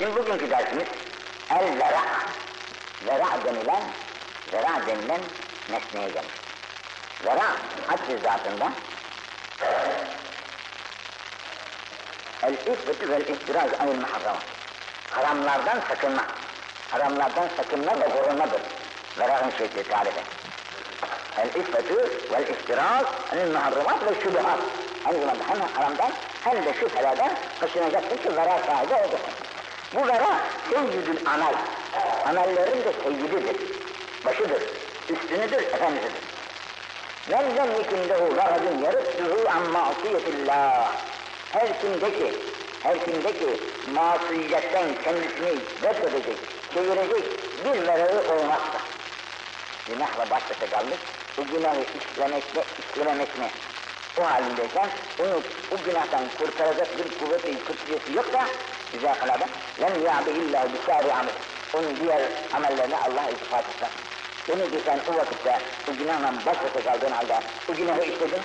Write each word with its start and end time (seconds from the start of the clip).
Şimdi 0.00 0.16
bugünkü 0.16 0.50
dersimiz 0.50 0.86
el 1.50 1.78
vera. 1.78 2.02
Vera 3.06 3.44
denilen, 3.44 3.82
vera 4.52 4.86
denilen 4.86 5.20
nesneye 5.70 6.08
gelir. 6.08 6.30
Vera 7.24 7.42
hac 7.86 8.22
zatında 8.22 8.72
el 12.42 12.52
iffetü 12.52 13.10
vel 13.10 13.20
ihtiraz 13.20 13.68
anil 13.80 14.00
muharramat. 14.00 14.42
Haramlardan 15.10 15.80
sakınma. 15.88 16.24
Haramlardan 16.90 17.48
sakınma 17.56 18.00
ve 18.00 18.08
korunmadır. 18.10 18.60
Vera'nın 19.18 19.50
şekli 19.50 19.88
tarifi. 19.88 20.20
El 21.38 21.48
iffetü 21.48 22.10
vel 22.32 22.48
ihtiraz 22.48 23.04
anil 23.32 23.52
muharramat 23.52 24.06
ve 24.06 24.20
şubuhat. 24.22 24.58
Hem 25.48 25.60
haramdan 25.74 26.12
hem 26.44 26.64
de 26.64 26.74
şüphelerden 26.74 27.30
kaçınacaksın 27.60 28.16
ki 28.16 28.36
vera 28.36 28.58
sahibi 28.66 28.94
olacaksın. 28.94 29.49
Bu 29.94 30.08
vera 30.08 30.40
seyyidül 30.70 31.26
amel. 31.26 31.54
Amellerin 32.26 32.84
de 32.84 32.92
seyyididir. 33.02 33.56
Başıdır, 34.24 34.62
üstünüdür, 35.08 35.62
efendisidir. 35.62 36.22
Men 37.30 37.56
lem 37.56 37.72
yekindehu 37.78 38.34
garadun 38.34 38.78
yarıttuhu 38.78 39.48
an 39.48 39.70
masiyetillah. 39.70 40.92
Her 41.52 41.80
kimdeki, 41.80 42.34
her 42.82 43.04
kimdeki 43.04 43.60
masiyetten 43.94 44.88
kendisini 45.04 45.58
reddedecek, 45.82 46.36
çevirecek 46.74 47.24
bir 47.64 47.86
merağı 47.86 48.22
olmazsa. 48.32 48.78
Günahla 49.88 50.30
baş 50.30 50.42
başa 50.50 50.70
kalmış, 50.70 50.98
bu 51.36 51.46
günahı 51.46 51.84
işlemekle, 51.98 52.64
işlememekle 52.78 53.50
o 54.18 54.22
halindeyken 54.22 54.88
onu 55.18 55.42
bu 55.70 55.84
günahtan 55.84 56.22
kurtaracak 56.38 56.88
bir 56.98 57.18
kuvveti 57.18 57.64
kutsiyeti 57.64 58.16
yok 58.16 58.32
da 58.32 58.44
güzel 58.92 59.18
kaladı. 59.18 59.44
Lem 59.80 60.04
ya'bi 60.04 60.30
illa 60.30 60.66
bisari 60.72 61.12
amel. 61.12 61.34
Onun 61.74 61.96
diğer 62.00 62.22
amellerine 62.52 62.96
Allah 62.96 63.30
iltifat 63.30 63.64
etmez. 63.74 63.90
Demek 64.48 64.72
ki 64.72 64.78
sen 64.84 65.00
o 65.12 65.16
vakitte 65.16 65.58
bu 65.86 65.96
günahla 65.96 66.32
baş 66.46 66.56
başa 66.64 66.84
kaldığın 66.84 67.10
halde 67.10 67.40
bu 67.68 67.74
günahı 67.74 68.00
işledin. 68.00 68.42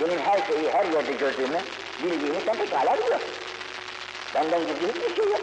Benim 0.00 0.20
her 0.20 0.46
şeyi 0.46 0.70
her 0.72 0.84
yerde 0.84 1.12
gördüğümü, 1.12 1.58
bildiğimi 2.02 2.40
sen 2.46 2.56
pekala 2.56 2.98
biliyorsun. 2.98 3.28
Benden 4.34 4.60
gizli 4.60 4.88
hiçbir 4.88 5.16
şey 5.16 5.24
yok. 5.24 5.40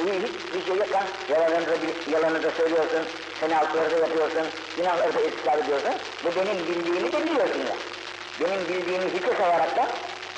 İyi 0.00 0.12
hiçbir 0.12 0.66
şey 0.66 0.76
yok 0.76 0.92
lan. 0.92 1.04
Yalanını 1.30 1.66
da, 1.66 1.76
yalanı 2.10 2.42
da 2.42 2.50
söylüyorsun, 2.50 3.04
fenalıkları 3.40 3.90
da 3.90 3.96
yapıyorsun, 3.96 4.46
günahları 4.76 5.14
da 5.14 5.18
ısrar 5.18 5.58
ediyorsun. 5.58 5.92
Bu 6.24 6.36
benim 6.36 6.66
bildiğimi 6.66 7.12
de 7.12 7.22
biliyorsun 7.22 7.60
ya. 7.60 7.97
Benim 8.39 8.67
bildiğimi 8.67 9.13
hiçe 9.13 9.35
sayarak 9.37 9.75
da 9.75 9.87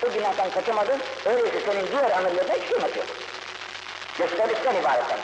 o 0.07 0.11
günahtan 0.13 0.49
kaçamadın, 0.49 0.99
öyleyse 1.25 1.59
senin 1.65 1.87
diğer 1.87 2.11
amellerine 2.11 2.53
hiç 2.53 2.71
kıymet 2.71 2.97
yok. 2.97 3.05
Gösterişten 4.17 4.75
ibaret 4.75 5.09
yani. 5.09 5.21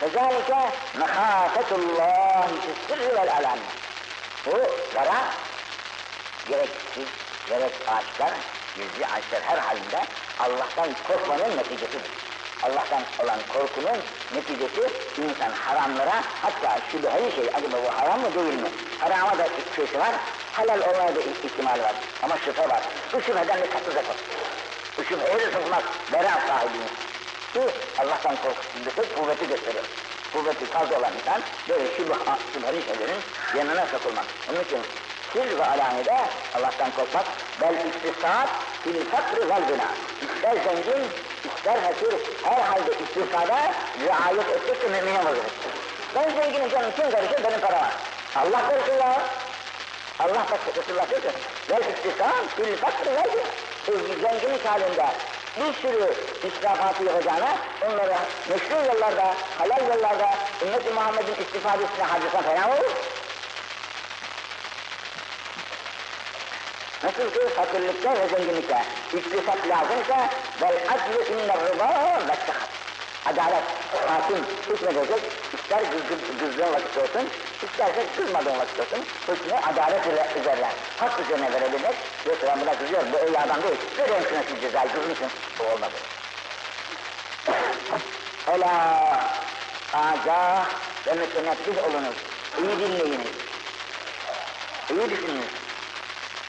فذلك 0.00 0.50
مخافة 0.94 1.70
الله 1.80 2.46
في 2.62 2.70
السر 2.76 3.04
والعلن. 3.16 3.60
Bu 4.46 4.56
zara 4.94 5.20
gerek 6.48 6.70
siz, 6.94 7.06
gerek 7.48 7.72
ağaçlar, 7.88 8.32
gizli 8.76 9.06
ağaçlar 9.06 9.42
her 9.42 9.58
halinde 9.58 10.04
Allah'tan 10.38 10.88
korkmanın 11.08 11.56
neticesidir. 11.56 12.23
Allah'tan 12.65 13.03
olan 13.23 13.39
korkunun 13.53 13.99
neticesi 14.35 14.81
insan 15.17 15.51
haramlara 15.51 16.23
hatta 16.41 16.79
şüpheli 16.91 17.35
şey 17.35 17.49
acaba 17.53 17.77
bu 17.85 17.99
haram 17.99 18.21
mı 18.21 18.35
değil 18.35 18.61
mi? 18.61 18.69
Harama 18.99 19.37
da 19.37 19.47
şüphesi 19.47 19.99
var, 19.99 20.15
helal 20.53 20.81
olmaya 20.81 21.15
da 21.15 21.19
ihtimal 21.19 21.79
var 21.79 21.95
ama 22.23 22.37
şüphe 22.37 22.69
var. 22.69 22.81
Bu 23.13 23.21
şüpheden 23.21 23.61
de 23.61 23.67
saklı 23.73 23.91
zakot. 23.91 24.15
Bu 24.97 25.03
şüpheye 25.03 25.39
de 25.39 25.51
sokmaz, 25.51 25.83
bera 26.13 26.39
sahibini. 26.47 26.87
Ki 27.53 27.73
Allah'tan 27.99 28.35
korkusundaki 28.35 29.15
kuvveti 29.15 29.47
gösteriyor. 29.47 29.83
Kuvveti 30.33 30.65
fazla 30.65 30.99
olan 30.99 31.11
insan 31.19 31.41
böyle 31.69 31.85
şüphe, 31.97 32.13
şüpheli 32.53 32.81
şeylerin 32.85 33.21
yanına 33.57 33.85
sokulmaz. 33.85 34.25
Onun 34.49 34.63
için 34.63 34.79
sir 35.33 35.57
ve 35.57 35.65
alanede 35.65 36.17
Allah'tan 36.55 36.91
korkmak 36.91 37.25
bel 37.61 37.75
istisat 37.85 38.49
fil 38.83 39.05
fakr 39.11 39.49
vel 39.49 39.63
günah. 39.67 39.91
İster 40.21 40.55
zengin, 40.63 41.03
fakir, 41.47 42.19
her 42.43 42.61
halde 42.61 42.91
istisada 42.91 43.73
riayet 43.99 44.49
ettikçe 44.49 44.87
mümine 44.87 45.19
vurur. 45.19 45.37
Ben 46.15 46.29
zenginim 46.29 46.69
canım 46.69 46.91
kim 46.95 47.11
karışır 47.11 47.43
benim 47.43 47.59
para 47.59 47.75
var. 47.75 47.93
Allah 48.35 48.69
karışır 48.69 48.95
ya. 48.99 49.21
Allah 50.19 50.33
da 50.33 50.81
Resulullah 50.81 51.09
diyor 51.09 51.21
ki 51.21 51.29
vel 51.69 51.81
istisat 51.81 52.47
fil 52.55 52.77
fakr 52.77 53.05
günah. 53.05 54.21
Zenginlik 54.21 54.65
halinde 54.65 55.05
bir 55.59 55.73
sürü 55.73 56.13
israfatı 56.47 57.03
yapacağına 57.03 57.57
onları 57.85 58.15
meşru 58.49 58.75
yollarda, 58.75 59.33
halal 59.57 59.89
yollarda 59.89 60.29
ümmet-i 60.65 60.93
Muhammed'in 60.93 61.43
istifadesine 61.43 62.03
harcasan 62.03 62.43
fena 62.43 62.67
olur. 62.67 62.91
Nasıl 67.05 67.31
ki 67.31 67.39
fakirlikte 67.55 68.09
ve 68.09 68.27
zenginlikte. 68.27 68.77
İktisat 69.13 69.67
lazımsa 69.69 70.29
vel 70.61 70.75
adlu 70.89 71.23
inner 71.33 71.59
rıba 71.59 71.87
ve 72.27 72.35
sıhhat. 72.45 72.69
Adalet, 73.25 73.63
hakim 74.07 74.45
hükmedecek, 74.69 75.21
ister 75.53 75.83
kızdığın 76.39 76.73
vakit 76.73 76.97
olsun, 76.97 77.29
isterse 77.63 78.05
kızmadığın 78.17 78.59
vakit 78.59 78.79
olsun, 78.79 79.05
hükmü 79.27 79.53
adalet 79.53 80.07
üzerine, 80.41 80.69
hak 80.97 81.19
üzerine 81.19 81.51
verebilmek, 81.53 81.95
yoksa 82.25 82.47
ben 82.47 82.61
buna 82.61 82.77
kızıyorum, 82.77 83.07
bu 83.13 83.27
iyi 83.27 83.39
adam 83.39 83.63
değil, 83.63 83.77
vereyim 83.97 84.23
şuna 84.29 84.43
şu 84.43 84.61
cezayı, 84.61 84.89
kızmışsın, 84.89 85.29
bu 85.59 85.63
olmaz. 85.63 85.91
Ela 88.47 88.99
agah 89.93 90.65
ve 91.07 91.13
mütenebbih 91.13 91.83
olunuz, 91.87 92.15
iyi 92.61 92.79
dinleyiniz, 92.79 93.31
iyi 94.89 95.09
düşününüz. 95.09 95.64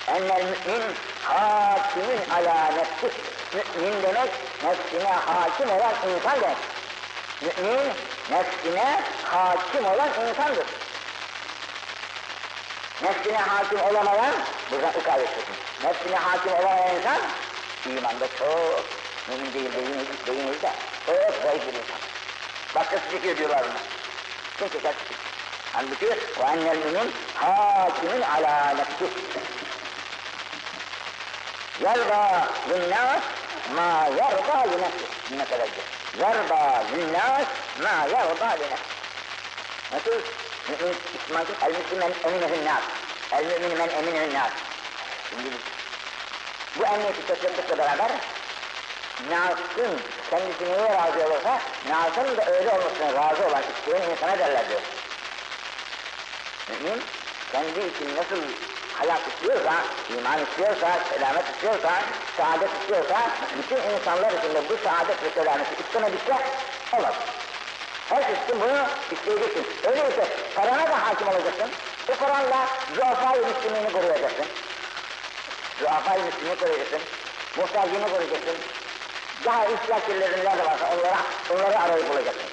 Enler 0.09 0.43
mümin 0.45 0.83
hakimin 1.23 2.31
ala 2.31 2.71
nefsi. 2.71 3.11
Mümin 3.55 4.03
demek 4.03 4.31
nefsine 4.65 5.13
hakim 5.13 5.71
olan 5.71 5.95
insan 6.09 6.41
demek. 6.41 6.57
Mümin 7.41 7.93
nefsine 8.31 9.01
hakim 9.25 9.87
olan 9.87 10.09
insandır. 10.29 10.67
Nefsine 13.03 13.37
hakim 13.37 13.81
olamayan 13.81 14.35
burada 14.71 14.91
ikamet 14.91 15.29
etmiş. 15.29 15.59
Nefsine 15.85 16.17
hakim 16.17 16.53
olamayan 16.53 16.97
insan 16.97 17.19
imanda 17.87 18.27
çok 18.39 18.85
mümin 19.29 19.55
değil 19.55 19.73
değiliz, 19.73 20.07
değiliz 20.27 20.63
de 20.63 20.73
çok 21.07 21.43
zayıf 21.43 21.67
bir 21.67 21.73
insan. 21.73 21.99
Başka 22.75 22.99
zikir 23.11 23.39
diyorlar 23.39 23.65
buna. 23.65 23.81
Kim 24.59 24.69
tekrar 24.69 24.95
Halbuki 25.73 26.07
ve 26.07 26.45
ennel 26.53 26.77
mümin 26.77 27.13
hakimin 27.35 28.23
ala 28.23 28.75
nefsih. 28.75 29.66
Yarda 31.81 32.49
zinnas 32.69 33.23
ma 33.75 34.09
yarda 34.19 34.59
li 34.71 34.77
nefsi. 34.83 35.07
Müteveccih. 35.31 35.85
Yarda 36.21 36.85
zinnas 36.91 37.49
ma 37.83 37.95
yarda 38.13 38.51
li. 38.61 38.69
Nasıl? 39.93 40.21
Mümin, 40.69 40.97
İsmail, 41.17 41.47
el 41.63 41.73
mümin 41.73 41.99
men 41.99 42.13
eminehün 42.25 42.65
nas. 42.67 42.83
El 43.33 43.45
mümin 43.45 43.79
men 43.79 43.89
eminehün 43.89 44.35
nas. 44.35 44.51
Şimdi 45.31 45.49
bu 46.79 46.85
emniyeti 46.85 47.27
çözüldükle 47.27 47.79
beraber 47.79 48.11
Nas'ın 49.31 50.01
kendisi 50.31 50.65
neye 50.65 50.95
razı 50.95 51.27
olursa 51.27 51.61
Nas'ın 51.89 52.37
da 52.37 52.45
öyle 52.47 52.71
olmasına 52.71 53.15
razı 53.15 53.47
olan 53.47 53.63
isteyen 53.63 54.11
insana 54.11 54.39
derler 54.39 54.69
diyor. 54.69 54.81
Mümin 56.69 57.03
kendi 57.53 57.81
için 57.81 58.17
nasıl 58.17 58.43
hayat 58.99 59.21
istiyorsa, 59.29 59.75
iman 60.19 60.39
istiyorsa, 60.43 60.99
selamet 61.11 61.45
istiyorsa, 61.55 61.93
saadet 62.37 62.71
istiyorsa, 62.81 63.31
bütün 63.59 63.77
insanlar 63.95 64.33
içinde 64.33 64.69
bu 64.69 64.77
saadet 64.89 65.23
ve 65.23 65.31
selameti 65.31 65.83
istemedikçe 65.83 66.35
olmaz. 66.93 67.15
Herkes 68.09 68.37
için 68.45 68.61
bunu 68.61 68.87
isteyeceksin. 69.13 69.67
Öyleyse 69.85 70.29
parana 70.55 70.91
da 70.91 71.07
hakim 71.07 71.29
olacaksın. 71.29 71.71
Bu 72.09 72.15
paranla 72.15 72.67
zuafayı 72.95 73.43
müslümini 73.47 73.93
koruyacaksın. 73.93 74.47
Zuafayı 75.81 76.25
müslümini 76.25 76.57
koruyacaksın. 76.57 77.01
Muhtacını 77.57 78.11
koruyacaksın. 78.11 78.57
Daha 79.45 79.65
ihtiyaçlıların 79.65 80.45
nerede 80.45 80.65
varsa 80.65 80.91
onlara, 80.95 81.19
onları 81.51 81.79
arayıp 81.79 82.11
bulacaksın. 82.11 82.51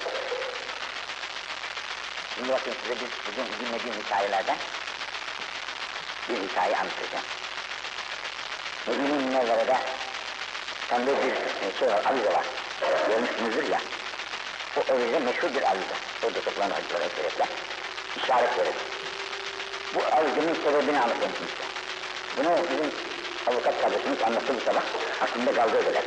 Şimdi 2.34 2.48
bakın 2.48 2.72
size 2.82 2.94
bir, 2.94 3.10
bugün 3.26 3.66
dinlediğim 3.66 3.96
hikayelerden 4.04 4.56
bir 6.28 6.48
hikaye 6.48 6.76
anlatacağım. 6.76 7.24
Mümin 8.86 9.32
Mevla'da 9.32 9.80
sende 10.90 11.12
bir 11.12 11.78
şey 11.78 11.88
var, 11.88 12.02
avize 12.04 12.32
var. 12.32 12.44
Görmüşsünüzdür 13.08 13.68
ya. 13.68 13.80
O 14.76 14.92
avize 14.92 15.18
meşhur 15.18 15.54
bir 15.54 15.62
avize. 15.62 15.94
Orada 16.24 16.40
toplanan 16.40 16.70
hacılara 16.70 17.08
sebeple 17.16 17.44
işaret 18.16 18.58
verir. 18.58 18.74
Bu 19.94 20.00
avizenin 20.16 20.54
sebebini 20.54 21.00
anlatayım 21.00 21.34
size. 21.38 21.64
Bunu 22.36 22.56
bizim 22.70 22.90
avukat 23.46 23.80
kardeşimiz 23.80 24.22
anlattı 24.22 24.54
bu 24.56 24.60
sabah. 24.60 24.82
Aklımda 25.22 25.54
kaldı 25.54 25.76
öyle. 25.86 26.02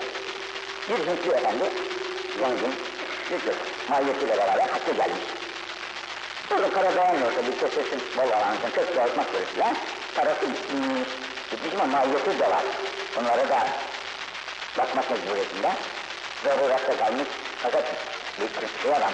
Bir 0.89 1.07
Hintli 1.07 1.31
efendi, 1.31 1.63
zengin, 2.39 2.75
şükür, 3.29 3.55
mahiyetiyle 3.89 4.37
beraber 4.37 4.69
hacca 4.69 4.93
gelmiş. 4.93 5.23
Burada 6.49 6.69
para 6.69 6.95
dayanmıyor 6.95 7.31
tabii, 7.33 7.59
kesesi 7.59 8.17
bol 8.17 8.31
alanında, 8.31 8.69
çok 8.75 8.95
dağıtmak 8.95 9.25
suretiyle. 9.29 9.73
Parası 10.17 10.45
gitmiş 11.51 11.73
ama 11.73 11.85
mahiyeti 11.85 12.39
de 12.39 12.49
var. 12.49 12.63
Onlara 13.19 13.49
da 13.49 13.67
bakmak 14.77 15.11
mecburiyetinde. 15.11 15.71
Zaruratta 16.43 16.97
kalmış, 16.97 17.27
fakat 17.63 17.83
bir 18.39 18.81
şey 18.81 18.95
adam, 18.95 19.11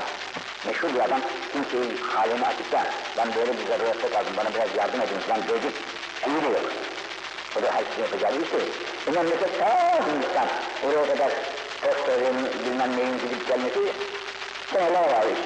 meşhur 0.65 0.93
bir 0.93 0.99
adam, 0.99 1.21
kimseyi 1.51 1.99
halini 2.01 2.45
açıp 2.45 2.71
da 2.71 2.83
ben 3.17 3.35
böyle 3.35 3.51
bir 3.57 3.67
zaruratta 3.67 4.09
kaldım, 4.09 4.33
bana 4.37 4.53
biraz 4.53 4.75
yardım 4.77 5.01
edin 5.01 5.19
falan 5.27 5.47
diyecek 5.47 5.73
şeyi 6.23 6.41
de 6.41 6.47
yok. 6.47 6.71
O 7.59 7.61
da 7.63 7.67
her 7.73 7.83
şeyi 7.83 8.01
yapacağı 8.01 8.41
bir 8.41 8.49
şey. 8.49 8.67
Bu 9.07 9.11
memleket 9.11 9.59
ta 9.59 9.99
Hindistan, 10.07 10.47
oraya 10.83 11.07
kadar 11.07 11.31
postörün 11.81 12.35
bilmem 12.65 12.97
neyin 12.97 13.21
gidip 13.21 13.47
gelmesi 13.47 13.79
seneler 14.73 15.09
var 15.13 15.25
iş. 15.25 15.39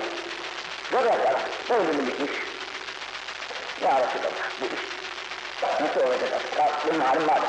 Zaruratta 0.92 1.33
var, 1.33 1.80
mi 1.80 2.07
bitmiş? 2.07 2.31
Ya 3.81 3.92
Resulallah, 3.92 4.62
bu 4.62 4.65
iş 4.65 4.96
nasıl 5.62 6.00
olacak? 6.00 6.42
Benim 6.88 7.01
halim 7.01 7.27
vardı. 7.27 7.45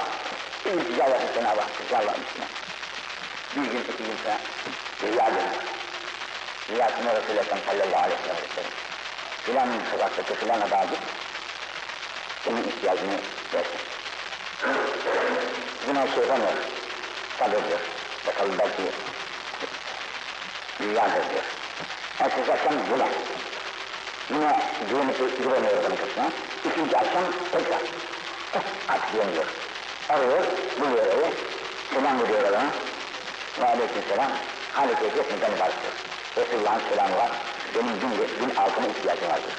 İltica 0.64 1.08
yapın 1.08 1.34
Cenab-ı 1.34 1.60
Hak, 1.60 1.70
Allah'ın 1.92 2.22
üstüne. 2.22 2.46
Bir 3.56 3.70
gün, 3.70 3.80
iki 3.80 4.02
gün 4.02 4.16
sonra 4.24 4.38
rüya 5.02 5.26
dönüyor. 5.26 5.62
Rüyasında 6.70 7.14
Resulü 7.14 7.38
Ekrem 7.38 7.58
sallallahu 7.66 8.02
aleyhi 8.04 8.20
ve 8.20 8.26
sellem. 8.54 8.70
Filan 9.42 9.68
sokaktaki 9.90 10.34
filan 10.34 10.60
adaya 10.60 10.84
git, 10.84 10.98
senin 12.44 12.62
ihtiyacını 12.62 13.18
versin. 13.54 13.80
Yine 15.88 16.14
şey 16.14 16.22
yapamıyor, 16.22 16.52
sabırdır. 17.38 17.80
Bakalım 18.26 18.58
belki 18.58 18.82
rüyadır 20.80 21.30
diyor. 21.30 21.44
Ertesi 22.20 22.52
akşam 22.52 22.72
yine, 22.72 23.08
yine 24.30 24.56
güveniyor 25.42 25.80
adamın 25.80 25.96
kapısına. 25.96 26.30
İkinci 26.70 26.96
akşam 26.96 27.24
tekrar, 27.52 27.80
eh, 28.54 28.62
artık 28.88 29.12
güveniyor. 29.12 29.44
Arıyor, 30.08 30.44
buluyor 30.80 31.06
evi, 31.06 31.34
selam 31.94 32.22
veriyor 32.22 32.44
adama. 32.44 32.70
Ve 33.60 33.66
aleyküm 33.66 34.02
selam, 34.08 34.30
keyfiyet 35.00 35.30
neden 35.30 35.56
ibarettir. 35.56 35.92
Resulullah'ın 36.36 36.80
selamı 36.90 37.16
var, 37.16 37.30
benim 37.74 38.00
gün, 38.00 38.10
gün 38.40 38.54
altına 38.56 38.86
ihtiyacım 38.86 39.28
vardır. 39.28 39.54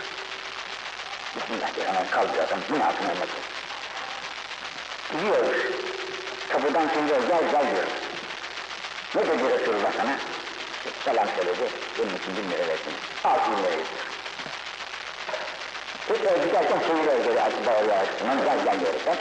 Bismillah 1.36 1.76
diyor, 1.76 1.88
hemen 1.88 2.08
kaldırıyor 2.12 2.48
adam, 2.48 2.60
gün 2.70 2.80
altına 2.80 3.12
ölmek 3.12 3.30
Gidiyoruz, 5.12 5.62
kapıdan 6.50 6.88
çıkıyor, 6.88 7.28
gel 7.28 7.52
gel 7.52 7.72
diyor. 7.72 7.88
Ne 9.16 9.28
dedi 9.28 9.60
Resulullah 9.60 9.92
sana? 9.98 10.18
Selam 11.06 11.28
söyledi, 11.36 11.70
benim 12.00 12.16
için 12.16 12.38
bin 12.38 12.52
lira 12.52 12.68
versin. 12.68 12.94
Altı 13.24 13.52
bin 13.52 13.58
lira 13.58 13.82
istiyor. 13.82 14.20
Tekrar 16.10 16.38
giderken 16.46 16.80
çeviriyor 16.80 17.24
geri 17.26 17.42
açıp 17.42 17.66
bağırıyor 17.68 17.98
açısından, 17.98 18.38
gel 18.46 18.58
gel 18.66 18.80
diyor 18.80 18.94
sen. 19.06 19.18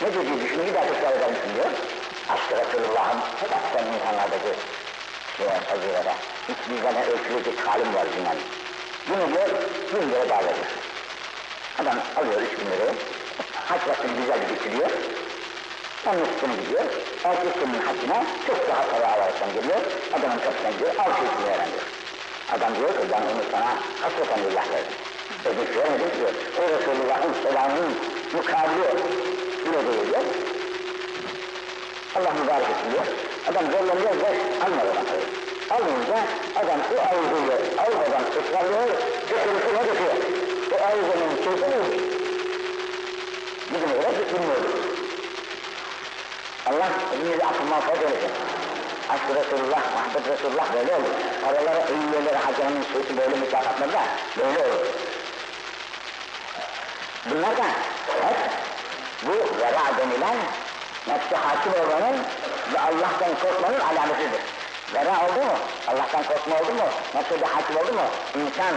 Ne 0.00 0.14
dediği 0.14 0.40
düşünüyor, 0.42 0.66
bir 0.66 0.72
eder 0.72 1.30
misin 1.30 1.50
diyor. 1.54 1.70
Aşkı 2.32 2.54
Resulullah'ın 2.56 3.20
hep 3.40 3.52
aksan 3.58 3.84
insanlardaki 3.94 4.52
şeye, 5.36 5.60
fazilete. 5.68 6.14
Hiçbir 6.48 6.82
zaman 6.82 7.02
ölçülecek 7.12 7.66
halim 7.66 7.94
var 7.94 8.06
dünyanın. 8.16 8.40
Bunu 9.08 9.34
diyor, 9.34 9.48
bin 9.94 10.10
lira 10.10 10.38
veriyor. 10.46 10.70
Adam 11.78 11.98
alıyor 12.16 12.40
üç 12.42 12.52
bin 12.60 12.66
lirayı, 12.70 12.94
haç 13.68 13.88
vaktini 13.88 14.12
güzel 14.20 14.40
bitiriyor. 14.50 14.90
Onun 16.06 16.20
üstüne 16.20 16.54
gidiyor, 16.62 16.84
ertesi 17.24 17.58
günün 17.60 17.82
haccına 17.86 18.24
çok 18.46 18.68
daha 18.68 18.82
para 18.90 19.12
alaraktan 19.12 19.52
geliyor, 19.54 19.80
adamın 20.12 20.38
kapısına 20.38 20.70
gidiyor, 20.70 20.94
al 20.98 21.10
şu 21.16 21.24
üstüne 21.24 21.46
veren 21.52 21.70
diyor. 21.72 21.86
Adam 22.52 22.76
diyor 22.76 22.88
ki 22.88 23.12
ben 23.12 23.22
onu 23.22 23.42
sana 23.52 23.70
hasreten 24.00 24.40
lillah 24.44 24.72
verdim. 24.72 25.07
Vermedim 25.44 26.18
diyor. 26.18 26.32
O 26.58 26.62
Resulullah'ın 26.62 27.32
selamının 27.42 27.92
mukabili 28.32 28.88
bile 29.64 29.86
değil 29.86 30.06
diyor. 30.06 30.24
Allah 32.16 32.32
mübarek 32.32 32.70
etsin 32.70 32.90
diyor. 32.92 33.06
Adam 33.48 33.70
zorlanıyor 33.70 34.16
ve 34.22 34.28
almadı 34.64 34.92
parayı. 34.94 35.24
Almayınca 35.70 36.18
adam 36.56 36.80
o 36.94 37.14
avuzuyu 37.14 37.52
almadan 37.78 38.24
ısrarlıyor, 38.38 38.88
götürüsüne 39.30 39.82
götürüyor. 39.88 40.14
O 40.72 40.76
avuzunun 40.84 41.36
keyfini 41.36 42.08
bizim 43.72 43.90
öyle 43.90 44.32
bilmiyoruz. 44.32 44.72
Allah 46.66 46.88
elinizi 47.14 47.44
affı 47.44 47.64
mağfiret 47.64 48.02
eylesin. 48.02 48.30
Aşk-ı 49.08 49.34
Resulullah, 49.34 49.82
Muhammed 49.94 50.32
Resulullah 50.32 50.74
böyle 50.74 50.94
olur. 50.94 51.14
Oralara 51.46 51.82
eyyüyeleri 51.88 52.36
hacının 52.36 52.82
sözü 52.92 53.16
böyle 53.16 53.36
mükafatlarda 53.36 54.00
böyle 54.38 54.58
olur. 54.58 54.86
Bunlar 57.30 57.56
da 57.56 57.64
hep 58.22 58.36
bu 59.26 59.60
vera 59.60 59.98
denilen 59.98 60.36
nefsi 61.08 61.36
hakim 61.36 61.72
olmanın 61.72 62.16
ve 62.74 62.80
Allah'tan 62.80 63.34
korkmanın 63.42 63.80
alametidir. 63.80 64.40
Vera 64.94 65.26
oldu 65.26 65.40
mu, 65.44 65.58
Allah'tan 65.88 66.22
korkma 66.22 66.56
oldu 66.56 66.72
mu, 66.72 66.88
nefsi 67.14 67.40
de 67.40 67.46
hakim 67.46 67.76
oldu 67.76 67.92
mu, 67.92 68.04
insan 68.34 68.74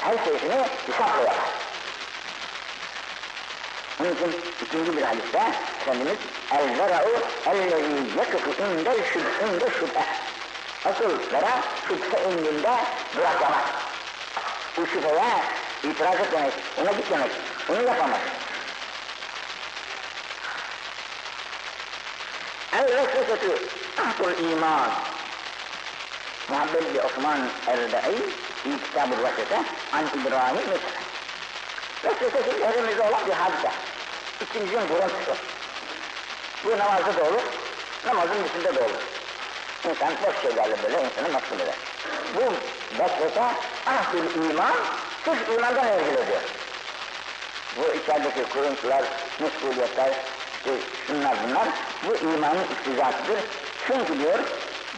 her 0.00 0.24
şeyini 0.24 0.66
hesapla 0.86 1.20
yapar. 1.20 1.50
Onun 4.00 4.14
için 4.14 4.40
ikinci 4.62 4.96
bir 4.96 5.02
hadiste 5.02 5.42
Efendimiz 5.82 6.18
el-vera'u 6.52 7.10
ellezî 7.46 8.18
yakıfı 8.18 8.62
indel 8.62 9.04
şübhinde 9.12 9.70
şübhe. 9.70 10.04
Asıl 10.84 11.32
vera 11.32 11.60
şüphe 11.88 12.22
indinde 12.30 12.76
duraklamaz. 13.16 13.64
Bu 14.76 14.86
şüpheye 14.86 15.42
itiraz 15.84 16.20
etmemek, 16.20 16.52
ona 16.80 16.92
gitmemek, 16.92 17.30
onu 17.68 17.82
yapamaz. 17.82 18.20
El-vesvesetü 22.72 23.68
ahdul 23.98 24.50
iman. 24.50 24.90
Muhabbet 26.48 26.94
bi 26.94 27.00
Osman 27.00 27.40
Erda'i 27.66 28.16
kitab-ı 28.62 29.24
vesvese 29.24 29.62
an 29.92 30.04
İbrahim 30.20 30.56
mesela. 30.56 31.00
Vesvese 32.04 32.50
şimdi 32.50 32.64
elimizde 32.64 33.02
olan 33.02 33.26
bir 33.26 33.32
hadise. 33.32 33.70
İçimizin 34.40 34.88
buruntusu. 34.88 35.36
Bu 36.64 36.70
namazda 36.70 37.16
da 37.16 37.24
olur, 37.24 37.42
namazın 38.06 38.44
dışında 38.44 38.74
da 38.74 38.80
olur. 38.80 39.00
İnsan 39.88 40.12
boş 40.26 40.42
şeylerle 40.42 40.76
böyle 40.82 41.02
insanı 41.02 41.28
meşgul 41.28 41.60
eder. 41.60 41.74
Bu 42.34 42.42
vesvese 43.02 43.42
ahdül 43.86 44.50
iman, 44.50 44.74
sırf 45.24 45.48
imandan 45.58 45.86
ediyor. 45.86 46.42
Bu 47.76 47.94
içerideki 47.94 48.52
kuruntular, 48.52 49.04
meşguliyetler, 49.40 50.10
işte 50.56 50.70
şunlar 51.06 51.36
bunlar, 51.48 51.68
bu 52.06 52.16
imanın 52.16 52.64
iktizatıdır. 52.64 53.40
Çünkü 53.86 54.18
diyor, 54.18 54.38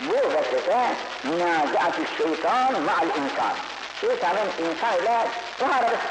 bu 0.00 0.14
vesvese 0.14 0.94
münazaat-ı 1.24 2.02
şeytan 2.18 2.82
ma'al 2.82 3.06
insan. 3.06 3.54
Şeytanın 4.00 4.48
insan 4.58 4.98
ile 5.02 5.28
muharebesi. 5.60 6.02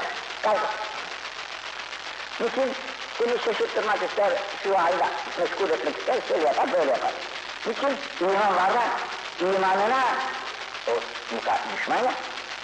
Niçin? 2.40 2.74
Seni 3.18 3.40
şaşırtmak 3.46 4.04
ister, 4.04 4.32
şu 4.64 4.80
halde 4.80 5.06
meşgul 5.40 5.70
etmek 5.70 5.98
ister, 5.98 6.18
şöyle 6.28 6.46
yapar, 6.46 6.72
böyle 6.72 6.92
yapar. 6.92 7.12
Niçin? 7.68 7.98
İman 8.22 8.56
var 8.56 8.74
da 8.74 8.84
imanına 9.42 10.04
o 10.88 10.92
düşman 11.78 11.98
ya, 11.98 12.14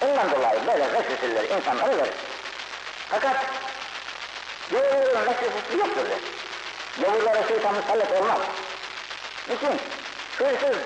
ondan 0.02 0.30
dolayı 0.30 0.66
böyle 0.66 0.92
vesveseleri 0.92 1.46
insanlara 1.46 1.96
verir. 1.96 2.14
Fakat 3.10 3.36
Gavurların 4.70 5.26
vesvesesi 5.26 5.78
yoktur. 5.78 6.06
Gavurlara 7.00 7.48
şeytan 7.48 7.74
musallat 7.74 8.12
olmaz. 8.12 8.38
Niçin? 9.48 9.80
Hırsız, 10.38 10.76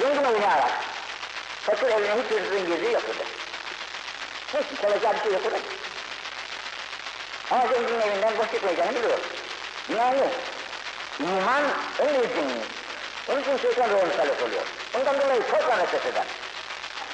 zengin 0.00 0.24
oynayarak, 0.24 0.72
fakir 1.62 1.86
evine 1.86 2.14
hiç 2.22 2.30
hırsızın 2.30 2.66
girdiği 2.66 2.92
yoktur. 2.92 3.14
Hiç 4.54 4.80
kalacağı 4.80 5.14
bir 5.14 5.20
şey 5.20 5.32
yoktur. 5.32 5.52
Ama 7.50 7.66
zenginin 7.66 8.00
evinden 8.00 8.38
boş 8.38 8.50
çıkmayacağını 8.50 8.94
biliyor. 8.94 9.18
Yani 9.96 10.28
iman 11.20 11.62
en 11.98 12.08
büyük 12.08 12.34
zenginlik. 12.34 12.70
Onun 13.28 13.40
için 13.42 13.56
şeytan 13.56 13.90
da 13.90 13.94
musallat 13.94 14.42
oluyor. 14.42 14.62
Ondan 14.94 15.20
dolayı 15.20 15.42
korkma 15.50 15.78
vesveseden. 15.78 16.24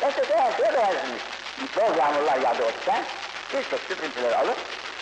Vesvese 0.03 0.37
her 0.37 0.53
şeye 0.53 0.73
beyazmış. 0.75 1.23
Bol 1.77 1.97
yağmurlar 1.99 2.37
yağdı 2.37 2.65
olsa, 2.65 3.03
bir 3.53 3.63
tek 3.63 3.81
süprüntüleri 3.89 4.37
alır, 4.37 4.57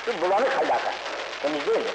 şu 0.04 0.20
bulanık 0.20 0.56
halde 0.56 0.74
akar. 0.74 0.94
Temiz 1.42 1.66
değildir. 1.66 1.94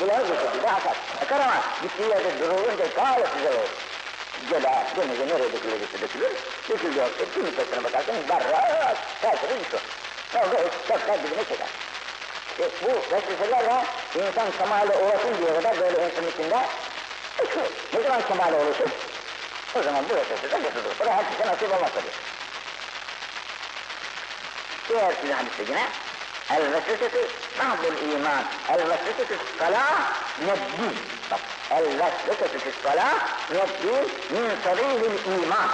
Bulanık 0.00 0.30
bir 0.30 0.46
şekilde 0.46 0.70
akar. 0.70 0.96
Akar 1.22 1.40
ama 1.40 1.54
gittiği 1.82 2.08
yerde 2.08 2.40
durulunca 2.40 2.86
gayet 2.96 3.34
güzel 3.34 3.52
olur. 3.52 3.70
Göle, 4.50 4.84
denize 4.96 5.26
nereye 5.26 5.52
dökülecekse 5.52 6.00
dökülür. 6.00 6.30
Dökülüyor. 6.68 7.10
Bir 7.36 7.42
müddetine 7.42 7.84
bakarsanız 7.84 8.28
berrak, 8.28 8.96
her 9.22 9.40
türlü 9.40 9.60
bir 9.60 9.70
su. 9.70 9.76
O 10.34 10.88
çöpler 10.88 11.22
dibine 11.22 11.44
çeker. 11.44 11.68
İşte 12.50 12.70
bu 12.82 13.14
vesveselerle 13.14 13.84
insan 14.14 14.50
kemale 14.58 14.96
ulaşın 14.96 15.38
diye 15.38 15.54
kadar 15.54 15.80
böyle 15.80 16.06
insan 16.06 16.26
içinde 16.26 16.58
uçuyor. 17.42 17.66
Ne 17.94 18.02
zaman 18.02 18.22
kemale 18.28 18.56
ulaşır? 18.56 18.90
O 19.76 19.82
zaman 19.82 20.04
bu 20.10 20.14
vesveseler 20.14 20.60
götürür. 20.60 20.94
Bu 21.00 21.06
da 21.06 21.16
herkese 21.16 21.46
nasip 21.46 21.74
olmaz 21.74 21.90
tabii. 21.94 22.31
Diğer 24.92 25.24
bir 25.24 25.30
hadiste 25.30 25.62
yine 25.68 25.88
El-vesvesetü 26.50 27.28
ba'dul 27.58 28.12
iman. 28.12 28.44
El-vesvesetü 28.68 29.38
salah 29.58 30.12
neddin. 30.40 30.96
Bak, 31.30 31.40
el-vesvesetü 31.70 32.72
salah 32.82 33.14
neddin 33.50 34.12
min 34.30 34.50
sarihil 34.64 35.42
iman. 35.42 35.68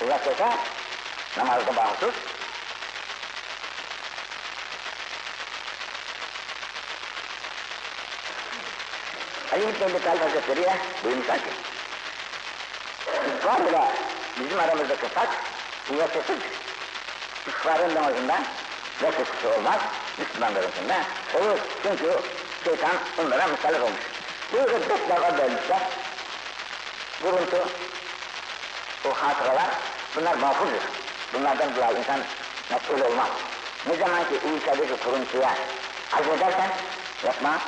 Bu 0.00 0.08
vesvese 0.08 0.56
namazda 1.36 1.76
bağımsız. 1.76 2.14
Ali 9.52 9.62
İbn 9.62 9.84
Ebi 9.84 10.04
Talib 10.04 10.20
Hazretleri 10.20 10.62
de 10.62 10.76
buyurmuşlar 11.04 11.38
ki, 11.38 11.50
var 13.44 13.66
bile 13.66 13.92
bizim 14.40 14.60
aramızdaki 14.60 15.08
fark 15.08 15.30
vesvesizdir. 15.90 16.69
Küffarın 17.44 17.94
namazında 17.94 18.38
vesvesesi 19.02 19.46
olmaz, 19.58 19.80
Müslümanlarınkinde 20.18 20.96
olur. 21.34 21.58
Çünkü 21.82 22.20
şeytan 22.64 22.96
onlara 23.18 23.48
musallat 23.48 23.80
olmuş. 23.80 24.00
Bu 24.52 24.56
gıddetler 24.56 25.18
o 25.18 25.38
bölmüşler. 25.38 25.80
Vuruntu, 27.22 27.68
o 29.08 29.12
hatıralar, 29.14 29.68
bunlar 30.16 30.34
mahfuzdur. 30.34 30.82
Bunlardan 31.34 31.76
dolayı 31.76 31.98
insan 31.98 32.20
mesul 32.70 33.00
olmaz. 33.00 33.28
Ne 33.86 33.96
zaman 33.96 34.28
ki 34.28 34.34
uyuşadaki 34.46 34.96
kuruntuya 35.04 35.54
azmedersen, 36.12 36.70
yapma, 37.24 37.58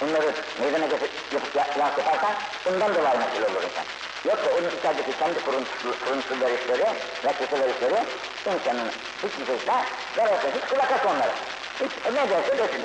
bunları 0.00 0.34
meydana 0.60 0.84
yapıp 0.84 1.56
ya, 1.56 1.66
yaparsan, 1.76 2.34
bundan 2.64 2.94
dolayı 2.94 3.18
mesul 3.18 3.52
olur 3.52 3.62
insan. 3.62 3.84
Yoksa 4.24 4.50
onun 4.58 4.76
içerideki 4.78 5.18
kendi 5.18 5.40
kuruntu 5.44 6.38
görüşleri, 6.40 6.86
vesvese 7.24 7.56
görüşleri 7.56 8.04
insanın 8.46 8.90
hiçbir 9.22 9.46
şeyse 9.46 9.72
verirse 10.16 10.52
hiç 10.54 10.68
kulak 10.70 10.92
as 10.92 11.06
onlara. 11.06 11.34
Hiç 11.80 12.14
ne 12.14 12.30
derse 12.30 12.58
desin. 12.58 12.82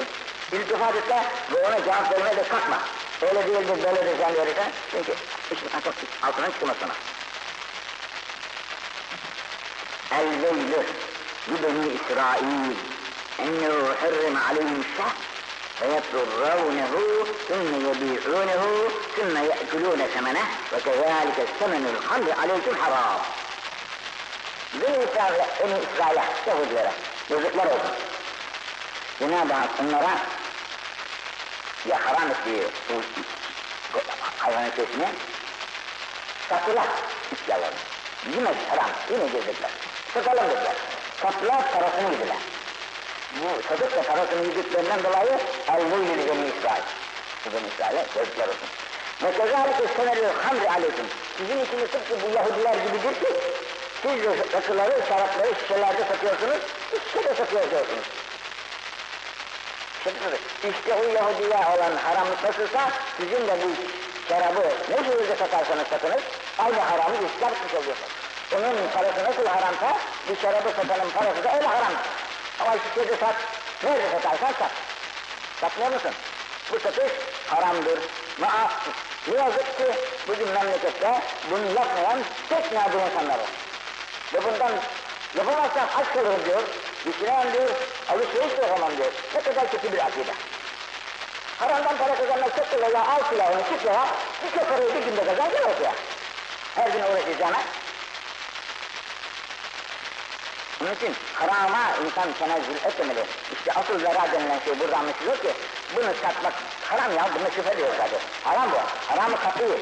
İltifat 0.52 0.96
etse 0.96 1.24
ve 1.54 1.68
ona 1.68 1.84
cevap 1.86 2.12
vermeye 2.12 2.36
de 2.38 2.44
kalkma. 2.44 2.80
Öyle 3.22 3.48
değildir, 3.48 3.84
böyle 3.84 4.06
de 4.06 4.18
sen 4.18 4.36
verirsen. 4.36 4.72
Çünkü 4.92 5.14
işin 5.52 5.70
altından 6.24 6.52
çıkmaz 6.52 6.76
sana. 6.80 6.94
El 10.12 10.42
veylü 10.44 10.86
bi 11.48 11.96
İsrail 11.96 12.76
ennehu 13.40 13.88
harrim 14.02 14.38
aleyhim 14.50 14.86
şah 14.98 15.25
فيضرونه 15.81 16.93
ثم 17.49 17.91
يبيعونه 17.91 18.89
ثم 19.17 19.37
يأكلون 19.45 20.07
ثمنه 20.15 20.45
وكذلك 20.73 21.39
الثمن 21.39 21.97
الخمر 21.97 22.35
عليكم 22.41 22.77
حرام 22.85 23.21
Beni 24.75 25.05
İsrail, 25.05 25.35
Beni 25.61 25.79
İsrail'e, 25.93 26.25
Yahudilere, 26.47 26.93
yazıklar 27.31 27.67
olsun. 27.67 27.95
Cenab-ı 29.19 29.53
Hak 29.53 29.71
onlara 29.81 30.19
ya 31.89 32.07
haram 32.07 32.31
ettiği 32.31 32.63
bu 32.89 33.03
hayvanın 34.39 34.71
kesini 34.71 35.09
satılar 36.49 36.87
istiyorlarını. 37.33 37.77
Yemez 38.35 38.57
haram, 38.71 38.91
yine 39.11 39.25
gezdiler. 39.25 39.71
Satalım 40.15 40.51
dediler. 40.51 40.77
Sattılar, 41.23 41.73
parasını 41.73 42.13
yediler. 42.13 42.37
Bu 43.42 43.64
satıp 43.70 43.98
da 43.98 44.02
parasını 44.02 44.48
yediklerinden 44.48 45.04
dolayı 45.04 45.40
el-muylü 45.70 46.28
beni 46.28 46.48
İsrail. 46.58 46.84
Bu 47.46 47.54
beni 47.54 47.68
İsrail'e 47.68 48.06
yazıklar 48.20 48.48
olsun. 48.48 48.70
Ve 49.24 49.32
kezalike 49.32 49.94
senelü 49.96 50.28
hamri 50.28 50.70
aleyküm. 50.70 51.06
Sizin 51.38 51.66
için 51.66 51.80
de 51.80 51.88
tıpkı 51.88 52.16
bu 52.22 52.36
Yahudiler 52.36 52.74
gibidir 52.74 53.20
ki, 53.20 53.34
siz 54.02 54.24
de 54.24 54.30
rakıları, 54.54 55.02
şarapları 55.10 55.56
şişelerde 55.62 56.04
satıyorsunuz, 56.12 56.60
şişede 57.06 57.36
satıyorsunuz. 57.36 58.06
İşte 60.70 60.94
o 60.94 61.04
Yahudiye 61.04 61.56
olan 61.56 61.96
haramlık 61.96 62.44
nasılsa, 62.44 62.90
sizin 63.18 63.48
de 63.48 63.58
bu 63.64 63.70
şarabı 64.30 64.64
ne 64.90 64.98
şekilde 64.98 65.36
satarsanız 65.36 65.88
satınız, 65.88 66.22
aynı 66.58 66.80
haramı 66.80 67.16
çıkartmış 67.34 67.74
oluyorsunuz. 67.74 68.12
Onun 68.56 68.76
parası 68.94 69.24
nasıl 69.24 69.46
haramsa, 69.46 69.98
bir 70.30 70.42
şarabı 70.42 70.70
satanın 70.70 71.10
parası 71.10 71.44
da 71.44 71.56
öyle 71.56 71.68
haram. 71.68 71.94
Ama 72.60 72.72
şişede 72.78 73.18
sat, 73.18 73.36
nerede 73.84 74.10
satarsan 74.10 74.54
sat. 74.60 74.72
Satmıyor 75.62 75.92
musun? 75.92 76.12
Bu 76.72 76.80
satış 76.80 77.12
haramdır. 77.48 78.00
Ma 78.40 78.72
ne 79.28 79.36
yazık 79.38 79.78
ki 79.78 79.86
bugün 80.28 80.48
memlekette 80.48 81.22
bunu 81.52 81.66
yapmayan 81.76 82.20
tek 82.50 82.72
nadir 82.72 83.12
insanlar 83.12 83.40
var. 83.40 83.50
Ve 84.34 84.44
bundan 84.44 84.72
yapamazsan 85.38 85.88
aç 85.98 86.14
kalırım 86.14 86.46
diyor, 86.46 86.64
düşünemem 87.06 87.54
diyor, 87.54 87.70
alışveriş 88.10 88.58
de 88.58 88.62
yapamam 88.62 88.98
diyor. 88.98 89.12
Ne 89.36 89.42
kadar 89.42 89.72
kötü 89.72 89.94
bir 89.94 90.06
akide. 90.06 90.32
Haramdan 91.60 91.98
para 91.98 92.16
kazanmak 92.16 92.56
çok 92.56 92.72
kolay 92.72 92.92
ya, 92.94 93.06
al 93.06 93.24
silahını, 93.30 93.64
çık 93.64 93.86
ya, 93.86 94.08
bir 94.44 94.60
parayı 94.60 94.96
bir 94.96 95.06
günde 95.06 95.26
kazan, 95.26 95.52
gel 95.52 95.64
ortaya. 95.64 95.94
Her 96.76 96.90
gün 96.90 97.00
uğraşacağına. 97.00 97.58
Onun 100.82 100.96
için 100.96 101.16
harama 101.34 101.84
insan 102.06 102.34
tenezzül 102.34 102.76
etmemeli. 102.76 103.26
İşte 103.54 103.72
asıl 103.74 104.00
zara 104.00 104.32
denilen 104.32 104.60
şey 104.60 104.80
burada 104.80 104.98
anlaşılıyor 104.98 105.38
ki, 105.38 105.52
bunu 105.96 106.06
satmak 106.22 106.54
haram 106.90 107.16
ya, 107.16 107.30
bunu 107.40 107.52
şüphe 107.56 107.78
diyor 107.78 107.90
zaten. 107.98 108.20
Haram 108.44 108.72
bu, 108.72 108.78
haramı 109.12 109.36
katıyor. 109.40 109.80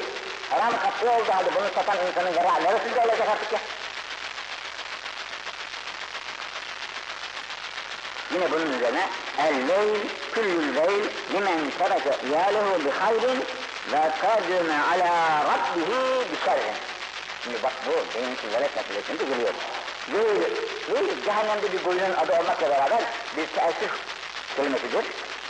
Haramı 0.50 0.80
katıyor 0.80 1.12
olduğu 1.14 1.32
halde 1.32 1.50
bunu 1.54 1.68
satan 1.74 2.06
insanın 2.06 2.32
zara 2.32 2.54
neresinde 2.54 3.00
olacak 3.00 3.28
artık 3.28 3.52
ya? 3.52 3.58
Yine 8.34 8.50
bunun 8.50 8.72
üzerine 8.72 9.08
el-leyl 9.38 10.00
küllül 10.32 10.74
leyl 10.74 11.04
limen 11.32 11.70
tereke 11.78 12.16
iyalehu 12.28 12.84
bi 12.84 12.90
hayrin 12.90 13.44
ve 13.92 14.10
kadime 14.20 14.78
ala 14.92 15.44
rabbihi 15.44 16.30
bi 16.32 16.44
şerrin. 16.44 16.74
Şimdi 17.44 17.62
bak 17.62 17.72
bu 17.86 18.18
beyinsiz 18.18 18.52
velet 18.52 18.76
meselesinde 18.76 19.24
geliyor. 19.24 19.54
Leyl, 20.12 20.42
leyl 20.94 21.24
cehennemde 21.24 21.72
bir 21.72 21.82
koyunun 21.82 22.14
adı 22.14 22.32
olmakla 22.32 22.70
beraber 22.70 23.02
bir 23.36 23.46
teessüf 23.46 23.92
kelimesidir. 24.56 25.04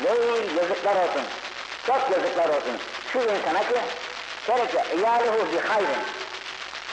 Leyl 0.05 0.57
yazıklar 0.57 0.97
olsun, 0.97 1.23
çok 1.87 2.11
yazıklar 2.11 2.49
olsun. 2.49 2.79
Şu 3.13 3.19
insana 3.19 3.61
ki 3.61 3.81
tereke 4.47 4.97
iyalehu 4.97 5.53
bi 5.53 5.59
hayrin. 5.69 6.05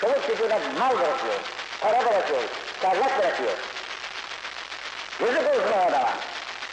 Çoluk 0.01 0.27
çocuğuna 0.27 0.59
mal 0.79 0.91
bırakıyor, 0.91 1.39
para 1.81 2.05
bırakıyor, 2.05 2.43
servet 2.81 3.19
bırakıyor. 3.19 3.57
Yazık 5.19 5.49
olsun 5.49 5.71
o 5.77 5.87
adama. 5.87 6.13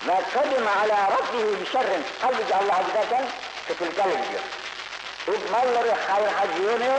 Ve 0.07 0.13
kadime 0.35 0.71
ala 0.71 1.11
rabbihi 1.11 1.61
bi 1.61 1.67
şerrin. 1.73 2.05
Halbuki 2.21 2.55
Allah'a 2.55 2.83
giderken 2.83 3.25
kötülüklerle 3.69 4.15
gidiyor. 4.15 4.43
Bu 5.27 5.53
malları 5.53 5.95
hayır 6.09 6.29
harcayamıyor, 6.29 6.99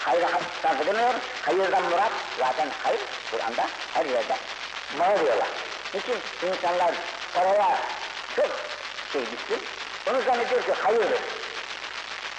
hayır 0.00 0.26
sarf 0.62 0.80
edemiyor, 0.80 1.14
hayırdan 1.42 1.82
murat, 1.82 2.12
zaten 2.38 2.68
hayır 2.82 3.00
Kur'an'da 3.30 3.66
her 3.94 4.04
yerde 4.04 4.36
mal 4.98 5.24
diyorlar. 5.24 5.48
Niçin 5.94 6.16
insanlar 6.48 6.94
paraya 7.34 7.78
çok 8.36 8.50
şey 9.12 9.22
düştü, 9.22 9.66
onu 10.10 10.22
zannediyor 10.22 10.62
ki 10.62 10.72
hayırdır. 10.72 11.20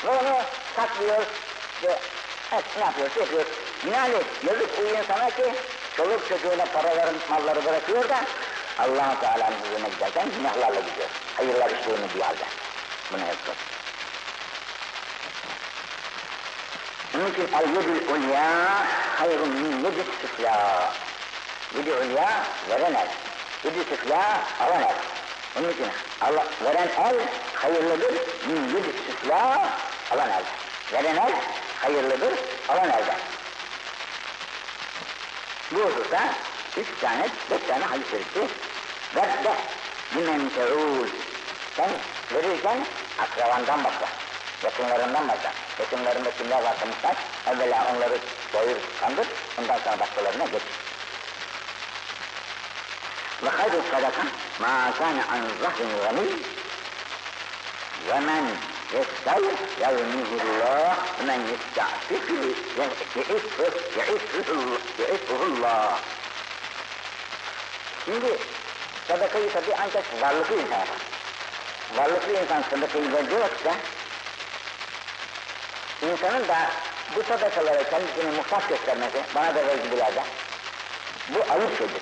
Ve 0.05 0.09
onu 0.09 0.37
saklıyor 0.75 1.21
ve 1.83 1.99
evet, 2.53 2.63
ne 2.77 2.83
yapıyor, 2.83 3.09
şey 3.11 3.23
yapıyor. 3.23 3.45
Binaenaleyh 3.85 4.25
yazık 4.47 4.77
bu 4.77 4.81
insana 4.81 5.29
ki 5.29 5.53
çoluk 5.97 6.29
çocuğuna 6.29 6.65
paraların 6.65 7.15
malları 7.29 7.65
bırakıyor 7.65 8.09
da 8.09 8.23
allah 8.79 9.19
Teala'nın 9.21 9.57
huzuruna 9.61 9.87
giderken 9.87 10.27
günahlarla 10.37 10.79
gidiyor. 10.79 11.09
Hayırlar 11.37 11.69
işlerini 11.69 12.15
bir 12.15 12.21
halde. 12.21 12.45
Bunu 13.11 13.19
yapıyor. 13.19 13.55
Onun 17.15 17.31
için 17.31 17.47
el-yedül 17.53 18.07
ulya 18.07 18.85
hayrun 19.19 19.49
min 19.49 19.85
yedü 19.85 20.03
süfla. 20.21 20.93
Yedü 21.77 21.91
ulya 21.93 22.43
veren 22.69 22.93
el. 22.93 23.07
Yedü 23.63 23.83
süfla 23.83 24.39
alan 24.59 24.81
el. 24.81 24.95
Onun 25.59 25.69
için 25.69 25.87
Allah, 26.21 26.45
veren 26.63 26.87
el 26.87 27.15
hayırlıdır 27.55 28.13
min 28.47 28.67
yedü 28.75 28.93
süfla 29.07 29.69
alan 30.11 30.29
el. 30.29 30.43
El 30.93 31.17
hayırlıdır 31.81 32.39
alan. 32.69 32.91
Bu 35.71 35.79
hususta 35.79 36.33
üç 36.77 36.87
tane, 37.01 37.27
beş 37.51 37.61
tane 37.67 37.85
hadis 37.85 38.11
şerifi 38.11 38.53
Vedde 39.15 39.53
limen 40.15 40.49
te'ûl 40.55 41.07
Sen 41.75 41.89
verirken 42.33 42.85
akrabandan 43.19 43.83
başla, 43.83 44.07
yakınlarından 44.63 45.27
başla. 45.27 45.51
Yakınlarında 45.79 46.31
kimler 46.31 46.63
varsa 46.63 46.85
muhtaç, 46.85 47.17
evvela 47.47 47.87
onları 47.95 48.17
doyur, 48.53 48.77
kandır, 48.99 49.27
ondan 49.59 49.77
sonra 49.77 49.99
başkalarına 49.99 50.45
geç. 50.45 50.61
Ve 53.43 53.49
hayru 53.49 53.81
sadaka 53.91 54.23
ma 54.59 54.93
kana 54.97 55.23
an 55.31 55.41
zahrin 55.61 55.89
gani 56.03 56.29
ve 58.07 58.19
men 58.19 58.45
yestav 58.93 59.43
yevmihullah 59.81 60.97
ve 61.19 61.23
men 61.25 61.39
yesta'fifu 61.39 62.33
ye'iffuhullah. 64.99 65.99
Şimdi 68.05 68.37
sadakayı 69.07 69.53
tabi 69.53 69.75
ancak 69.81 70.21
varlıklı 70.21 70.55
insan 70.55 70.79
yapar. 70.79 70.97
Varlıklı 71.95 72.33
insan 72.33 72.63
sadakayı 72.69 73.13
veriyorsa 73.13 73.75
insanın 76.01 76.47
da 76.47 76.57
bu 77.15 77.23
sadakalara 77.23 77.83
kendisini 77.89 78.31
muhtaç 78.37 78.67
göstermesi, 78.67 79.17
bana 79.35 79.55
da 79.55 79.67
ver 79.67 79.75
gibilerde, 79.75 80.23
bu 81.29 81.53
ayıp 81.53 81.77
şeydir. 81.77 82.01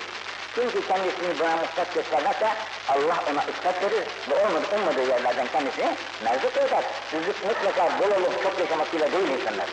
Çünkü 0.54 0.86
kendisini 0.88 1.38
buna 1.38 1.56
muhtaç 1.56 1.88
göstermezse 1.94 2.48
Allah 2.88 3.24
ona 3.30 3.42
ispat 3.52 3.82
verir 3.82 4.04
ve 4.30 4.46
olmadı, 4.46 4.66
ummadığı 4.74 5.08
yerlerden 5.08 5.46
kendisini 5.52 5.96
merzuk 6.24 6.56
eder. 6.56 6.84
Rızık 7.12 7.44
mutlaka 7.44 7.98
bol 8.00 8.22
olup 8.22 8.42
çok 8.42 8.58
yaşamasıyla 8.58 9.12
değil 9.12 9.28
insanlar. 9.28 9.66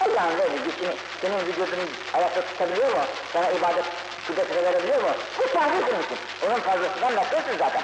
Allah'ın 0.00 0.38
verdiği 0.38 0.62
gücünü, 0.64 0.94
senin 1.20 1.46
vücudunu 1.46 1.84
ayakta 2.14 2.40
tutabiliyor 2.40 2.92
mu? 2.92 3.04
Sana 3.32 3.50
ibadet 3.50 3.84
kudretine 4.26 4.62
verebiliyor 4.62 5.02
mu? 5.02 5.08
Bu 5.38 5.52
tahrik 5.52 5.88
için. 5.88 6.18
Onun 6.46 6.60
fazlasından 6.60 7.16
nefretsin 7.16 7.58
zaten. 7.58 7.82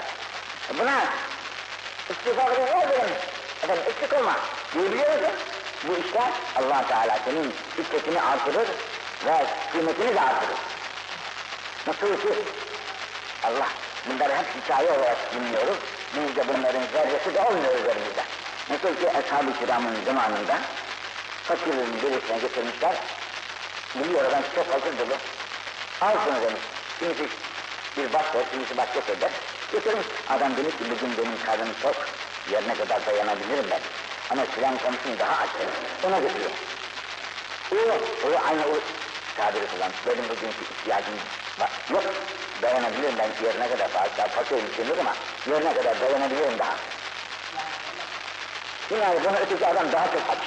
Buna 0.78 1.04
istiğfarı 2.10 2.54
ne 2.54 2.84
ederim? 2.84 3.14
Efendim 3.62 3.84
eksik 3.88 4.20
olma. 4.20 4.36
Diyebiliyor 4.74 5.12
musun? 5.12 5.34
Bu 5.88 5.92
işler 5.92 6.30
allah 6.56 6.88
Teala 6.88 7.18
senin 7.25 7.54
iffetini 7.78 8.22
artırır 8.22 8.68
ve 9.26 9.46
kıymetini 9.72 10.14
de 10.14 10.20
artırır. 10.20 10.58
Nasıl 11.87 12.20
ki 12.20 12.34
Allah 13.44 13.68
bunları 14.08 14.34
hep 14.34 14.46
hikaye 14.62 14.90
olarak 14.90 15.34
dinliyoruz. 15.34 15.76
Biz 16.16 16.37
de 16.37 16.49
bunların 16.49 16.82
zerresi 16.92 17.34
de 17.34 17.40
olmuyor 17.40 17.75
üzerimizde. 17.75 18.25
Nasıl 18.70 19.00
ki 19.00 19.10
Ashab-ı 19.10 19.58
Kiram'ın 19.58 20.04
zamanında 20.04 20.58
fakirin 21.44 22.02
birisine 22.02 22.38
getirmişler. 22.38 22.96
Biliyor 23.94 24.25
ben 24.32 24.42
çok 24.54 24.75
hazır 24.75 24.99
dolu. 24.99 25.16
Al 26.00 26.14
şunu 26.25 26.42
demiş. 26.42 26.62
Kimisi 26.99 27.28
bir 27.96 28.12
baş 28.12 28.34
ver, 28.34 28.42
kimisi 28.52 28.76
başka 28.76 29.00
söyler. 29.00 29.30
Götürmüş. 29.72 30.06
Adam 30.28 30.56
demiş 30.56 30.76
ki 30.76 30.84
bugün 30.90 31.16
benim 31.18 31.44
karnım 31.46 31.68
çok. 31.82 31.94
Yerine 32.52 32.75
kadar 32.75 33.06
dayanabilirim 33.06 33.64
ben. 33.70 33.80
Ama 34.30 34.44
filan 34.44 34.78
komşum 34.78 35.18
daha 35.18 35.42
aç 35.42 35.50
demiş. 35.58 35.75
Ona 36.04 36.18
götürüyor. 36.18 36.50
O, 37.72 37.76
o 38.26 38.46
aynı 38.49 38.64
o 38.66 38.78
tabiri 39.37 39.66
kullanmış. 39.66 39.99
Benim 40.06 40.25
bugünkü 40.25 40.64
ihtiyacım 40.80 41.14
var. 41.58 41.70
Yok. 41.90 42.04
Dayanabilirim 42.62 43.14
ben 43.18 43.46
yerine 43.46 43.68
kadar 43.68 43.88
daha 43.94 44.28
fakirim 44.28 44.70
düşünür 44.70 44.99
ama 44.99 45.14
yerine 45.50 45.75
kadar 45.75 46.00
dayanabilirim 46.00 46.58
daha. 46.58 46.76
Yine 48.90 49.25
bunu 49.25 49.37
öteki 49.37 49.66
adam 49.66 49.92
daha 49.92 50.06
çok 50.06 50.22
aç. 50.30 50.38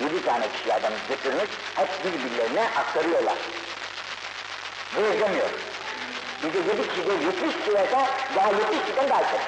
Yedi 0.00 0.24
tane 0.24 0.48
kişi 0.52 0.74
adam 0.74 0.92
götürmüş, 1.08 1.50
hep 1.76 1.88
birbirlerine 2.04 2.68
aktarıyorlar. 2.76 3.34
Bu 4.96 5.00
özlemiyor. 5.00 5.50
Bir 6.42 6.52
de 6.54 6.58
yedi 6.58 6.88
kişi 6.88 7.06
de 7.06 7.12
yetmiş 7.12 7.56
kişi 7.56 7.74
verse, 7.74 7.96
daha 8.36 8.48
yetmiş 8.48 8.80
kişiden 8.80 9.10
daha 9.10 9.22
çok. 9.22 9.40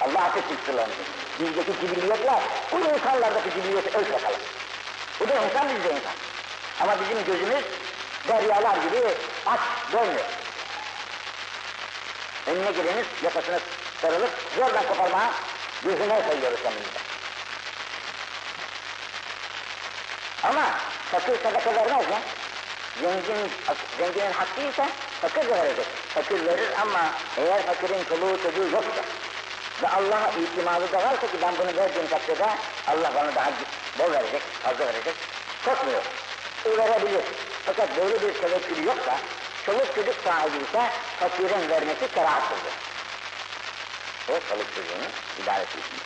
Allah 0.00 0.22
affetsin 0.24 0.58
sırlarını. 0.66 0.94
Bizdeki 1.40 1.72
cibiliyetler, 1.80 2.40
bu 2.72 2.78
insanlardaki 2.78 3.50
cibiliyeti 3.50 3.98
öl 3.98 4.12
bakalım. 4.12 4.40
Bu 5.20 5.28
da 5.28 5.34
insan, 5.34 5.68
biz 5.68 5.84
de 5.84 5.88
insan. 5.88 6.12
Ama 6.80 7.00
bizim 7.00 7.24
gözümüz 7.24 7.64
deryalar 8.28 8.76
gibi 8.76 9.00
aç, 9.46 9.60
dönmüyor. 9.92 10.24
Önüne 12.46 12.70
geleniz 12.70 13.06
yakasını 13.22 13.60
sarılıp 14.02 14.30
zorla 14.56 14.86
koparmaya 14.88 15.30
yüzüne 15.84 16.22
sayıyoruz 16.28 16.62
kendimize. 16.62 16.98
Ama 20.42 20.64
fakir 21.10 21.42
sadaka 21.42 21.74
vermez 21.74 22.10
ya. 22.10 22.20
Zengin, 23.00 23.50
zenginin 23.98 24.32
hakkıysa 24.32 24.88
fakir 25.20 25.48
de 25.48 25.56
verecek. 25.58 25.86
Fakir 26.14 26.46
verir 26.46 26.68
ama 26.82 27.10
eğer 27.36 27.66
fakirin 27.66 28.04
çoluğu 28.04 28.42
çocuğu 28.42 28.68
yoksa 28.72 29.02
ve 29.82 29.88
Allah'a 29.88 30.28
itimadı 30.28 30.92
da 30.92 30.98
varsa 30.98 31.26
ki 31.26 31.38
ben 31.42 31.54
bunu 31.58 31.76
verdiğim 31.76 32.08
takdirde 32.08 32.46
Allah 32.86 33.12
bana 33.14 33.34
daha 33.34 33.50
bol 33.98 34.12
verecek, 34.12 34.42
fazla 34.62 34.86
verecek. 34.86 35.14
Korkmuyor. 35.64 36.02
O 36.66 36.78
verebilir. 36.78 37.24
Fakat 37.66 37.96
böyle 37.96 38.22
bir 38.22 38.34
tevekkülü 38.34 38.86
yoksa, 38.86 39.18
çoluk 39.66 39.94
çocuk 39.94 40.14
sahibi 40.24 40.56
ise 40.56 40.90
fakirin 41.20 41.68
vermesi 41.68 42.14
kerahatsızdır. 42.14 42.72
O 44.28 44.32
çoluk 44.32 44.74
çocuğunun 44.74 45.10
idaresi 45.42 45.78
için. 45.78 46.03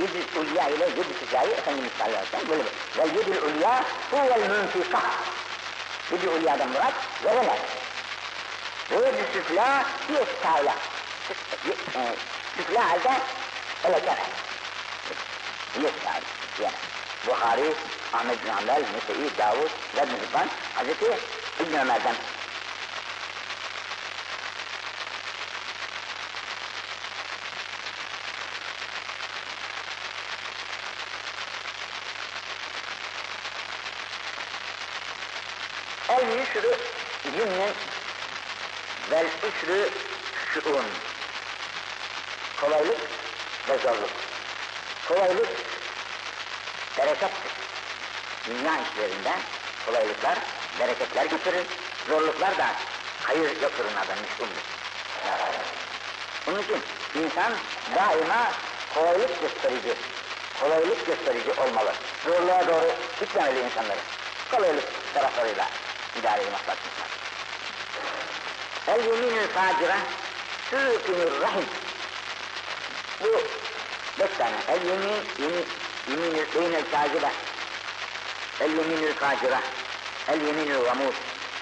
Yedil 0.00 0.38
ulya 0.38 0.68
ile 0.68 0.84
yedil 0.84 1.14
ticari 1.20 1.50
Efendimiz 1.50 1.92
sallallahu 1.98 2.16
aleyhi 2.16 2.32
ve 2.32 2.38
sellem 2.38 2.48
böyle 2.48 2.64
Ve 2.96 3.18
yedil 3.18 3.42
ulya 3.42 3.84
huvel 4.10 4.48
münfika. 4.48 5.02
Yedil 6.12 6.28
ulyadan 6.28 6.68
murat 6.68 6.94
veremez. 7.24 7.60
Ve 8.90 8.94
yedil 8.94 9.32
süfla 9.32 9.84
yestayla. 10.12 10.74
Süfla 12.56 12.90
halde 12.90 13.20
öyle 13.84 13.98
gene. 13.98 14.24
Yestayla. 15.82 16.20
Yani 16.62 16.74
Bukhari, 17.26 17.74
Ahmet 18.12 18.44
bin 18.44 18.50
Hanbel, 18.50 18.82
Müse'i, 18.94 19.38
Davud 19.38 19.70
ve 19.96 20.00
Hibban 20.00 20.48
Hazreti 20.74 21.06
İbn 21.60 21.74
Ömer'den 21.74 22.14
Yüşrü 36.54 36.76
cümle 37.36 37.72
vel 39.10 39.26
üsrü 39.26 39.90
şuun. 40.54 40.84
Kolaylık 42.60 43.00
ve 43.68 43.78
zorluk. 43.78 44.10
Kolaylık 45.08 45.48
berekettir. 46.98 47.52
Dünya 48.46 48.78
işlerinde 48.80 49.32
kolaylıklar 49.86 50.38
bereketler 50.80 51.24
getirir. 51.24 51.66
Zorluklar 52.08 52.58
da 52.58 52.66
hayır 53.22 53.60
götürünlerden 53.60 54.18
müşgüldür. 54.22 54.64
Bunun 56.46 56.62
için 56.62 56.82
insan 57.14 57.52
daima 57.94 58.52
kolaylık 58.94 59.40
gösterici, 59.40 59.94
kolaylık 60.60 61.06
gösterici 61.06 61.52
olmalı. 61.52 61.92
Zorluğa 62.24 62.66
doğru 62.66 62.92
gitmemeli 63.20 63.60
insanları. 63.60 64.00
Kolaylık 64.50 65.14
taraflarıyla 65.14 65.68
idare-i 66.18 66.50
maslak 66.50 66.78
tutmak. 66.84 67.08
El 68.86 69.04
yeminül 69.06 69.48
facira 69.48 69.96
sürükünür 70.70 71.40
rahim. 71.40 71.66
Bu 73.20 73.42
beş 74.20 74.36
tane. 74.38 74.56
El 74.68 74.86
yemin, 74.86 75.22
yemin, 75.38 75.66
yeminül 76.08 76.46
beynel 76.54 76.84
facira. 76.84 77.30
El 78.60 78.70
yeminül 78.76 79.14
facira. 79.14 79.60
El 80.28 80.40
yeminül 80.46 80.84
gamur. 80.84 81.14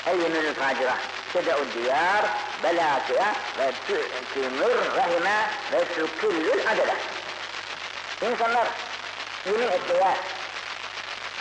El 0.07 0.21
yeminül 0.21 0.55
facira. 0.55 0.97
Tede'u 1.33 1.67
diyar 1.75 2.25
belâkıya 2.63 3.35
ve 3.59 3.73
tü'tümür 3.87 4.97
rahime 4.97 5.51
ve 5.73 5.85
tüküllül 5.85 6.69
adele. 6.71 6.97
İnsanlar 8.23 8.67
yemin 9.47 9.69
etmeye 9.69 10.17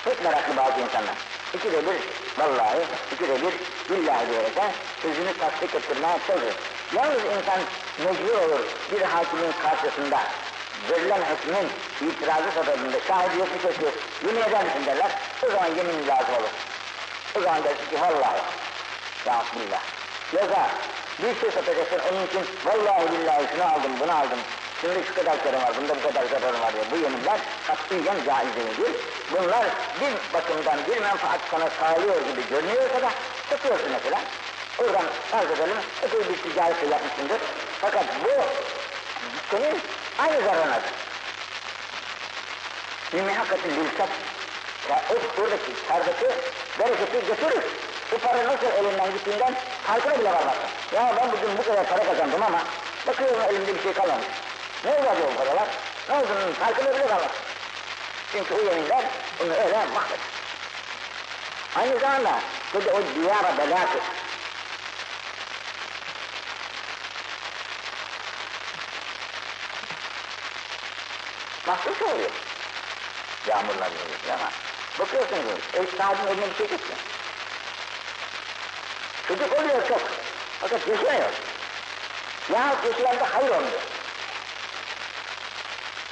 pek 0.06 0.24
meraklı 0.24 0.58
bazı 0.58 0.80
insanlar. 0.80 1.16
İkide 1.54 1.86
bir 1.86 2.21
vallahi, 2.38 2.80
ikide 3.14 3.36
bir 3.42 3.54
billahi 3.90 4.30
diyerek 4.30 4.54
sözünü 5.02 5.38
tasdik 5.38 5.76
ettirmeye 5.76 6.18
çalışır. 6.28 6.56
Yalnız 6.96 7.24
insan 7.24 7.60
mecbur 8.00 8.36
olur 8.36 8.60
bir 8.92 9.02
hakimin 9.02 9.52
karşısında 9.64 10.20
verilen 10.90 11.22
hükmün 11.22 11.68
itirazı 12.10 12.52
sebebinde 12.52 13.00
şahidi 13.08 13.40
yok 13.40 13.48
bir 13.56 13.62
şey 13.62 13.86
yok. 13.86 13.94
Yemin 14.26 14.42
eder 14.42 14.64
misin 14.66 14.86
derler. 14.86 15.12
O 15.44 15.52
zaman 15.52 15.68
yemin 15.68 16.08
lazım 16.08 16.36
olur. 16.36 16.54
O 17.38 17.42
zaman 17.42 17.64
dersin 17.64 17.90
ki 17.90 18.02
vallahi 18.02 18.42
ya 19.26 19.44
billah. 19.56 19.82
Yoksa 20.34 20.70
bir 21.20 21.40
şey 21.42 21.52
satacaksın 21.52 22.00
onun 22.12 22.28
için 22.28 22.42
vallahi 22.66 23.12
billahi 23.12 23.48
şunu 23.52 23.64
aldım 23.64 23.92
bunu 24.00 24.12
aldım. 24.12 24.40
Şimdi 24.82 25.06
şu 25.08 25.16
kadar 25.16 25.44
karım 25.44 25.62
var, 25.62 25.72
bunda 25.78 25.96
bu 25.96 26.02
kadar 26.08 26.26
zararım 26.26 26.62
var 26.62 26.74
diye. 26.74 26.84
Bu 26.92 26.96
yeminler 26.96 27.40
katiyen 27.68 28.18
caiz 28.26 28.56
değildir. 28.56 28.92
Bunlar 29.32 29.66
bir 30.02 30.34
bakımdan 30.34 30.80
bir 30.88 31.02
menfaat 31.02 31.40
sana 31.52 31.70
sağlıyor 31.80 32.16
gibi 32.16 32.50
görünüyorsa 32.50 33.02
da 33.02 33.10
tutuyorsun 33.50 33.92
mesela. 33.92 34.20
Oradan 34.80 35.06
farz 35.32 35.52
edelim, 35.52 35.78
öteki 36.04 36.30
bir 36.30 36.38
ticaret 36.38 36.92
yapmışsındır. 36.92 37.42
Fakat 37.82 38.06
bu 38.24 38.30
senin 39.52 39.80
aynı 40.18 40.46
zararınadır. 40.46 40.92
Mümin 43.14 43.34
hakikaten 43.34 43.72
bilsek, 43.72 44.10
ya 44.90 45.02
o 45.10 45.42
oradaki 45.42 45.88
kardaki 45.88 46.28
bereketi 46.80 47.28
götürür. 47.28 47.64
Bu 48.12 48.18
para 48.18 48.44
nasıl 48.44 48.68
elinden 48.68 49.14
gittiğinden 49.14 49.54
farkına 49.88 50.20
bile 50.20 50.30
varmazsın. 50.30 50.70
Ya 50.96 51.14
ben 51.18 51.32
bugün 51.32 51.58
bu 51.58 51.64
kadar 51.64 51.86
para 51.90 52.04
kazandım 52.04 52.44
ama 52.44 52.64
bakıyorum 53.08 53.42
elimde 53.42 53.76
bir 53.76 53.84
şey 53.84 53.94
kalmamış. 53.94 54.26
Ne 54.84 54.92
oldu 54.92 55.32
o 55.34 55.38
paralar? 55.38 55.68
Ne 56.10 56.16
olduğunun 56.16 56.54
farkına 56.54 56.94
bile 56.94 57.10
varmaz. 57.10 57.32
Çünkü 58.32 58.54
o 58.54 58.58
yeminler 58.58 59.06
onu 59.44 59.54
öyle 59.54 59.86
mahveder. 59.94 60.20
Aynı 61.76 62.00
zamanda 62.00 62.40
bir 62.74 62.86
de 62.86 62.92
o 62.92 63.02
diyara 63.16 63.58
belaki. 63.58 64.00
Mahsus 71.68 72.02
oluyor. 72.02 72.32
Yağmurlar 73.48 73.92
yağıyor 73.92 74.40
ama 74.40 74.52
bakıyorsunuz 75.00 75.60
ev 75.74 75.98
sahibinin 75.98 76.28
eline 76.28 76.50
bir 76.50 76.56
şey 76.56 76.68
geçmiyor. 76.68 77.00
Çocuk 79.28 79.60
oluyor 79.60 79.88
çok. 79.88 80.02
Fakat 80.60 80.88
yaşamıyor. 80.88 81.32
Yahut 82.54 82.86
yaşayanda 82.86 83.34
hayır 83.34 83.50
olmuyor. 83.50 83.82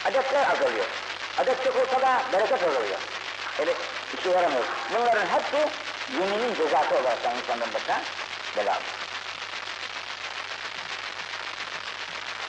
Adetler 0.10 0.50
azalıyor. 0.50 0.86
Adet 1.38 1.64
çok 1.64 1.76
olsa 1.76 2.02
da 2.02 2.22
bereket 2.34 2.64
azalıyor. 2.64 3.00
Öyle 3.60 3.74
işe 4.20 4.30
yaramıyor. 4.30 4.64
Bunların 4.94 5.28
hepsi 5.28 5.70
yeminin 6.20 6.56
cezası 6.56 6.96
olarak 6.96 7.18
insanların 7.44 7.74
başına 7.74 8.02
bela 8.58 8.72
alıyor. 8.72 9.00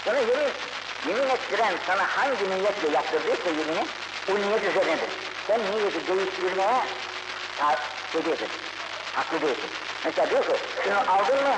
Sonra 0.05 0.19
yemin, 0.19 0.53
yemin 1.09 1.31
ettiren 1.31 1.75
sana 1.87 2.07
hangi 2.17 2.51
niyetle 2.51 2.91
yaptırdıysa 2.95 3.51
yemini, 3.51 3.87
o 4.31 4.35
niyet 4.35 4.65
üzerinedir. 4.65 5.11
Sen 5.47 5.61
niyeti 5.61 6.07
değiştirmeye 6.07 6.83
şey 8.13 8.25
değilsin, 8.25 8.49
haklı 9.15 9.43
değilsin. 9.43 9.71
Mesela 10.05 10.31
diyor 10.31 10.45
ki, 10.45 10.53
şunu 10.85 10.99
aldın 10.99 11.43
mı? 11.43 11.57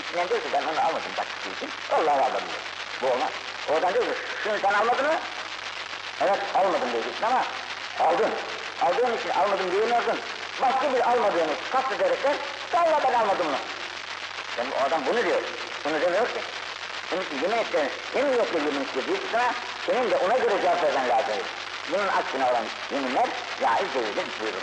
İçinden 0.00 0.28
diyor 0.28 0.40
ki, 0.40 0.48
ben 0.52 0.62
onu 0.62 0.80
almadım 0.80 1.12
taksi 1.16 1.32
için. 1.56 1.70
Vallahi 1.90 2.24
almadım 2.24 2.48
diyor. 2.48 2.62
Bu 3.02 3.06
olmaz. 3.06 3.30
Oradan 3.68 3.94
diyor 3.94 4.04
ki, 4.04 4.12
şunu 4.44 4.58
sen 4.62 4.72
almadın 4.72 5.06
mı? 5.06 5.14
Evet, 6.20 6.38
almadım 6.54 6.92
diyeceksin 6.92 7.24
ama 7.26 7.44
aldın. 8.00 8.30
Aldığın 8.82 9.16
için 9.16 9.30
almadım 9.30 9.72
diyemiyorsun. 9.72 10.18
Başka 10.62 10.94
bir 10.94 11.10
almadığını 11.10 11.52
kast 11.72 11.92
ederekten, 11.92 12.36
vallahi 12.72 13.04
ben 13.08 13.14
almadım 13.14 13.46
mı? 13.46 13.56
Yani 14.58 14.70
o 14.80 14.86
adam 14.86 15.06
bunu 15.06 15.24
diyor. 15.24 15.42
Bunu 15.84 16.00
demiyor 16.00 16.26
ki. 16.26 16.40
Bunun 17.12 17.22
için 17.22 17.40
yemin 17.42 17.58
ettiğin, 17.58 17.90
yemin 18.16 18.36
yoksa 18.36 18.58
yemin 18.58 18.86
sana, 19.32 19.54
senin 19.86 20.10
de 20.10 20.16
ona 20.16 20.36
göre 20.36 20.62
cevap 20.62 20.82
vermen 20.82 21.08
lazım. 21.08 21.34
Bunun 21.92 22.08
aksine 22.08 22.44
olan 22.44 22.64
yeminler 22.92 23.26
caiz 23.60 23.94
değildir 23.94 24.26
buyurun. 24.40 24.62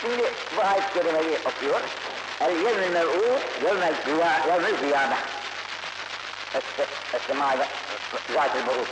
Şimdi 0.00 0.32
bu 0.56 0.62
ayet-i 0.62 0.94
kerimeyi 0.94 1.38
okuyor. 1.44 1.80
El 2.40 2.50
yevmil 2.50 2.90
mev'u 2.90 3.38
yevmel 3.64 3.94
yevmel 4.06 5.18
Es-sema 6.54 7.56
zat-ı 8.34 8.66
burut. 8.66 8.88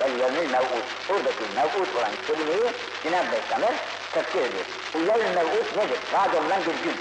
Vel 0.00 0.20
yevmil 0.20 0.50
mev'ud. 0.50 0.86
Buradaki 1.08 1.44
mev'ud 1.56 1.94
olan 1.94 2.12
kelimeyi 2.26 2.72
Cenab-ı 3.02 3.32
Beslemer 3.32 3.74
tefsir 4.12 4.38
ediyor. 4.38 4.64
Bu 4.94 4.98
yevmil 4.98 5.34
mev'ud 5.34 5.76
nedir? 5.76 5.98
Vaad 6.12 6.34
olunan 6.34 6.60
bir 6.60 6.84
gün. 6.84 7.00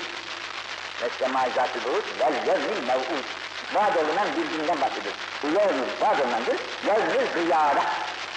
Ve 1.01 1.09
zat-ı 1.55 1.83
burut 1.85 2.05
vel 2.19 2.47
yevmil 2.47 2.87
mev'ud. 2.87 3.25
Vaad 3.73 3.95
olunan 3.95 4.27
bir 4.37 4.57
günden 4.57 4.81
bahsediyor. 4.81 5.15
Bu 5.43 5.47
yevmil 5.47 6.01
vaad 6.01 6.19
olunandır. 6.19 6.55
Yevmil 6.85 7.33
ziyade. 7.33 7.81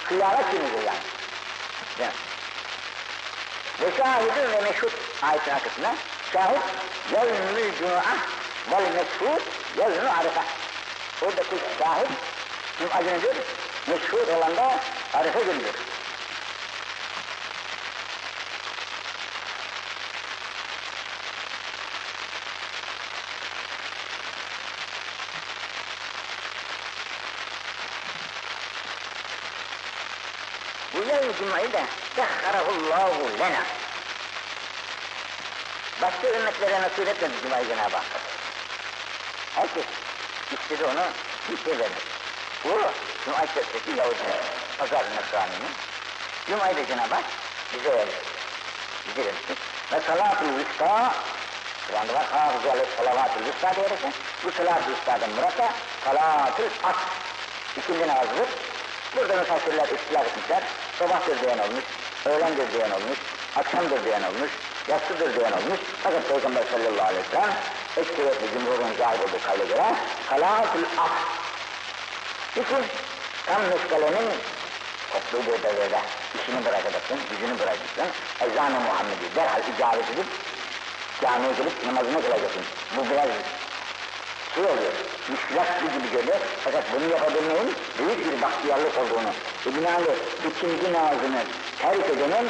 Kıyamet 0.07 0.51
günüdür 0.51 0.83
yani. 0.85 1.11
Ve 3.81 3.97
şahidin 3.97 4.51
ve 4.51 4.61
meşhur 4.61 4.91
ayetin 5.21 5.51
arkasına 5.51 5.95
şahit 6.33 6.61
yevmül 7.11 7.77
cum'a 7.79 8.17
vel 8.71 8.93
meşhur 8.93 9.41
yevmül 9.77 10.09
arife. 10.19 10.41
Oradaki 11.21 11.55
şahit 11.79 12.09
günüdür. 12.79 13.35
Meşhur 13.87 14.27
olan 14.27 14.55
da 14.57 14.79
arife. 15.13 15.39
Bu 30.93 30.99
yevm 30.99 31.33
cuma'yı 31.37 31.73
da 31.73 31.81
sehharahullahu 32.15 33.39
lena. 33.39 33.63
Başka 36.01 36.27
ümmetlere 36.27 36.81
nasip 36.81 37.07
etmedi 37.07 37.33
Cuma'yı 37.43 37.67
Cenab-ı 37.67 37.95
Hak. 37.95 38.05
Herkes 39.55 39.85
istedi 40.53 40.85
onu, 40.85 41.03
kimse 41.47 41.71
vermedi. 41.71 42.01
Bu 42.63 42.69
Cuma 43.25 43.45
köftesi 43.45 43.97
Yahudi'nin, 43.97 44.41
Pazar 44.77 45.03
Nasrani'nin. 45.15 45.73
Cuma'yı 46.47 46.77
da 46.77 46.85
Cenab-ı 46.87 47.15
Hak 47.15 47.23
bize 47.73 47.91
verdi. 47.91 48.11
Bize 49.07 49.25
verdi. 49.25 49.37
Ve 49.91 49.99
salat-ı 50.01 50.45
vüsta, 50.57 51.13
Kur'an'da 51.87 52.13
var, 52.13 52.25
hafıza 52.31 52.71
aleyh 52.71 52.87
salavat-ı 52.97 53.45
vüsta 53.45 53.75
diyerek, 53.75 53.99
bu 54.43 54.51
salat-ı 54.51 54.91
vüsta'dan 54.91 55.29
murata, 55.29 55.73
salat-ı 56.05 56.63
as. 56.83 56.95
İkindi 57.77 58.07
namazıdır. 58.07 58.49
Burada 59.15 59.35
müfessirler 59.35 59.83
istilaf 59.83 60.27
etmişler. 60.27 60.63
Sabahtır 60.99 61.41
diyen 61.41 61.57
olmuş, 61.57 61.83
öğlendir 62.25 62.73
diyen 62.73 62.91
olmuş, 62.91 63.19
akşamdır 63.55 64.05
diyen 64.05 64.23
olmuş, 64.23 64.51
yatsıdır 64.87 65.35
diyen 65.35 65.51
olmuş. 65.51 65.79
Fakat 66.03 66.27
Peygamber 66.27 66.63
sallallahu 66.71 67.07
aleyhi 67.07 67.23
ve 67.23 67.29
sellem 67.31 67.53
ekseriyetli 67.97 68.47
cumhurun 68.53 68.93
zahir 68.97 69.19
olduğu 69.19 69.43
kayda 69.45 69.63
göre 69.63 69.95
salâtul 70.29 70.83
as. 70.97 71.11
Bütün 72.55 72.83
tam 73.45 73.61
meşgalenin 73.61 74.29
toplu 75.11 75.51
bir 75.51 75.63
devrede 75.63 75.99
işini 76.35 76.65
bırakacaksın, 76.65 77.17
gücünü 77.29 77.59
bırakacaksın. 77.59 78.07
Ezan-ı 78.41 78.79
Muhammed'i 78.79 79.35
derhal 79.35 79.61
icabet 79.75 80.09
edip 80.09 80.25
camiye 81.21 81.51
gelip 81.53 81.85
namazını 81.85 82.21
kılacaksın. 82.21 82.63
Bu 82.97 83.09
biraz 83.09 83.29
şey 84.55 84.63
oluyor, 84.63 84.93
müşkilat 85.29 85.81
gibi 85.81 86.11
geliyor. 86.17 86.37
Fakat 86.63 86.83
bunu 86.93 87.11
yapabilmenin 87.11 87.75
büyük 87.97 88.19
bir 88.25 88.41
bahtiyarlık 88.41 88.97
olduğunu, 88.97 89.31
e 89.67 89.75
binaenli 89.75 90.15
ikinci 90.49 90.93
namazını 90.93 91.43
terk 91.81 92.09
edenin 92.09 92.49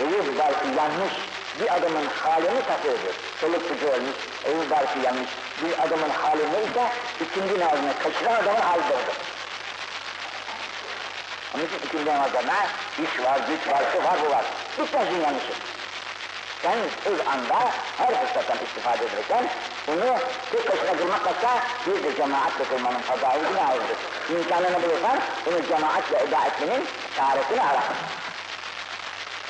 evi 0.00 0.38
belki 0.38 0.66
yanlış 0.76 1.12
bir 1.60 1.74
adamın 1.76 2.06
halini 2.06 2.62
takıyordur. 2.62 3.14
Çoluk 3.40 3.68
çocuğu 3.68 3.86
ölmüş, 3.86 4.16
evi 4.44 4.70
belki 4.70 4.98
yanlış 5.06 5.30
bir 5.62 5.82
adamın 5.86 6.10
hali 6.10 6.52
neyse 6.52 6.92
ikinci 7.20 7.60
namazını 7.60 7.92
kaçıran 8.02 8.34
adamın 8.34 8.60
hali 8.60 8.82
doğru. 8.82 9.12
Onun 11.54 11.64
için 11.64 11.78
ikinci 11.86 12.06
namazlarına 12.06 12.66
iş 12.98 13.24
var, 13.24 13.40
güç 13.48 13.72
var, 13.72 13.82
şu 13.92 14.04
var, 14.04 14.16
bu 14.26 14.30
var. 14.30 14.44
Bitmezsin 14.78 15.20
yanlışı. 15.20 15.52
Sen 16.62 16.78
ilk 17.12 17.26
anda 17.28 17.70
her 17.98 18.26
fırsattan 18.26 18.58
istifade 18.64 19.04
ederken 19.04 19.48
bunu 19.86 20.18
tek 20.52 20.72
başına 20.72 20.96
kılmakla 20.96 21.62
bir 21.86 22.04
de 22.04 22.16
cemaatle 22.16 22.64
kılmanın 22.64 22.98
fadailini 22.98 23.60
ayrıdır. 23.60 23.96
İmkanını 24.30 24.82
bulursan 24.82 25.18
bunu 25.46 25.66
cemaatle 25.68 26.18
eda 26.18 26.46
etmenin 26.46 26.84
çaresini 27.16 27.62
ara. 27.62 27.82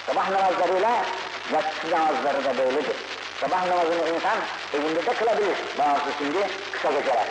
Sabah 0.06 0.30
namazlarıyla 0.30 1.04
yatsı 1.52 1.90
namazları 1.90 2.44
da 2.44 2.58
böyledir. 2.58 2.96
Sabah 3.40 3.66
namazını 3.66 4.08
insan 4.14 4.38
evinde 4.74 5.06
de 5.06 5.14
kılabilir. 5.14 5.56
Bazı 5.78 6.00
şimdi 6.18 6.38
kısa 6.72 6.90
geceler. 6.92 7.28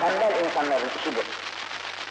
Tembel 0.00 0.44
insanların 0.44 0.90
işidir. 0.98 1.26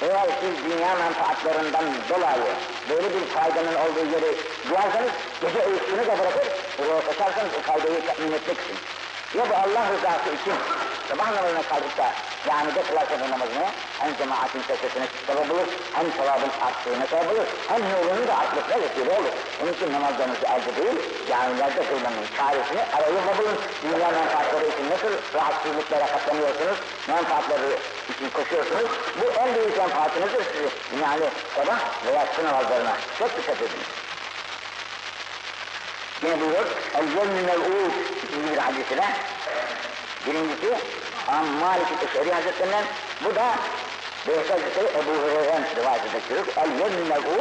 Eğer 0.02 0.30
siz 0.42 0.72
dünya 0.72 0.96
menfaatlarından 0.96 1.86
dolayı 2.10 2.54
böyle 2.90 3.08
bir 3.16 3.26
faydanın 3.26 3.76
olduğu 3.76 4.06
yeri 4.16 4.38
duyarsanız 4.70 5.12
gece 5.42 5.68
uykusunu 5.68 6.08
da 6.08 6.20
bırakır, 6.20 6.48
buraya 6.78 7.02
kaçarsanız 7.02 7.52
o 7.60 7.62
faydayı 7.62 8.06
tatmin 8.06 8.32
etmek 8.32 8.58
için. 8.60 8.76
Ya 9.38 9.50
bu 9.50 9.54
Allah 9.54 9.84
rızası 9.94 10.30
için 10.42 10.54
sabah 11.10 11.32
namazına 11.32 11.62
kalkıp 11.62 11.98
camide 12.46 12.82
kılarsa 12.82 13.20
bu 13.20 13.32
namazını 13.32 13.68
hem 14.00 14.18
cemaatin 14.18 14.62
sesine 14.62 15.08
sebep 15.28 15.52
olur, 15.52 15.68
hem 15.94 16.06
sevabın 16.12 16.52
arttığına 16.66 17.06
sebep 17.12 17.32
olur, 17.32 17.48
hem 17.68 17.82
nurunun 17.82 18.28
da 18.28 18.38
artmasına 18.38 18.78
vesile 18.84 19.12
olur. 19.20 19.34
Onun 19.62 19.74
için 19.74 19.94
namazlarınızı 19.94 20.46
elde 20.56 20.72
değil, 20.80 20.98
camilerde 21.30 21.82
kılmanın 21.90 22.26
çaresini 22.38 22.82
arayın 22.96 23.28
ve 23.28 23.38
bulun. 23.38 23.58
Dünya 23.84 24.10
menfaatları 24.18 24.66
için 24.66 24.86
nasıl 24.94 25.14
rahatsızlıklara 25.38 26.08
katlanıyorsunuz, 26.08 26.78
menfaatları 27.08 27.70
için 28.12 28.30
koşuyorsunuz, 28.30 28.90
bu 29.20 29.26
en 29.42 29.56
büyük 29.56 29.78
menfaatinizdir 29.78 30.44
sizi. 30.52 30.70
Yani 31.04 31.26
sabah 31.56 31.80
veya 32.06 32.26
su 32.36 32.44
namazlarına 32.44 32.94
çok 33.20 33.38
dikkat 33.38 33.62
edin. 33.62 34.09
Yine 36.24 36.42
buyuruyor, 36.42 36.66
el-cenni 36.96 37.42
mev'ud 37.42 37.92
ikinci 38.24 38.52
bir 38.52 38.58
hadisine. 38.58 39.08
Birincisi, 40.28 40.78
İmam 41.28 41.46
Malik-i 41.46 42.06
Eşeri 42.06 42.34
Hazretlerinden, 42.34 42.84
bu 43.24 43.36
da 43.36 43.46
Hazretleri 44.26 44.88
Ebu 44.88 45.12
Hureyre'den 45.22 45.64
rivayet 45.76 46.02
edilir. 46.06 46.46
El 46.58 46.70
yemmehu 46.80 47.36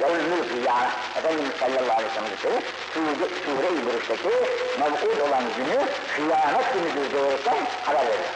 yevmül 0.00 0.48
kıyâme. 0.48 0.90
Efendimiz 1.18 1.52
sallallahu 1.60 1.98
aleyhi 1.98 2.10
ve 2.10 2.14
sellem 2.14 2.24
Hazretleri 2.24 2.60
Sure, 2.94 3.28
Sure-i 3.44 3.86
Buruş'taki 3.86 4.34
mev'ud 4.80 5.20
olan 5.28 5.44
günü 5.56 5.78
kıyamet 6.16 6.74
günüdür 6.74 7.12
diyerekten 7.12 7.56
haber 7.84 8.06
verir. 8.06 8.30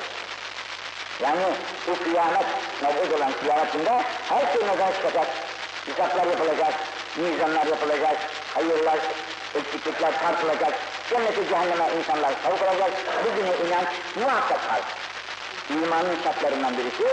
Yani 1.22 1.40
bu 1.86 2.04
kıyamet, 2.04 2.46
mev'ud 2.82 3.10
olan 3.18 3.32
kıyametinde 3.40 4.02
her 4.28 4.52
şey 4.52 4.68
neden 4.68 4.92
çıkacak. 4.92 5.26
Hesaplar 5.86 6.26
yapılacak, 6.26 6.74
mizanlar 7.16 7.66
yapılacak, 7.66 8.16
hayırlar, 8.54 8.98
eksiklikler 9.54 10.12
tartılacak, 10.20 10.74
cennete 11.10 11.48
cehenneme 11.48 11.84
insanlar 11.98 12.32
savukulacak, 12.42 12.92
bugüne 13.24 13.52
inanç 13.66 13.88
muhakkak 14.16 14.60
kalır. 14.68 14.84
İmanın 15.70 16.16
şartlarından 16.24 16.74
birisi, 16.78 17.04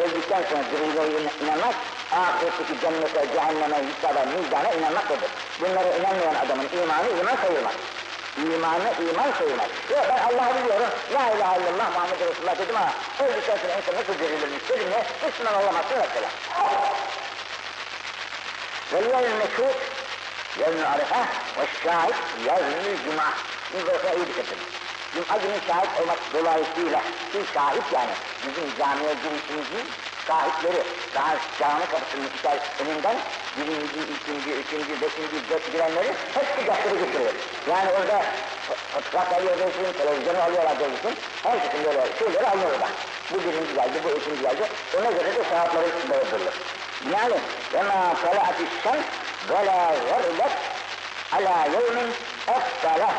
öldükten 0.00 0.42
sonra 0.50 0.62
zirveye 0.70 1.20
inanmak, 1.42 1.74
ahiretteki 2.12 2.80
cennete, 2.80 3.32
cehenneme, 3.34 3.76
hissada, 3.88 4.24
mizana 4.24 4.70
inanmaktadır. 4.70 5.30
Bunlara 5.60 5.88
inanmayan 5.98 6.34
adamın 6.34 6.68
imanı 6.82 7.08
iman 7.20 7.36
sayılmaz. 7.42 7.76
İmanı 8.38 8.88
iman 9.10 9.32
sayılmaz. 9.38 9.68
Ya 9.94 10.04
ben 10.08 10.18
Allah'ı 10.28 10.54
biliyorum, 10.58 10.90
La 11.14 11.30
ilahe 11.36 11.60
illallah 11.60 11.88
Muhammed 11.94 12.20
Resulullah 12.20 12.58
dedim 12.58 12.76
ama 12.76 12.92
öldükten 13.24 13.56
sonra 13.56 13.72
insan 13.78 13.94
nasıl 13.94 14.14
dirilirmiş 14.20 14.68
dedim 14.68 14.90
ne, 14.90 15.28
Müslüman 15.28 15.54
olamazsın 15.54 15.98
mesela. 15.98 16.28
Veliyel 18.92 19.32
meşhur, 19.38 19.72
Yevmül 20.60 20.86
Arife 20.92 21.20
ve 21.58 21.66
şahit 21.84 22.14
yevmül 22.46 22.96
Cuma. 23.04 23.28
Mübareke 23.74 24.16
iyi 24.16 24.26
dikkat 24.26 24.46
edin. 24.46 24.68
Cuma 25.14 25.36
günü 25.42 25.58
şahit 25.66 26.00
olmak 26.00 26.18
dolayısıyla 26.34 27.02
bir 27.34 27.46
şahit 27.54 27.92
yani 27.92 28.14
bizim 28.46 28.76
camiye 28.78 29.14
girişimizin 29.22 29.86
şahitleri 30.26 30.82
daha 31.14 31.36
cami 31.58 31.86
kapısının 31.86 32.28
çıkar 32.36 32.58
önünden 32.80 33.16
birinci, 33.56 34.00
ikinci, 34.16 34.50
üçüncü, 34.50 35.00
beşinci, 35.00 35.50
dört 35.50 35.72
girenleri 35.72 36.12
hepsi 36.34 36.66
gazeteli 36.66 36.98
getiriyor. 36.98 37.32
Yani 37.70 37.90
orada 37.90 38.22
fotoğraf 38.92 39.32
alıyor 39.32 39.58
diyorsun, 39.58 39.92
televizyonu 39.98 40.42
alıyorlar 40.42 40.78
diyorsun, 40.78 41.14
herkesin 41.42 41.84
böyle 41.84 42.18
şeyleri 42.18 42.46
alıyor 42.46 42.70
orada. 42.70 42.88
Bu 43.30 43.38
birinci 43.40 43.74
geldi, 43.74 43.98
bu 44.04 44.10
ikinci 44.10 44.42
geldi, 44.42 44.64
ona 44.98 45.10
göre 45.10 45.34
de 45.34 45.44
saatleri 45.50 45.86
belirtilir. 46.10 46.54
Yani 47.13 47.37
وَمَا 47.73 47.99
طَلَعَتِ 48.23 48.59
الشَّمْسِ 48.67 49.05
وَلَا 49.49 49.79
غَرِبَتْ 50.09 50.55
عَلَى 51.33 51.55
يَوْمٍ 51.75 51.97
اَفْتَلَهِ 52.47 53.11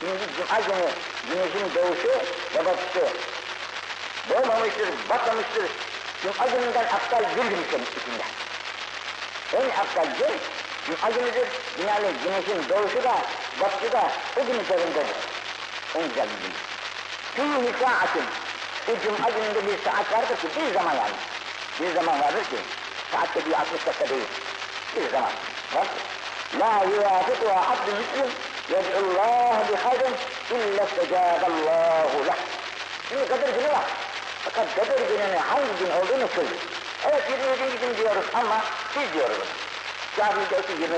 Şimdi 0.00 0.18
cuma 0.36 0.60
günü 0.60 0.88
güneşin 1.28 1.74
doğuşu 1.74 2.20
ve 2.54 2.64
batışı 2.64 3.06
doğmamıştır, 4.30 4.88
batmamıştır. 5.10 5.70
Cuma 6.22 6.46
gününden 6.46 6.84
aptal 6.84 7.36
bir 7.36 7.44
gün 7.50 7.62
içinde. 7.62 8.24
En 9.52 9.80
aptal 9.80 10.06
gün 10.18 10.40
cuma 10.86 11.10
günüdür. 11.10 11.48
Binaenli 11.78 12.12
güneşin 12.24 12.68
doğuşu 12.68 13.04
da 13.04 13.14
batışı 13.60 13.92
da 13.92 14.10
o 14.36 14.46
gün 14.46 14.58
üzerindedir. 14.58 15.16
En 15.94 16.08
güzel 16.08 16.28
bir 16.28 16.42
gün. 16.42 16.54
Fîhî 17.34 17.72
sa'atin. 17.80 18.24
Bu 18.88 18.92
cuma 19.04 19.30
gününde 19.30 19.66
bir 19.66 19.84
saat 19.84 20.12
vardır 20.12 20.36
ki 20.36 20.48
bir 20.56 20.74
zaman 20.74 20.94
yani. 20.94 21.14
Bir 21.79 21.95
zaman 21.95 22.21
vardır 22.21 22.43
ki, 22.43 22.57
saatte 23.11 23.45
bir 23.45 23.53
60 23.53 23.85
dakika 23.85 24.09
değil, 24.09 24.27
bir 24.95 25.11
zaman 25.11 25.31
var 25.73 25.83
ki, 25.83 26.01
La 26.59 26.83
yuvafiku 26.83 27.49
abdü 27.49 27.91
müslim, 27.99 28.31
yed'u 28.69 29.21
Allah 29.21 29.63
bi 29.69 29.75
hayrın, 29.75 30.13
illa 30.51 30.87
secâdallâhu 30.87 32.27
lah. 32.27 32.37
Şimdi 33.09 33.27
Kadir 33.27 33.53
günü 33.53 33.67
var. 33.67 33.85
Fakat 34.43 34.75
Kadir 34.75 35.07
gününün 35.07 35.37
hangi 35.37 35.73
gün 35.79 35.89
olduğunu 35.89 36.27
söylüyor. 36.35 36.61
Evet 37.09 37.23
27. 37.29 37.79
gün 37.79 37.97
diyoruz 37.97 38.25
ama 38.33 38.63
biz 38.95 39.13
diyoruz. 39.13 39.47
Cahil 40.17 40.49
de 40.51 40.55
öteki 40.55 40.81
21, 40.81 40.95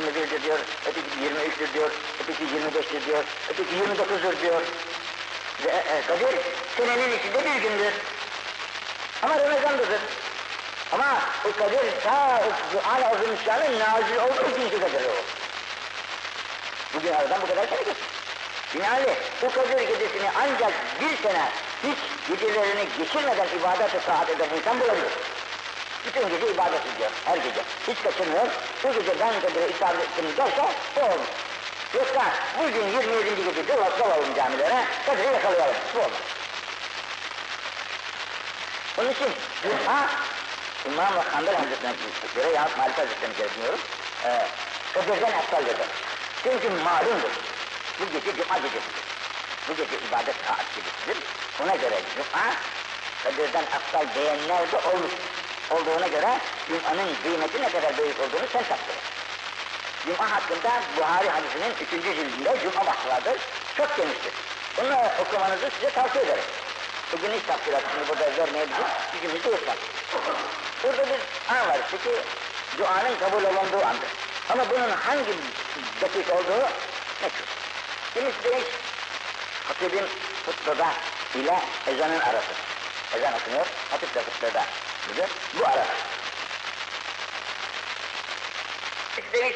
21'dir 0.00 0.42
diyor, 0.42 0.58
öteki 0.86 1.10
23'tür 1.10 1.74
diyor, 1.74 1.90
öteki 2.20 2.44
25'tir 2.44 3.06
diyor, 3.06 3.24
öteki 3.50 3.74
29'dur 3.76 4.42
diyor. 4.42 4.62
Ve 5.64 5.70
e, 5.70 6.02
Kadir 6.06 6.40
senenin 6.76 7.18
içinde 7.18 7.44
bir 7.44 7.62
gündür. 7.62 7.92
Ama 9.22 9.38
Ramazan'dadır. 9.38 10.00
Ama 10.92 11.20
o 11.44 11.58
Kadir 11.58 12.00
ta 12.04 12.42
Kur'an-ı 12.72 13.06
Azimüşşan'ın 13.06 13.78
nazil 13.78 14.16
olduğu 14.16 14.56
günkü 14.56 14.80
Kadir 14.80 15.04
o. 15.04 15.14
Bugün 16.94 17.12
aradan 17.12 17.42
bu 17.42 17.46
kadar 17.46 17.66
sene 17.68 17.82
geçti. 17.82 18.04
Binaenli 18.74 19.16
bu 19.42 19.52
Kadir 19.52 19.88
gecesini 19.88 20.30
ancak 20.36 20.72
bir 21.00 21.28
sene 21.28 21.48
hiç 21.84 21.98
gecelerini 22.28 22.88
geçirmeden 22.98 23.46
ibadet-i 23.58 24.06
saat 24.06 24.30
eden 24.30 24.48
insan 24.58 24.80
bulabilir. 24.80 25.12
Bütün 26.06 26.28
gece 26.28 26.52
ibadet 26.52 26.80
ediyor, 26.94 27.10
her 27.24 27.36
gece. 27.36 27.62
Hiç 27.88 28.02
kaçırmıyor. 28.02 28.46
Bu 28.84 28.92
gece 28.92 29.20
ben 29.20 29.40
Kadir'e 29.40 29.68
itaat 29.68 29.94
ettim 29.94 30.24
derse 30.36 30.62
o 30.96 31.00
olur. 31.00 31.26
Yoksa 31.94 32.24
bugün 32.58 32.86
27. 32.86 33.44
gece 33.44 33.68
dolar 33.68 33.98
dolalım 33.98 34.34
camilere, 34.36 34.84
Kadir'i 35.06 35.32
yakalayalım. 35.32 35.76
Bu 35.94 35.98
olur. 35.98 36.31
Onun 38.98 39.10
için 39.10 39.28
ha, 39.86 40.06
İmam 40.86 41.16
ve 41.16 41.20
Hanbel 41.20 41.54
Hazretleri'ne 41.54 41.96
göre 42.34 42.48
yahut 42.48 42.78
Malik 42.78 42.98
Hazretleri'ne 42.98 43.38
göre 43.38 43.48
bilmiyorum. 43.54 43.80
E, 44.24 44.46
Kadir'den 44.94 45.38
eftaldir. 45.38 45.76
Çünkü 46.42 46.70
malumdur. 46.70 47.32
Bu 48.00 48.04
gece 48.12 48.36
cuma 48.36 48.56
gecesidir. 48.56 49.04
Bu 49.68 49.76
gece 49.76 49.96
ibadet 50.08 50.36
saat 50.46 50.64
gecesidir. 50.76 51.28
Ona 51.62 51.74
göre 51.74 52.00
cuma 52.16 52.54
Kadir'den 53.24 53.64
aptal 53.76 54.06
beğenler 54.16 54.72
de 54.72 54.76
olmuş. 54.76 55.12
Olduğuna 55.70 56.06
göre 56.06 56.38
Cuma'nın 56.68 57.14
kıymeti 57.22 57.62
ne 57.62 57.68
kadar 57.68 57.98
büyük 57.98 58.20
olduğunu 58.20 58.46
sen 58.52 58.62
taktır. 58.62 58.96
Cuma 60.06 60.30
hakkında 60.30 60.82
Buhari 60.96 61.28
hadisinin 61.28 61.74
üçüncü 61.80 62.14
cildinde 62.14 62.56
Cuma 62.62 62.86
bahsi 62.86 63.08
vardır. 63.08 63.40
Çok 63.76 63.96
geniştir. 63.96 64.32
Bunu 64.76 64.96
okumanızı 65.20 65.70
size 65.70 65.90
tavsiye 65.90 66.24
ederim. 66.24 66.44
Hiç 67.12 67.46
tavsiyeler 67.46 67.82
şimdi 67.90 68.08
burada 68.08 68.36
vermeyebilirim. 68.36 68.86
Gücümüzde 69.12 69.50
yetmez. 69.50 69.76
Burada 70.82 71.06
bir 71.06 71.20
an 71.54 71.68
var 71.68 71.78
işte 71.84 71.96
ki 71.96 72.22
duanın 72.78 73.18
kabul 73.18 73.44
olunduğu 73.44 73.86
andır. 73.86 74.08
Ama 74.48 74.70
bunun 74.70 74.90
hangi 74.90 75.34
dakika 76.00 76.34
olduğu 76.34 76.68
meçhul. 77.22 77.46
Kimisi 78.14 78.44
de 78.44 78.58
hiç 78.58 78.66
hatibin 79.68 80.06
hutbada 80.46 80.88
ile 81.34 81.58
ezanın 81.86 82.20
arası. 82.20 82.52
Ezan 83.16 83.34
okunuyor, 83.34 83.66
hatip 83.90 84.14
de 84.14 84.20
hutbada. 84.20 84.64
Budur, 85.08 85.28
bu 85.58 85.66
ara. 85.66 85.86
İşte 89.18 89.52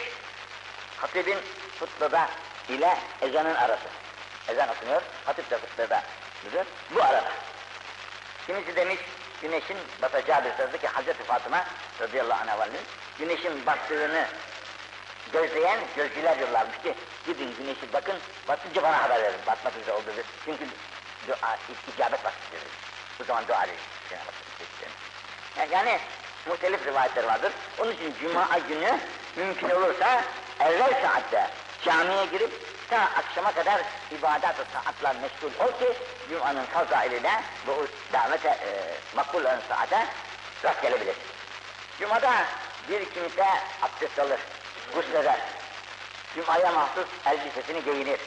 hatibin 0.97 1.39
hutbada 1.81 2.29
ile 2.69 2.99
ezanın 3.21 3.55
arası. 3.55 3.89
Ezan 4.49 4.69
okunuyor, 4.69 5.03
hatip 5.25 5.51
de 5.51 5.57
hutbada. 5.57 6.03
Budur, 6.47 6.65
bu 6.95 7.03
arada. 7.03 7.25
Kimisi 8.47 8.77
demiş, 8.77 8.99
güneşin 9.43 9.77
batacağı 10.03 10.45
bir 10.45 10.51
sırada 10.57 10.79
ki 10.79 10.87
Hazreti 10.87 11.25
Fatıma 11.25 11.65
radıyallahu 12.01 12.41
anh 12.41 12.59
valinin 12.59 12.81
güneşin 13.19 13.67
battığını 13.67 14.27
gözleyen 15.33 15.79
gözcüler 15.97 16.37
yollarmış 16.37 16.77
ki 16.83 16.95
gidin 17.27 17.57
güneşi 17.59 17.93
bakın, 17.93 18.17
batınca 18.49 18.83
bana 18.83 19.03
haber 19.03 19.23
verin, 19.23 19.39
batmak 19.47 19.77
üzere 19.77 19.95
olduğu 19.95 20.11
Çünkü 20.45 20.65
dua, 21.29 21.59
icabet 21.95 22.25
vaktidir. 22.25 22.61
Bu 23.21 23.25
zaman 23.25 23.49
dua 23.49 23.65
edin. 23.65 23.75
Yani 25.73 25.99
muhtelif 26.47 26.87
rivayetler 26.87 27.25
vardır. 27.25 27.53
Onun 27.79 27.93
için 27.93 28.15
cuma 28.21 28.49
günü 28.69 28.99
mümkün 29.37 29.71
olursa 29.71 30.25
evvel 30.61 31.03
saatte 31.03 31.51
camiye 31.85 32.27
girip 32.27 32.51
ta 32.91 33.01
akşama 33.01 33.53
kadar 33.53 33.83
ibadet-i 34.11 34.63
saatler 34.73 35.17
meşgul 35.17 35.65
ol 35.65 35.79
ki 35.79 35.97
Cuma'nın 36.31 36.67
kaza 36.67 37.05
eline 37.05 37.43
bu 37.67 37.87
davete 38.13 38.49
e, 38.49 38.69
makbul 39.17 39.41
olan 39.41 39.61
saate 39.69 40.07
rast 40.65 40.83
gelebilir. 40.83 41.17
Cuma'da 42.01 42.45
bir 42.89 43.05
kimse 43.05 43.47
abdest 43.83 44.19
alır, 44.19 44.41
gusleder, 44.95 45.41
Cuma'ya 46.35 46.73
mahsus 46.73 47.07
elbisesini 47.27 47.85
giyinir. 47.85 48.21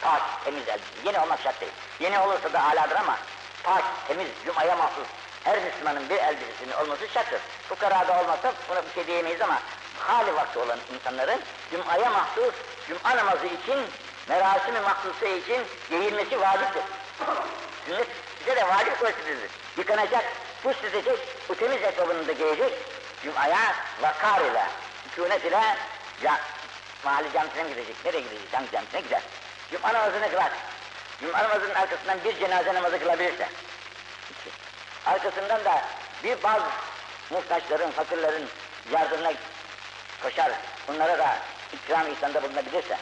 Pak, 0.00 0.22
temiz 0.44 0.68
elbise. 0.68 0.90
Yeni 1.04 1.20
olmak 1.20 1.40
şart 1.40 1.60
değil. 1.60 1.72
Yeni 2.00 2.18
olursa 2.18 2.52
da 2.52 2.62
aladır 2.62 2.96
ama 2.96 3.18
pak, 3.62 3.84
temiz, 4.08 4.28
Cuma'ya 4.46 4.76
mahsus 4.76 5.06
her 5.46 5.62
Müslümanın 5.62 6.08
bir 6.08 6.16
elbisesinin 6.16 6.72
olması 6.72 7.08
şarttır. 7.08 7.40
Fukarada 7.68 8.20
olmasa 8.20 8.52
buna 8.70 8.82
bir 8.84 8.90
şey 8.94 9.06
diyemeyiz 9.06 9.40
ama 9.40 9.58
hali 9.98 10.34
vakti 10.34 10.58
olan 10.58 10.78
insanların 10.94 11.40
Cuma'ya 11.70 12.10
mahsus, 12.10 12.54
Cuma 12.88 13.16
namazı 13.16 13.46
için, 13.46 13.78
merasimi 14.28 14.80
mahsusu 14.80 15.26
için 15.26 15.62
giyilmesi 15.90 16.40
vaciptir. 16.40 16.82
Sünnet 17.86 18.08
size 18.38 18.56
de 18.56 18.68
vacip 18.68 19.00
koşturudur. 19.00 19.50
Yıkanacak, 19.76 20.24
kuş 20.62 20.76
edecek, 20.84 21.18
bu 21.48 21.54
temiz 21.54 21.82
etabını 21.82 22.28
da 22.28 22.32
giyecek, 22.32 22.72
Cuma'ya 23.24 23.74
vakar 24.02 24.40
ile, 24.40 24.66
sükunet 25.10 25.44
ile 25.44 25.60
ya, 26.22 26.40
mahalle 27.04 27.32
camisine 27.32 27.62
mi 27.62 27.70
gidecek, 27.70 28.04
nereye 28.04 28.20
gidecek, 28.20 28.52
cami 28.52 28.70
camisine 28.70 29.00
gider. 29.00 29.22
Cuma 29.72 29.92
namazını 29.92 30.30
kılar. 30.30 30.52
Cuma 31.20 31.42
namazının 31.42 31.74
arkasından 31.74 32.24
bir 32.24 32.38
cenaze 32.38 32.74
namazı 32.74 32.98
kılabilirse. 32.98 33.48
Arkasından 35.06 35.64
da 35.64 35.82
bir 36.24 36.42
bazı 36.42 36.66
muhtaçların, 37.30 37.90
fakirlerin 37.90 38.48
yardımına 38.92 39.32
koşar, 40.22 40.52
bunlara 40.88 41.18
da 41.18 41.36
ikram 41.72 42.12
ihsanda 42.12 42.42
bulunabilirse, 42.42 42.98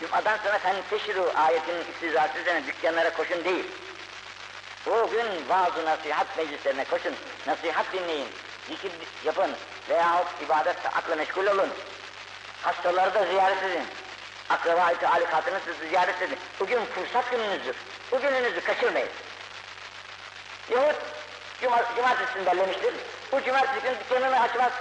Cuma'dan 0.00 0.36
sonra 0.36 0.58
fenteşiru 0.58 1.32
ayetinin 1.36 1.84
istizası 1.92 2.38
üzerine 2.38 2.66
dükkanlara 2.66 3.12
koşun 3.12 3.44
değil. 3.44 3.64
O 4.86 5.10
gün 5.10 5.26
bazı 5.48 5.84
nasihat 5.84 6.36
meclislerine 6.36 6.84
koşun, 6.84 7.14
nasihat 7.46 7.92
dinleyin, 7.92 8.28
zikir 8.68 8.92
yapın 9.24 9.50
veyahut 9.88 10.26
ibadet 10.46 10.86
akla 10.86 11.16
meşgul 11.16 11.46
olun. 11.46 11.68
Hastaları 12.62 13.14
da 13.14 13.26
ziyaret 13.26 13.62
edin. 13.62 13.86
Akraba-i 14.50 14.98
talikatını 14.98 15.60
siz 15.64 15.88
ziyaret 15.88 16.22
edin. 16.22 16.38
Bugün 16.60 16.80
fırsat 16.84 17.30
gününüzdür. 17.30 17.76
Bu 18.12 18.20
gününüzü 18.20 18.60
kaçırmayın. 18.60 19.08
Yahut 20.70 20.96
cuma, 21.60 21.82
cumartesini 21.96 22.46
bellemiştir. 22.46 22.94
Bu 23.32 23.42
cumartesi 23.42 23.80
günü 23.82 23.94
dükkanını 24.00 24.40
açmaz. 24.40 24.72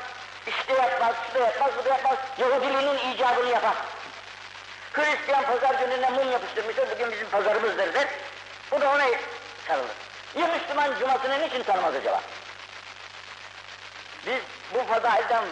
İşte 0.48 0.74
yapmaz, 0.74 1.16
şu 1.28 1.40
da 1.40 1.44
yapmaz, 1.44 1.72
bu 1.80 1.86
da 1.86 1.90
yapmaz. 1.90 2.18
Yahudiliğinin 2.38 3.14
icabını 3.14 3.50
yapar. 3.50 3.76
Hristiyan 4.94 5.44
pazar 5.44 5.76
gününe 5.76 6.10
mum 6.10 6.32
yapıştırmıştır, 6.32 6.92
bugün 6.92 7.12
bizim 7.12 7.30
pazarımızdır 7.30 7.94
der. 7.94 8.08
Bu 8.72 8.82
da 8.82 8.90
ona 8.90 9.06
sarılır. 9.68 9.96
Ya 10.36 10.48
Müslüman 10.48 11.00
cumasını 11.00 11.42
niçin 11.42 11.64
tanımaz 11.64 11.96
acaba? 11.96 12.22
Biz 14.26 14.42
bu 14.74 14.94
fadailden 14.94 15.44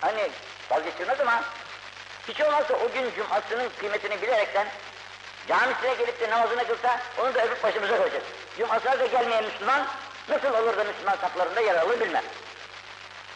hani 0.00 0.30
vazgeçilmez 0.70 1.20
ama 1.20 1.42
hiç 2.28 2.40
olmazsa 2.40 2.74
o 2.74 2.92
gün 2.92 3.10
cumasının 3.16 3.70
kıymetini 3.80 4.22
bilerekten 4.22 4.66
camisine 5.48 5.94
gelip 5.94 6.20
de 6.20 6.30
namazını 6.30 6.66
kılsa 6.66 7.00
onu 7.18 7.34
da 7.34 7.44
öpüp 7.44 7.62
başımıza 7.62 7.96
koyacağız. 7.96 8.24
Cumasına 8.58 8.98
da 8.98 9.06
gelmeyen 9.06 9.44
Müslüman 9.44 9.86
nasıl 10.28 10.54
olur 10.54 10.76
da 10.76 10.84
Müslüman 10.84 11.16
saflarında 11.20 11.60
yer 11.60 11.74
alır 11.74 12.00
bilmem. 12.00 12.24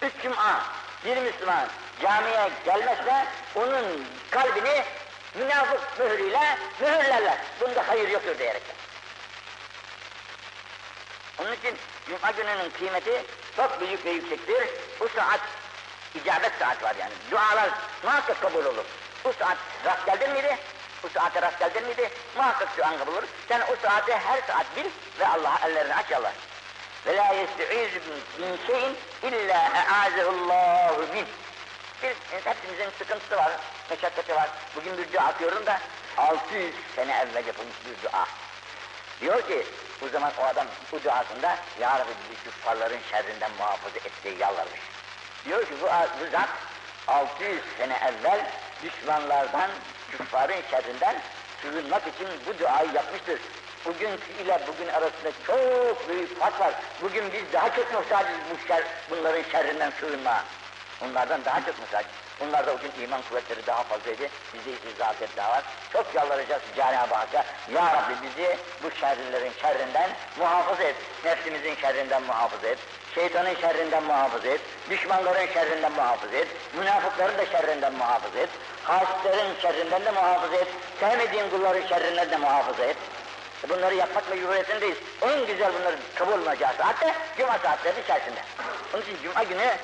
Üç 0.02 0.12
cuma 0.22 0.62
bir 1.04 1.16
Müslüman 1.16 1.68
camiye 2.02 2.50
gelmezse 2.64 3.26
onun 3.54 4.06
kalbini 4.30 4.84
münafık 5.34 5.98
mührüyle 5.98 6.58
mühürlerler. 6.80 7.38
Bunda 7.60 7.88
hayır 7.88 8.08
yoktur 8.08 8.38
diyerekten. 8.38 8.76
Onun 11.38 11.52
için 11.52 11.76
Cuma 12.08 12.30
gününün 12.30 12.70
kıymeti 12.70 13.24
çok 13.56 13.80
büyük 13.80 14.04
ve 14.04 14.10
yüksektir. 14.10 14.68
Bu 15.00 15.08
saat 15.08 15.40
icabet 16.14 16.52
saat 16.58 16.82
var 16.82 16.94
yani. 17.00 17.12
Dualar 17.30 17.70
muhakkak 18.02 18.40
kabul 18.42 18.64
olur. 18.64 18.84
Bu 19.24 19.32
saat 19.32 19.56
rast 19.84 20.06
geldin 20.06 20.32
miydi? 20.32 20.58
Bu 21.02 21.08
saate 21.08 21.42
rast 21.42 21.58
geldin 21.58 21.84
miydi? 21.84 22.10
Muhakkak 22.36 22.78
duan 22.78 22.98
kabul 22.98 23.12
olur. 23.12 23.24
Sen 23.48 23.60
o 23.60 23.76
saati 23.82 24.12
her 24.12 24.42
saat 24.46 24.76
bil 24.76 24.84
ve 25.20 25.28
Allah'a 25.28 25.68
ellerini 25.68 25.94
aç 25.94 26.12
Allah. 26.12 26.32
Ve 27.06 27.16
la 27.16 27.34
yesteiz 27.34 27.90
min 28.38 28.58
şeyin 28.66 28.96
illa 29.22 29.70
e'azehullahu 29.74 31.00
min. 31.14 31.26
Bir, 32.02 32.14
hepimizin 32.44 32.90
sıkıntısı 32.98 33.36
var, 33.36 33.52
meşakkatı 33.90 34.34
var. 34.34 34.48
Bugün 34.76 34.98
bir 34.98 35.12
dua 35.12 35.22
atıyorum 35.22 35.66
da 35.66 35.80
600 36.16 36.74
sene 36.96 37.12
evvel 37.12 37.46
yapılmış 37.46 37.76
bir 37.86 38.08
dua. 38.08 38.26
Diyor 39.20 39.48
ki, 39.48 39.66
bu 40.00 40.08
zaman 40.08 40.32
o 40.40 40.44
adam 40.44 40.66
bu 40.92 41.04
duasında 41.04 41.56
Ya 41.80 41.98
Rabbi 41.98 42.10
bizi 42.30 42.44
küffarların 42.44 42.98
şerrinden 43.10 43.50
muhafaza 43.58 43.98
et 43.98 44.12
diye 44.24 44.34
yalvarmış. 44.34 44.80
Diyor 45.44 45.66
ki 45.66 45.74
bu, 45.82 45.86
bu 45.86 46.30
zat 46.32 46.48
600 47.08 47.60
sene 47.78 47.94
evvel 47.94 48.46
düşmanlardan, 48.82 49.70
küffarın 50.10 50.62
şerrinden 50.70 51.22
sığınmak 51.62 52.02
için 52.02 52.28
bu 52.46 52.58
duayı 52.58 52.92
yapmıştır. 52.92 53.40
Bugünkü 53.84 54.32
ile 54.44 54.60
bugün 54.66 54.88
arasında 54.88 55.30
çok 55.46 56.08
büyük 56.08 56.38
fark 56.38 56.60
var. 56.60 56.72
Bugün 57.02 57.32
biz 57.32 57.52
daha 57.52 57.76
çok 57.76 57.94
muhtacız 57.94 58.36
bu 58.50 58.68
şer, 58.68 58.82
bunların 59.10 59.42
şerrinden 59.52 59.92
sığınmaya. 60.00 60.44
Onlardan 61.04 61.44
daha 61.44 61.60
çok 61.60 61.78
muhtacız. 61.78 62.10
Bunlarda 62.40 62.72
o 62.72 62.78
gün 62.78 63.04
iman 63.04 63.22
kuvvetleri 63.22 63.66
daha 63.66 63.82
fazlaydı. 63.82 64.22
Bizde 64.54 64.70
ise 64.70 64.96
zafiyet 64.98 65.36
daha 65.36 65.50
var. 65.50 65.62
Çok 65.92 66.06
yalvaracağız 66.14 66.62
Cenab-ı 66.76 67.14
Hakk'a. 67.14 67.44
Ya 67.74 67.86
Rabbi 67.86 68.14
bizi 68.22 68.56
bu 68.82 68.90
şerrilerin 69.00 69.52
şerrinden 69.62 70.10
muhafaza 70.38 70.82
et. 70.82 70.96
Nefsimizin 71.24 71.74
şerrinden 71.74 72.22
muhafaza 72.22 72.68
et. 72.68 72.78
Şeytanın 73.14 73.54
şerrinden 73.54 74.02
muhafaza 74.02 74.48
et. 74.48 74.60
Düşmanların 74.90 75.46
şerrinden 75.52 75.92
muhafaza 75.92 76.36
et. 76.36 76.48
Münafıkların 76.74 77.38
da 77.38 77.46
şerrinden 77.46 77.92
muhafaza 77.92 78.38
et. 78.38 78.50
Hasitlerin 78.84 79.60
şerrinden 79.62 80.04
de 80.04 80.10
muhafaza 80.10 80.56
et. 80.56 80.68
Sevmediğin 81.00 81.50
kulların 81.50 81.86
şerrinden 81.86 82.30
de 82.30 82.36
muhafaza 82.36 82.84
et. 82.84 82.96
Bunları 83.68 83.94
yapmak 83.94 84.30
mecburiyetindeyiz. 84.30 84.96
En 85.22 85.46
güzel 85.46 85.72
bunların 85.78 86.00
kabul 86.14 86.32
olunacağı 86.32 86.74
saat 86.74 87.00
de 87.00 87.14
cuma 87.38 87.58
saatleri 87.58 88.00
içerisinde. 88.00 88.40
Onun 88.94 89.02
için 89.02 89.16
cuma 89.22 89.42
günü 89.42 89.76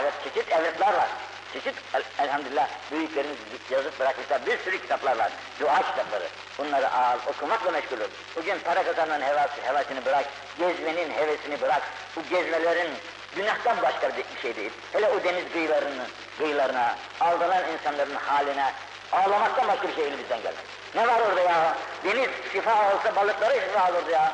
evet 0.00 0.12
çeşit 0.24 0.52
evretler 0.52 0.94
var. 0.94 1.08
Çeşit 1.52 1.74
el, 1.94 2.02
elhamdülillah 2.18 2.68
büyüklerimiz 2.92 3.36
yazıp 3.70 4.00
bırakmışlar 4.00 4.46
bir 4.46 4.58
sürü 4.58 4.82
kitaplar 4.82 5.18
var. 5.18 5.32
Dua 5.60 5.76
kitapları. 5.76 6.28
Bunları 6.58 6.92
al, 6.92 7.18
okumakla 7.26 7.70
meşgul 7.70 8.00
ol. 8.00 8.08
Bugün 8.36 8.58
para 8.58 8.82
kazanmanın 8.82 9.24
hevası, 9.24 9.62
hevasını 9.62 10.04
bırak, 10.04 10.24
gezmenin 10.58 11.10
hevesini 11.10 11.60
bırak. 11.60 11.82
Bu 12.16 12.22
gezmelerin 12.30 12.90
günahtan 13.36 13.82
başka 13.82 14.10
bir 14.16 14.42
şey 14.42 14.56
değil. 14.56 14.70
Hele 14.92 15.08
o 15.08 15.24
deniz 15.24 15.52
kıyılarının, 15.52 16.08
kıyılarına, 16.38 16.96
aldanan 17.20 17.72
insanların 17.72 18.14
haline, 18.14 18.72
ağlamaktan 19.12 19.68
başka 19.68 19.88
bir 19.88 19.94
şey 19.94 20.06
elimizden 20.06 20.42
gelmez. 20.42 20.64
Ne 20.94 21.08
var 21.08 21.20
orada 21.20 21.40
ya? 21.40 21.76
Deniz 22.04 22.30
şifa 22.52 22.94
olsa 22.94 23.16
balıklara 23.16 23.54
şifa 23.54 23.90
olurdu 23.90 24.10
ya. 24.10 24.32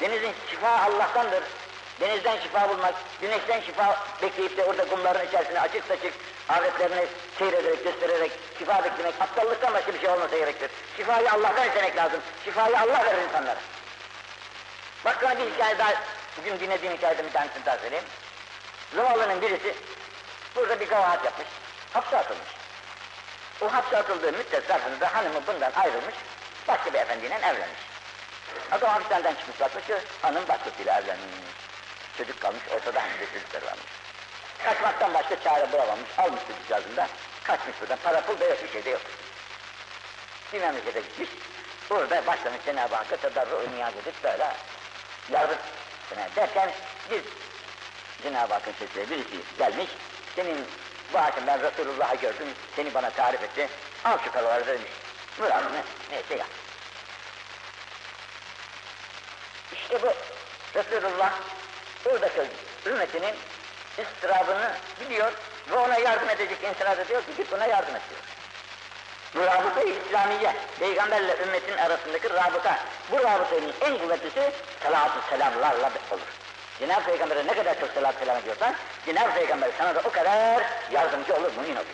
Denizin 0.00 0.32
şifa 0.50 0.68
Allah'tandır. 0.68 1.42
Denizden 2.00 2.40
şifa 2.40 2.68
bulmak, 2.68 2.94
güneşten 3.20 3.60
şifa 3.60 3.96
bekleyip 4.22 4.56
de 4.56 4.64
orada 4.64 4.88
kumların 4.88 5.26
içerisine 5.26 5.60
açık 5.60 5.84
saçık 5.84 6.14
avretlerini 6.48 7.06
seyrederek, 7.38 7.84
göstererek 7.84 8.32
şifa 8.58 8.84
beklemek, 8.84 9.14
aptallıktan 9.20 9.74
başka 9.74 9.94
bir 9.94 10.00
şey 10.00 10.10
olmasa 10.10 10.38
gerektir. 10.38 10.70
Şifayı 10.96 11.32
Allah'tan 11.32 11.68
istemek 11.68 11.96
lazım. 11.96 12.20
Şifayı 12.44 12.80
Allah 12.80 13.04
verir 13.04 13.22
insanlara. 13.22 13.58
Bak 15.04 15.16
sana 15.20 15.38
bir 15.38 15.50
hikaye 15.50 15.78
daha, 15.78 15.92
bugün 16.38 16.60
dinlediğim 16.60 16.96
hikayeden 16.96 17.26
bir 17.26 17.32
tanesini 17.32 17.66
daha 17.66 17.78
söyleyeyim. 17.78 18.04
Zavallının 18.96 19.42
birisi 19.42 19.74
burada 20.56 20.80
bir 20.80 20.88
kabahat 20.88 21.24
yapmış, 21.24 21.48
hapse 21.92 22.18
atılmış. 22.18 22.48
O 23.60 23.72
hapse 23.72 23.96
atıldığı 23.96 24.32
müddet 24.32 24.66
zarfında 24.68 25.14
hanımı 25.14 25.46
bundan 25.46 25.72
ayrılmış, 25.72 26.14
başka 26.68 26.92
bir 26.92 26.98
efendiyle 26.98 27.34
evlenmiş. 27.34 27.80
Adam 28.70 28.90
hapishaneden 28.90 29.34
çıkmış 29.34 29.60
bakmış 29.60 29.86
ki 29.86 29.94
hanım 30.22 30.48
başkasıyla 30.48 31.00
evlenmiş. 31.00 31.26
Çocuk 32.18 32.40
kalmış, 32.40 32.62
ortada 32.74 33.00
hem 33.00 33.20
de 33.20 33.32
çocukları 33.32 33.66
varmış. 33.66 33.84
Kaçmaktan 34.64 35.14
başka 35.14 35.40
çare 35.40 35.72
bulamamış, 35.72 36.08
almış 36.18 36.40
çocukcağızını 36.48 37.08
kaçmış 37.44 37.80
buradan, 37.80 37.98
para 38.04 38.20
pul 38.20 38.40
da 38.40 38.44
yok, 38.44 38.62
bir 38.62 38.72
şey 38.72 38.84
de 38.84 38.90
yok. 38.90 39.00
Bir 40.52 40.60
memlekete 40.60 41.00
gitmiş, 41.00 41.28
burada 41.90 42.26
başlamış 42.26 42.60
Cenab-ı 42.66 42.94
Hakk'a 42.94 43.16
tedarru 43.16 43.68
niyaz 43.74 43.92
edip 43.96 44.24
böyle 44.24 44.46
yardım 45.30 45.58
derken 46.36 46.70
bir 47.10 47.22
Cenab-ı 48.22 48.54
Hakk'ın 48.54 48.72
sesleri 48.72 49.10
birisi 49.10 49.36
gelmiş, 49.58 49.90
senin 50.36 50.66
akşam 51.18 51.46
ben 51.46 51.62
Resulullah'ı 51.62 52.16
gördüm, 52.16 52.48
seni 52.76 52.94
bana 52.94 53.10
tarif 53.10 53.42
etti, 53.42 53.68
al 54.04 54.18
şu 54.24 54.32
paraları 54.32 54.66
demiş, 54.66 54.92
muradını 55.38 55.82
neyse 56.10 56.36
yap. 56.36 56.48
İşte 59.72 60.02
bu 60.02 60.12
Resulullah 60.78 61.32
buradaki 62.04 62.40
ümmetinin 62.86 63.34
ıstırabını 63.98 64.74
biliyor 65.00 65.32
ve 65.70 65.76
ona 65.76 65.98
yardım 65.98 66.30
edecek 66.30 66.58
insana 66.62 66.96
da 66.96 67.08
diyor 67.08 67.22
ki 67.22 67.30
git 67.36 67.52
buna 67.52 67.66
yardım 67.66 67.96
et 67.96 68.02
diyor. 68.10 68.20
Bu 69.34 69.40
rabıta-i 69.40 69.98
İslamiye, 70.06 70.56
peygamberle 70.78 71.36
ümmetin 71.42 71.76
arasındaki 71.76 72.30
rabıta. 72.30 72.78
Bu 73.10 73.16
rabıtanın 73.16 73.72
en 73.80 73.98
kuvvetlisi 73.98 74.52
salatü 74.82 75.18
selamlarla 75.30 75.90
olur. 76.10 76.43
Cenab-ı 76.78 77.04
Peygamber'e 77.04 77.46
ne 77.46 77.54
kadar 77.54 77.80
çok 77.80 77.90
salat 77.90 78.14
selam 78.18 78.36
ediyorsan, 78.36 78.74
Cenab-ı 79.06 79.34
Peygamber 79.34 79.70
sana 79.78 79.94
da 79.94 80.00
o 80.04 80.10
kadar 80.10 80.62
yardımcı 80.92 81.34
olur, 81.34 81.50
mümin 81.56 81.76
olur. 81.76 81.86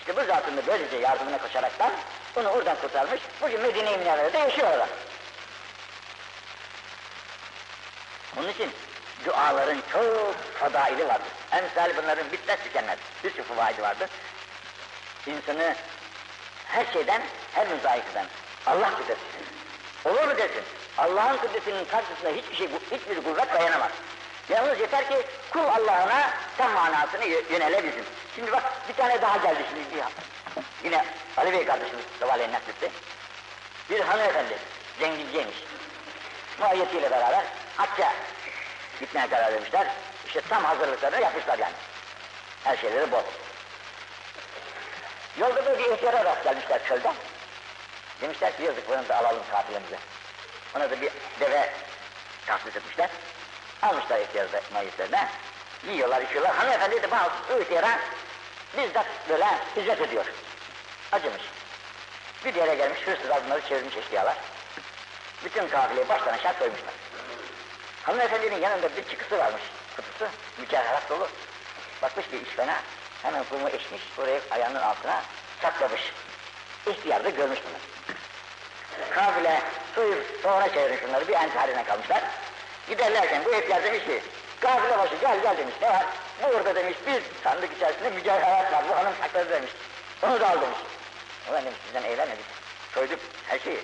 İşte 0.00 0.16
bu 0.16 0.24
zatın 0.24 0.56
da 0.56 0.66
böylece 0.66 0.96
yardımına 0.96 1.38
koşaraktan 1.38 1.92
onu 2.36 2.48
oradan 2.48 2.76
kurtarmış, 2.76 3.20
bugün 3.40 3.60
Medine-i 3.60 3.98
Münevvere'de 3.98 4.38
yaşıyor 4.38 4.70
orada. 4.70 4.88
Onun 8.38 8.48
için 8.48 8.70
duaların 9.24 9.82
çok 9.92 10.34
fadaili 10.60 11.08
vardır. 11.08 11.28
Emsal 11.52 11.96
bunların 11.96 12.32
bitmez 12.32 12.58
tükenmez. 12.64 12.98
Bir 13.24 13.30
sürü 13.30 13.42
fawaidi 13.42 13.82
vardır. 13.82 14.10
İnsanı 15.26 15.74
her 16.66 16.92
şeyden, 16.92 17.22
her 17.54 17.68
müzayikten 17.68 18.26
Allah 18.66 18.90
kudretsin. 18.90 19.46
Olur 20.04 20.24
mu 20.28 20.36
desin? 20.36 20.62
Allah'ın 20.98 21.36
kudretinin 21.36 21.84
karşısında 21.84 22.30
hiçbir 22.30 22.56
şey, 22.56 22.68
hiçbir 22.90 23.22
kuvvet 23.24 23.54
dayanamaz. 23.54 23.90
Yalnız 24.48 24.80
yeter 24.80 25.08
ki 25.08 25.26
kul 25.50 25.60
Allah'ına 25.60 26.30
tam 26.58 26.72
manasını 26.72 27.24
yönelebilsin. 27.24 28.04
Şimdi 28.34 28.52
bak 28.52 28.62
bir 28.88 28.94
tane 28.94 29.22
daha 29.22 29.36
geldi 29.36 29.62
şimdi. 29.68 30.04
Yine 30.84 31.04
Ali 31.36 31.52
Bey 31.52 31.64
kardeşimiz 31.64 32.04
sabahleyin 32.20 32.52
nakletti. 32.52 32.90
Bir 33.90 34.00
hanımefendi, 34.00 34.58
zenginciymiş. 34.98 35.56
Muayyetiyle 36.58 37.10
beraber 37.10 37.44
Hacca 37.76 38.12
gitmeye 39.00 39.28
karar 39.28 39.52
vermişler. 39.52 39.86
İşte 40.26 40.40
tam 40.48 40.64
hazırlıklarını 40.64 41.20
yapmışlar 41.20 41.58
yani. 41.58 41.74
Her 42.64 42.76
şeyleri 42.76 43.12
bol. 43.12 43.22
Yolda 45.38 45.66
böyle 45.66 45.78
bir 45.78 45.92
ihtiyara 45.92 46.24
rast 46.24 46.44
gelmişler 46.44 46.80
çölde. 46.88 47.12
Demişler 48.20 48.56
ki 48.56 48.62
yazık 48.62 48.88
bunu 48.88 49.08
da 49.08 49.16
alalım 49.16 49.42
kafilemize. 49.50 49.96
Ona 50.76 50.90
da 50.90 51.00
bir 51.00 51.10
deve 51.40 51.70
tahsis 52.46 52.76
etmişler. 52.76 53.10
Almışlar 53.82 54.20
ihtiyarı 54.20 54.52
da 54.52 54.60
mayıslarına. 54.72 55.28
Yiyorlar, 55.86 56.22
içiyorlar. 56.22 56.56
Hanımefendi 56.56 57.02
de 57.02 57.10
bazı 57.10 57.30
bu 57.50 57.62
ihtiyara 57.62 57.98
bizzat 58.76 59.06
böyle 59.28 59.46
hizmet 59.76 60.00
ediyor. 60.00 60.24
Acımış. 61.12 61.42
Bir 62.44 62.54
yere 62.54 62.74
gelmiş, 62.74 63.00
hırsızlar 63.06 63.44
bunları 63.44 63.68
çevirmiş 63.68 63.96
eşkıyalar. 63.96 64.36
Bütün 65.44 65.68
kafileyi 65.68 66.08
baştan 66.08 66.32
aşağı 66.32 66.58
koymuşlar. 66.58 66.94
Hanımefendinin 68.02 68.60
yanında 68.60 68.96
bir 68.96 69.08
çıkısı 69.08 69.38
varmış, 69.38 69.62
kutusu, 69.96 70.28
mücevherat 70.58 71.10
dolu. 71.10 71.28
Bakmış 72.02 72.32
bir 72.32 72.46
iş 72.46 72.48
fena, 72.48 72.80
hemen 73.22 73.44
kumu 73.44 73.68
eşmiş, 73.68 74.02
buraya 74.16 74.40
ayağının 74.50 74.80
altına 74.82 75.22
saklamış. 75.62 76.12
İhtiyar 76.86 77.24
da 77.24 77.30
görmüş 77.30 77.58
bunu. 77.64 78.16
Kafile 79.14 79.62
soyup 79.94 80.40
sonra 80.42 80.72
çevirmiş 80.72 81.02
bunları, 81.08 81.28
bir 81.28 81.34
ent 81.34 81.56
haline 81.56 81.84
kalmışlar. 81.84 82.22
Giderlerken 82.88 83.44
bu 83.44 83.54
ihtiyar 83.54 83.84
demiş 83.84 84.04
ki, 84.04 84.22
kafile 84.60 84.98
başı 84.98 85.14
gel 85.20 85.42
gel 85.42 85.56
demiş, 85.56 85.74
ne 85.82 85.88
var? 85.88 86.06
Burada 86.42 86.74
demiş 86.74 86.96
bir 87.06 87.22
sandık 87.44 87.76
içerisinde 87.76 88.10
mücevherat 88.10 88.72
var, 88.72 88.84
bu 88.88 88.96
hanım 88.96 89.12
sakladı 89.20 89.50
demiş. 89.50 89.70
Onu 90.22 90.40
da 90.40 90.50
al 90.50 90.60
demiş. 90.60 90.78
Ulan 91.50 91.64
demiş 91.64 91.78
sizden 91.84 92.02
eğlenmedik. 92.02 92.44
Soyduk 92.94 93.18
her 93.46 93.58
şeyi. 93.58 93.80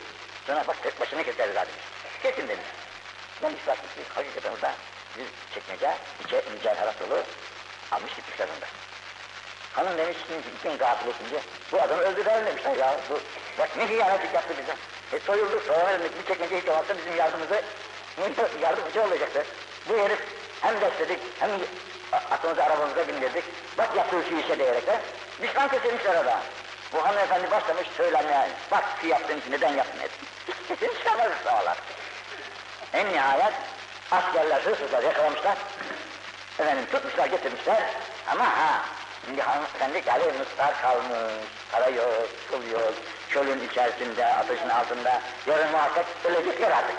Sonra 0.47 0.65
bak 0.67 0.77
tek 0.83 1.01
başına 1.01 1.23
keseriz 1.23 1.57
ha 1.57 1.67
demiş. 1.67 1.85
Kesin 2.23 2.49
demiş. 2.49 2.67
Ben 3.43 3.51
hiç 3.51 3.67
bakmış 3.67 3.95
ki 3.95 4.01
hakikaten 4.15 4.53
orada 4.53 4.73
bir 5.19 5.55
çekmece, 5.55 5.95
içe 6.25 6.43
mücevherat 6.55 7.01
dolu 7.01 7.23
almış 7.93 8.15
gitmişler 8.15 8.49
onda. 8.57 8.67
Hanım 9.73 9.99
demiş 9.99 10.17
şimdi 10.27 10.43
bütün 10.57 10.79
gafil 10.79 11.07
bu 11.73 11.83
adamı 11.83 12.03
öldürelim 12.03 12.47
demişler 12.47 12.77
ya. 12.77 12.97
Bu, 13.11 13.21
bak 13.59 13.77
ne 13.77 13.89
hıyanetlik 13.89 14.35
yaptı 14.35 14.55
bize. 14.59 14.75
E 15.13 15.19
soyulduk 15.19 15.63
sonra 15.63 15.99
bir 16.01 16.27
çekmece 16.27 16.61
hiç 16.61 16.69
olmazsa 16.69 16.99
bizim 16.99 17.17
yardımımızı 17.17 17.63
yardımcı 18.63 19.03
olacaktı. 19.03 19.45
Bu 19.89 19.99
herif 19.99 20.19
hem 20.61 20.81
besledik 20.81 21.19
hem 21.41 21.51
atımızı 22.13 22.65
arabamıza 22.65 23.09
bindirdik. 23.09 23.45
Bak 23.79 23.97
yaptığı 23.97 24.23
şu 24.29 24.37
işe 24.37 24.59
diyerekten 24.59 25.01
düşman 25.43 25.69
kesilmişler 25.69 26.17
orada. 26.17 26.41
Bu 26.93 27.07
hanımefendi 27.07 27.51
başlamış 27.51 27.89
söylemeye, 27.97 28.49
bak 28.71 28.85
şu 29.01 29.07
yaptığın 29.07 29.41
için 29.41 29.53
neden 29.53 29.75
yaptın 29.75 30.01
et. 30.01 30.11
Kesin 30.69 30.99
çıkarmaz 30.99 31.33
sağlar. 31.45 31.79
En 32.93 33.13
nihayet 33.13 33.55
askerler, 34.11 34.61
hırsızlar 34.61 35.03
yakalamışlar. 35.03 35.57
Efendim 36.59 36.85
tutmuşlar 36.93 37.27
getirmişler 37.27 37.83
ama 38.27 38.45
ha 38.45 38.85
şimdi 39.29 39.43
hanımefendi 39.43 40.01
gale 40.01 40.33
mıstar 40.39 40.83
kalmış, 40.83 41.33
para 41.72 41.89
yok, 41.89 42.29
pul 42.51 42.70
yok, 42.70 42.95
çölün 43.31 43.68
içerisinde, 43.68 44.26
ateşin 44.26 44.68
altında, 44.68 45.20
yarın 45.47 45.70
muhakkak 45.70 46.07
ölecekler 46.24 46.70
artık. 46.70 46.97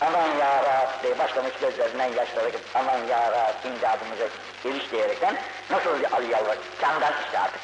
Aman 0.00 0.28
ya 0.38 0.64
diye 1.02 1.18
başlamış 1.18 1.52
gözlerinden 1.60 2.06
yaşları 2.06 2.46
akıp 2.46 2.60
aman 2.74 2.98
ya 2.98 3.32
Rab 3.32 3.64
imdadımıza 3.64 4.24
geliş 4.64 4.90
diyerekten 4.92 5.36
nasıl 5.70 5.90
al 5.90 6.22
yalvar, 6.30 6.56
candan 6.80 7.12
işte 7.24 7.38
artık 7.38 7.60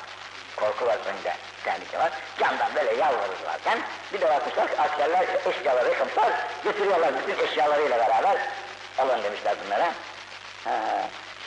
korku 0.56 0.86
var 0.86 0.98
önünde, 1.06 1.34
tehlike 1.64 1.98
var. 1.98 2.12
Candan 2.38 2.74
böyle 2.74 2.94
yalvarırlarken 2.94 3.78
bir 4.12 4.20
de 4.20 4.28
bakmışlar 4.28 4.68
askerler 4.78 5.26
eşyaları 5.46 5.88
yıkmışlar, 5.88 6.32
götürüyorlar 6.64 7.12
bütün 7.18 7.44
eşyalarıyla 7.44 7.98
beraber. 7.98 8.36
Alın 8.98 9.22
demişler 9.22 9.54
bunlara. 9.64 9.92
Ha, 10.64 10.72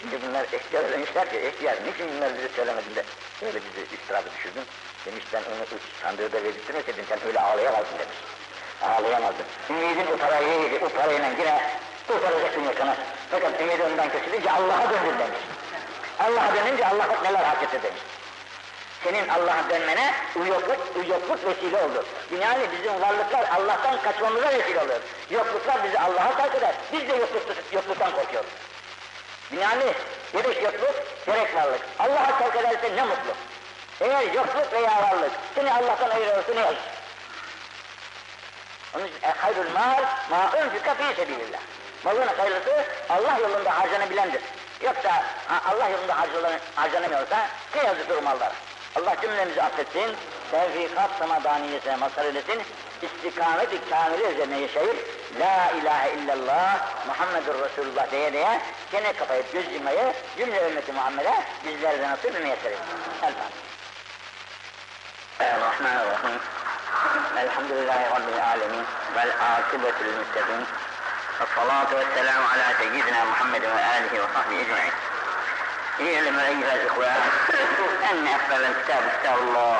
şimdi 0.01 0.27
bunlar 0.27 0.43
eşkıya 0.43 0.91
demişler 0.91 1.29
ki 1.29 1.37
eşkıya 1.47 1.75
niçin 1.85 2.15
bunları 2.15 2.37
bize 2.37 2.49
söylemedin 2.55 2.95
de 2.95 3.03
böyle 3.41 3.59
bizi 3.65 3.95
istirabı 3.95 4.29
düşürdün. 4.37 4.63
Demiş 5.05 5.25
ben 5.33 5.39
onu 5.39 5.79
sandığı 6.03 6.31
da 6.31 6.43
verdirtmeseydin 6.43 7.05
sen 7.09 7.19
öyle 7.27 7.39
ağlayamazdın 7.39 7.99
demiş. 7.99 8.17
Ağlayamazdın. 8.81 9.45
Ümidin 9.69 10.07
o 10.13 10.17
parayı 10.17 10.79
o 10.85 10.89
parayla 10.89 11.27
yine 11.39 11.61
kurtaracaksın 12.07 12.63
yakana. 12.63 12.95
Fakat 13.31 13.61
ümidi 13.61 13.83
ondan 13.83 14.09
kesilince 14.11 14.51
Allah'a 14.51 14.89
döndün 14.89 15.19
demiş. 15.19 15.41
Allah'a 16.19 16.55
dönünce 16.55 16.87
Allah 16.87 17.07
neler 17.23 17.43
hak 17.43 17.63
etti 17.63 17.83
demiş 17.83 18.01
senin 19.03 19.27
Allah'a 19.27 19.69
dönmene 19.69 20.13
yokluk, 20.35 21.09
yokluk 21.09 21.45
vesile 21.45 21.77
oldu. 21.77 22.05
Yani 22.41 22.63
bizim 22.71 23.01
varlıklar 23.01 23.45
Allah'tan 23.55 24.01
kaçmamıza 24.01 24.47
vesile 24.47 24.79
oluyor. 24.79 24.99
Yokluklar 25.29 25.83
bizi 25.83 25.99
Allah'a 25.99 26.37
terk 26.37 26.55
eder. 26.55 26.75
Biz 26.93 27.01
de 27.01 27.15
yokluk, 27.15 27.43
yokluktan 27.71 28.11
korkuyoruz. 28.11 28.49
Yani 29.59 29.93
gerek 30.33 30.63
yokluk, 30.63 30.95
gerek 31.25 31.55
varlık. 31.55 31.81
Allah'a 31.99 32.37
terk 32.37 32.55
ederse 32.55 32.95
ne 32.95 33.03
mutlu. 33.03 33.31
Eğer 34.01 34.33
yokluk 34.33 34.73
veya 34.73 35.01
varlık 35.01 35.31
seni 35.55 35.73
Allah'tan 35.73 36.09
ayırıyorsa 36.09 36.53
ne 36.53 36.59
yazık. 36.59 36.81
Onun 38.95 39.05
için 39.05 39.17
e, 39.23 39.31
hayrul 39.31 39.71
mal, 39.73 40.03
ma 40.29 40.51
önfika 40.57 40.95
fi 40.95 41.15
sebilillah. 41.15 41.59
Malın 42.03 42.27
hayırlısı 42.37 42.85
Allah 43.09 43.37
yolunda 43.41 43.79
harcanabilendir. 43.79 44.41
Yoksa 44.83 45.23
Allah 45.67 45.89
yolunda 45.89 46.17
harcanamıyorsa 46.75 47.47
ne 47.75 47.83
yazıktır 47.83 48.17
o 48.17 48.21
mallar. 48.21 48.51
Allah 48.95 49.15
cümlemizi 49.21 49.61
affetsin, 49.61 50.15
tevfikat 50.51 51.09
samadaniyesine 51.19 51.95
mazhar 51.95 52.25
eylesin, 52.25 52.61
istikamet-i 53.01 53.89
kamile 53.89 54.31
üzerine 54.31 54.59
yaşayıp, 54.59 55.20
La 55.39 55.71
ilahe 55.71 56.09
illallah, 56.17 56.79
Muhammedur 57.07 57.55
Resulullah 57.63 58.11
diye 58.11 58.33
diye, 58.33 58.61
gene 58.91 59.13
kapayıp 59.13 59.53
göz 59.53 59.73
yummayı, 59.73 60.13
cümle 60.37 60.69
ümmeti 60.69 60.91
Muhammed'e 60.91 61.33
bizlere 61.65 61.99
de 61.99 62.09
nasip. 62.09 62.35
Elbette. 62.35 62.71
Bismillahirrahmanirrahim. 65.39 66.39
Elhamdülillahi 67.37 68.05
Rabbil 68.05 68.47
alemin. 68.47 68.85
Vel 69.15 69.31
akibetul 69.41 70.05
müttegin. 70.05 70.65
Ve 71.39 71.99
vesselamu 71.99 72.45
ala 72.47 72.77
seyyidina 72.77 73.25
Muhammed 73.25 73.61
ve 73.61 73.85
alihi 73.85 74.13
ve 74.13 74.27
sahbihi 74.33 74.61
ecma'in. 74.61 74.93
اعلم 76.01 76.39
ايها 76.39 76.73
الاخوان 76.75 77.21
ان 78.11 78.27
افضل 78.27 78.63
الكتاب 78.65 79.03
كتاب 79.19 79.37
الله 79.39 79.77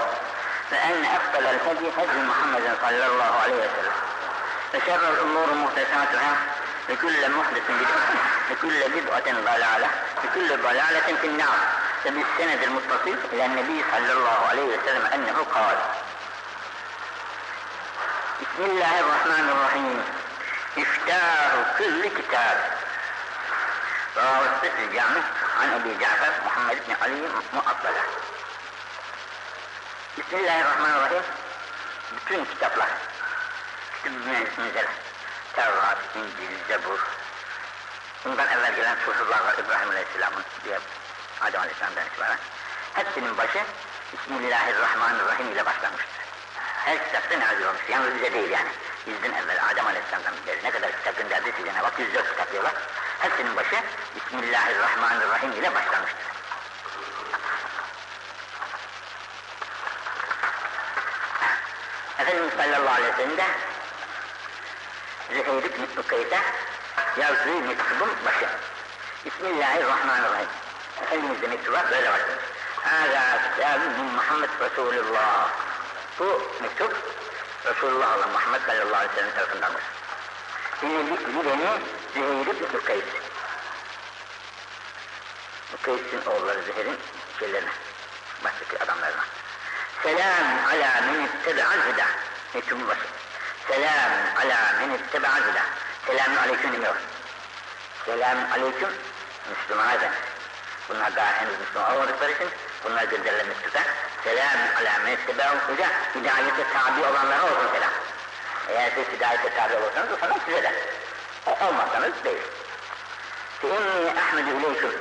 فان 0.72 1.06
افضل 1.06 1.46
الهدي 1.46 1.88
هدي 1.98 2.20
محمد 2.32 2.78
صلى 2.82 3.06
الله 3.06 3.32
عليه 3.44 3.56
وسلم 3.56 4.11
فشر 4.74 5.14
الأمور 5.14 5.54
محدثاتها 5.54 6.38
لكل 6.90 7.30
محدث 7.30 7.64
بدعة 7.70 8.14
لكل 8.52 8.90
بدعة 8.90 9.34
ضلالة 9.34 9.90
لكل 10.24 10.58
ضلالة 10.58 11.18
في 11.22 11.28
النار 11.28 11.58
فبالسند 12.04 12.64
المتصل 12.64 13.18
إلى 13.34 13.46
النبي 13.46 13.84
صلى 13.92 14.14
الله 14.14 14.48
عليه 14.50 14.64
وسلم 14.64 15.06
أنه 15.06 15.46
قال 15.56 15.78
بسم 18.42 18.64
الله 18.72 19.00
الرحمن 19.00 19.50
الرحيم. 19.50 20.04
افتاه 20.78 21.78
كل 21.78 22.10
كتاب. 22.10 22.58
رواه 24.18 24.46
الطفل 24.46 24.84
الجامع 24.84 25.22
عن 25.62 25.74
أبي 25.74 25.98
جعفر 25.98 26.32
محمد 26.46 26.78
بن 26.88 26.96
علي 27.02 27.22
مؤطلة. 27.54 28.04
Bismillahirrahmanirrahim. 30.18 31.24
Bütün 32.16 32.46
kitaplar, 32.46 32.90
bütün 34.06 34.20
mühendisimize, 34.20 34.86
Tevrat, 35.54 35.98
İncil, 36.16 36.68
Zebur, 36.68 37.00
bundan 38.26 38.48
evvel 38.48 38.76
gelen 38.76 38.96
suhurlar 39.06 39.46
var 39.46 39.54
İbrahim 39.66 39.90
Aleyhisselam'ın 39.90 40.44
diye 40.64 40.80
Adem 41.42 41.62
Aleyhisselam'dan 41.62 42.06
itibaren. 42.06 42.38
Hepsinin 42.94 43.38
başı 43.38 43.60
Bismillahirrahmanirrahim 44.14 45.52
ile 45.52 45.66
başlamıştır. 45.66 46.22
Her 46.86 47.06
kitapta 47.06 47.40
nazil 47.40 47.66
olmuş. 47.66 47.82
Yalnız 47.90 48.16
bize 48.16 48.34
değil 48.34 48.50
yani. 48.50 48.70
Bizden 49.08 49.32
evvel 49.32 49.70
Adem 49.72 49.88
Aleyhisselam'dan 49.88 50.34
beri 50.48 50.64
ne 50.64 50.72
kadar 50.72 50.92
kitap 50.92 51.18
gönderdi 51.18 51.54
size 51.58 51.74
ne 51.74 51.84
bak 51.84 51.94
104 52.00 52.30
kitap 52.30 52.52
diyorlar. 52.52 52.74
Hepsinin 53.20 53.56
başı 53.56 53.76
Bismillahirrahmanirrahim 54.16 55.52
ile 55.52 55.76
başlamıştır. 55.76 56.32
Efendimiz 62.20 62.54
sallallahu 62.54 62.96
aleyhi 62.96 63.14
ve 63.14 63.16
sellem 63.16 63.38
de 63.38 63.46
Züheyr 65.32 65.64
ibn 65.64 66.00
Ukeyte 66.00 66.40
yazdığı 67.20 67.60
mektubun 67.68 68.10
başı. 68.26 68.48
Bismillahirrahmanirrahim. 69.26 70.48
Efendimiz 71.02 71.42
de 71.42 71.48
mektuba 71.48 71.86
böyle 71.92 72.12
başlamış. 72.12 72.44
Hâzâ 72.84 73.56
kitabın 73.56 73.92
min 73.92 74.14
Muhammed 74.14 74.50
Resulullah. 74.62 75.50
Bu 76.20 76.42
mektup 76.62 76.96
Resulullah 77.66 78.12
Allah 78.12 78.28
Muhammed 78.28 78.62
sallallahu 78.62 78.96
aleyhi 78.96 79.12
ve 79.12 79.16
sellem 79.16 79.34
tarafındandır. 79.36 79.82
Dinledik 80.82 81.28
beni 81.28 81.80
Züheyr 82.14 82.48
ibn 82.48 82.78
Ukeys. 82.78 83.04
Ukeys'in 85.74 86.32
oğulları 86.32 86.62
Züheyr'in 86.62 86.98
şeylerine, 87.40 87.72
baştaki 88.44 88.84
adamlarına. 88.84 89.24
Selam 90.04 90.66
ala 90.68 91.02
men 91.02 91.26
ittebe'al 91.26 91.80
huda. 91.92 92.06
Mektubun 92.54 92.88
başı 92.88 93.21
Selam 93.71 94.13
ala 94.37 94.59
men 94.79 94.91
itteba 94.95 95.29
huda. 95.29 95.63
Selamun 96.07 96.37
aleyküm 96.37 96.73
demiyor. 96.73 96.95
Selamun 98.05 98.51
aleyküm 98.51 98.89
Müslümana 99.51 100.01
denir. 100.01 100.19
Bunlar 100.89 101.17
daha 101.17 101.33
henüz 101.33 101.61
Müslüman 101.61 101.95
olmadıkları 101.95 102.33
için 102.33 102.49
bunlar 102.85 103.05
gönderilmiş 103.05 103.59
tutar. 103.65 103.87
Selamun 104.25 104.69
ala 104.81 104.99
men 105.05 105.13
itteba 105.13 105.45
huda. 105.69 105.87
Hidayete 106.15 106.65
tabi 106.73 107.01
olanlara 107.07 107.43
olsun 107.43 107.69
selam. 107.75 107.91
Eğer 108.69 108.91
siz 108.95 109.19
hidayete 109.19 109.55
tabi 109.55 109.75
olursanız 109.75 110.13
o 110.13 110.17
zaman 110.21 110.39
size 110.47 110.63
de. 110.63 110.73
O 111.47 111.67
olmazsanız 111.67 112.25
değil. 112.25 112.43
فإني 113.63 114.19
أحمد 114.19 114.49
إليكم 114.49 114.93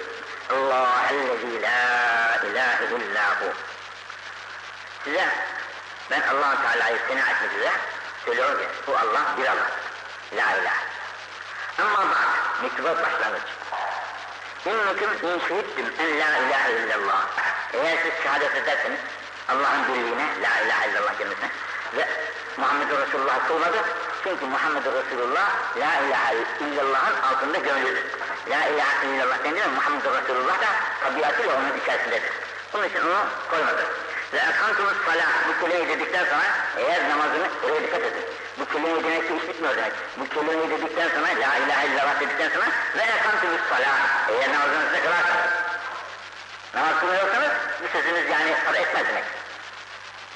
الله 0.52 1.10
الذي 1.10 1.60
لا 1.60 1.84
إله 2.44 2.80
إلا 2.98 3.26
هو 3.40 3.52
Size 5.04 5.26
ben 6.12 6.22
Allah-u 6.22 6.62
Teala'yı 6.62 6.98
sena 7.08 7.20
etmek 7.20 7.52
üzere 7.54 7.72
söylüyorum 8.25 8.59
ki 8.59 8.67
bu 8.87 8.93
Allah 8.93 9.37
bir 9.39 9.47
Allah. 9.47 9.71
La 10.33 10.57
ilahe. 10.61 10.85
Ama 11.79 12.11
bak 12.11 12.63
mektubat 12.63 12.97
başlangıç. 12.97 13.43
İnnekum 14.67 15.29
in 15.29 15.41
şehittim 15.49 15.87
en 15.99 16.21
la 16.21 16.39
ilahe 16.39 16.73
illallah. 16.73 17.27
Eğer 17.73 17.99
siz 18.03 18.23
şehadet 18.23 18.57
ederseniz 18.57 18.99
Allah'ın 19.49 19.89
birliğine, 19.89 20.27
la 20.43 20.61
ilahe 20.67 20.91
illallah 20.91 21.19
kelimesine 21.19 21.51
ve 21.97 22.09
Muhammed 22.57 22.91
Resulullah 22.91 23.49
kılmadı. 23.49 23.77
Çünkü 24.25 24.47
Muhammed 24.47 24.85
Resulullah 24.85 25.51
la 25.77 26.07
ilahe 26.07 26.37
illallah'ın 26.61 27.23
altında 27.23 27.59
gömülüdür. 27.59 28.05
La 28.51 28.67
ilahe 28.67 29.07
illallah 29.07 29.45
denir 29.45 29.67
Muhammed 29.67 30.05
Resulullah 30.05 30.61
da 30.61 30.69
tabiatıyla 31.05 31.55
onun 31.55 31.81
içerisindedir. 31.81 32.33
Bunun 32.73 32.85
için 32.85 33.01
onu 33.01 33.25
koymadı. 33.51 33.85
Ve 34.33 34.39
ekantumuz 34.39 34.97
salah 35.07 35.31
bu 35.49 35.61
kelimeyi 35.61 35.89
dedikten 35.89 36.25
sonra 36.25 36.47
eğer 36.77 37.09
namazını 37.09 37.47
oraya 37.65 37.83
dikkat 37.83 38.01
edin. 38.01 38.25
Bu 38.59 38.65
kelimeyi 38.65 39.05
demek 39.05 39.29
ki 39.29 39.35
iş 39.37 39.49
bitmiyor 39.49 39.77
demek. 39.77 39.93
Bu 40.17 40.29
kelimeyi 40.29 40.71
dedikten 40.71 41.09
sonra 41.09 41.27
la 41.27 41.57
ilahe 41.65 41.87
illallah 41.87 42.21
dedikten 42.21 42.49
sonra 42.49 42.67
ve 42.97 43.03
ekantumuz 43.03 43.61
salah 43.71 43.97
eğer 44.29 44.53
namazınızı 44.53 45.03
kılarsanız 45.05 45.51
namaz 46.75 47.01
kılmıyorsanız 47.01 47.53
bu 47.83 47.89
sözünüz 47.93 48.31
yani 48.31 48.55
tabi 48.67 48.79
etmez 48.79 49.07
demek. 49.09 49.25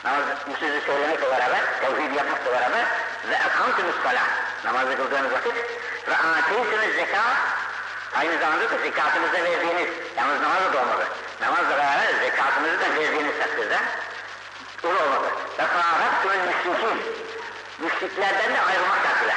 Namaz 0.05 0.25
bu 0.47 0.57
sözü 0.57 0.81
söylemekle 0.87 1.31
beraber, 1.31 1.61
tevhid 1.81 2.17
yapmakla 2.17 2.53
beraber 2.53 2.85
ve 3.31 3.35
ekantumuz 3.35 3.97
salah 4.03 4.27
namazı 4.65 4.97
kıldığınız 4.97 5.33
vakit 5.33 5.55
ve 6.09 6.17
ateytünüz 6.17 6.95
zekat 6.95 7.37
aynı 8.15 8.39
zamanda 8.39 8.71
da 8.71 8.79
zekatınızı 8.79 9.33
verdiğiniz, 9.33 9.89
yalnız 10.17 10.41
namazı 10.41 10.73
da 10.73 10.83
olmalı. 10.83 11.05
Namazla 11.41 11.70
beraber 11.70 12.14
zekatınızı 12.20 12.80
da 12.80 13.01
verdiğiniz 13.01 13.39
takdirde 13.39 13.78
bu 14.82 14.89
olmalı. 14.89 15.26
Ve 15.59 15.62
fâhattûl 15.62 16.47
müşrikin, 16.47 17.03
müşriklerden 17.78 18.55
de 18.55 18.61
ayrılmak 18.61 19.05
takdirde. 19.05 19.35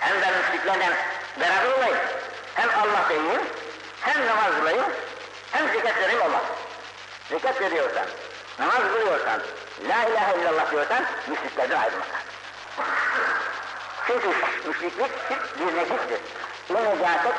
Hem 0.00 0.22
ben 0.22 0.32
müşriklerden 0.38 0.92
beraber 1.40 1.78
olayım, 1.78 1.98
hem 2.54 2.68
Allah 2.68 3.08
deyim, 3.08 3.42
hem 4.00 4.26
namaz 4.26 4.52
kılayım, 4.58 4.84
hem 5.52 5.68
zekat 5.68 5.96
vereyim 5.96 6.22
olmaz. 6.22 6.42
Zekat 7.30 7.60
veriyorsan, 7.60 8.06
namaz 8.58 8.80
kılıyorsan, 8.92 9.40
la 9.88 10.08
ilahe 10.08 10.40
illallah 10.40 10.70
diyorsan, 10.70 11.04
müşriklerden 11.26 11.80
ayrılmak 11.80 12.06
Çünkü 14.06 14.28
müşriklik 14.66 15.10
bir 15.58 15.76
necistir. 15.76 16.20
Bu 16.68 16.74
necaset 16.74 17.34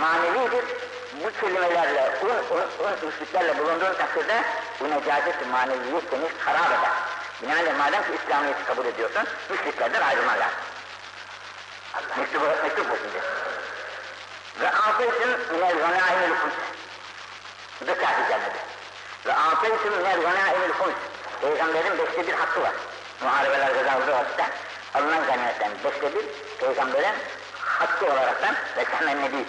manevidir. 0.00 0.64
Bu 1.12 1.40
kelimelerle, 1.40 2.12
un, 2.22 2.28
un, 2.28 2.86
un 2.86 3.06
müşriklerle 3.06 3.58
bulunduğun 3.58 3.94
takdirde 3.94 4.42
bu 4.80 4.90
necaset 4.90 5.46
maneviyet 5.50 6.04
seni 6.10 6.28
harap 6.44 6.66
eder. 6.66 6.90
Binaenaleyh 7.42 7.78
madem 7.78 8.02
ki 8.02 8.08
İslamiyet'i 8.22 8.64
kabul 8.64 8.86
ediyorsan, 8.86 9.26
müşriklerden 9.50 10.00
ayrılman 10.00 10.34
lazım. 10.34 10.58
Mektubu, 12.18 12.44
mektup 12.44 12.90
bu 12.90 12.96
şimdi. 12.96 13.20
Ve 14.60 14.70
afeytün 14.70 15.28
minel 15.52 15.78
ganaimil 15.78 16.36
kuns. 16.40 16.52
Bu 17.80 17.86
da 17.86 17.94
kâfi 17.94 18.28
cenneti. 18.28 18.58
Ve 19.26 19.34
afeytün 19.34 19.92
minel 19.92 20.20
ganaimil 20.20 20.72
kuns. 20.78 20.94
Peygamberin 21.40 21.98
beşte 21.98 22.26
bir 22.26 22.32
hakkı 22.32 22.62
var. 22.62 22.72
Muharebeler 23.22 23.74
kazandığı 23.74 24.12
vakitte 24.12 24.44
alınan 24.94 25.26
ganimetten 25.26 25.70
beşte 25.84 26.14
bir 26.14 26.24
peygamberin 26.60 27.14
hakkı 27.58 28.06
olaraktan 28.06 28.54
ve 28.76 28.84
kemen 28.84 29.22
nebi. 29.22 29.44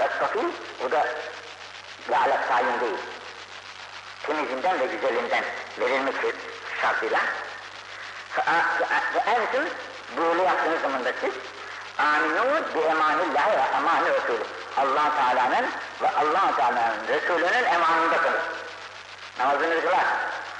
Ve 0.00 0.08
safi, 0.18 0.38
o 0.86 0.90
da 0.90 1.06
lâlet 2.10 2.48
tayin 2.48 2.80
değil. 2.80 3.00
Temizinden 4.26 4.80
ve 4.80 4.86
güzelinden 4.86 5.44
verilmek 5.80 6.14
şartıyla. 6.80 7.20
Ve 9.14 9.20
entum 9.30 9.64
böyle 10.16 10.42
yaptığınız 10.42 10.80
zaman 10.82 11.04
da 11.04 11.12
siz 11.20 11.34
aminu 11.98 12.44
bi 12.74 12.78
emanillahi 12.78 13.50
ve 13.50 13.76
emani 13.76 14.08
Resulü. 14.08 14.44
allah 14.76 15.12
Teala'nın 15.16 15.66
ve 16.02 16.08
allah 16.08 16.56
Teala'nın 16.56 17.08
Resulü'nün 17.08 17.64
emanındasınız. 17.64 18.42
Namazınızı 19.38 19.80
kılar, 19.80 20.04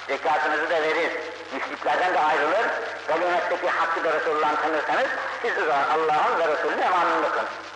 zekatınızı 0.09 0.71
da 0.71 0.83
verir, 0.83 1.13
müşriklerden 1.53 2.15
de 2.15 2.21
ayrılır, 2.21 2.67
ganimetteki 3.09 3.69
hakkı 3.69 4.05
da 4.05 4.13
Resulullah'ın 4.13 4.57
tanırsanız, 4.57 5.09
siz 5.43 5.55
zaman 5.55 5.85
Allah'ın 5.95 6.39
ve 6.39 6.53
Resulünün 6.53 6.83
emanındasınız. 6.83 7.70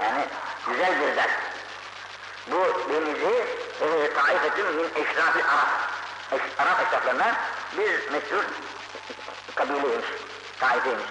Yani 0.00 0.24
güzel 0.68 1.00
bir 1.00 1.16
ders. 1.16 1.30
Bu 2.46 2.92
denizi 2.92 3.46
e, 3.80 4.14
taifetün 4.14 4.66
min 4.66 4.90
eşraf-ı 4.94 5.38
Arap. 5.38 5.68
Eş, 6.32 6.40
Arap 6.58 6.86
eşraflarından 6.86 7.34
bir 7.78 8.10
meşhur 8.12 8.44
kabileymiş, 9.54 10.06
taifeymiş. 10.60 11.06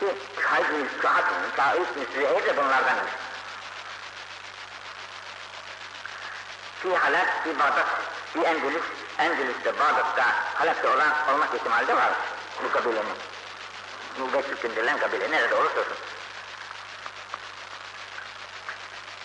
Ki 0.00 0.06
Kaid 0.36 0.64
bin 0.64 0.88
Suat, 1.02 1.24
Kaid 1.56 1.96
bin 1.96 2.06
Süheyr 2.14 2.46
de 2.46 2.56
bunlardanmış. 2.56 3.12
Fi 6.82 6.96
Halak, 6.96 7.44
fi 7.44 7.58
Bağdat, 7.58 7.86
fi 8.32 8.40
Endülüs, 8.40 8.84
Endülüs'te, 9.18 9.78
Bağdat'ta, 9.78 10.26
Halak'ta 10.54 10.88
olan 10.94 11.12
olmak 11.34 11.54
ihtimali 11.54 11.88
de 11.88 11.96
var 11.96 12.10
bu 12.64 12.72
kabilenin. 12.72 13.18
Bu 14.18 14.32
Betül 14.32 14.56
gönderilen 14.62 14.98
kabile 14.98 15.30
nerede 15.30 15.54
olursa 15.54 15.80
olsun. 15.80 15.96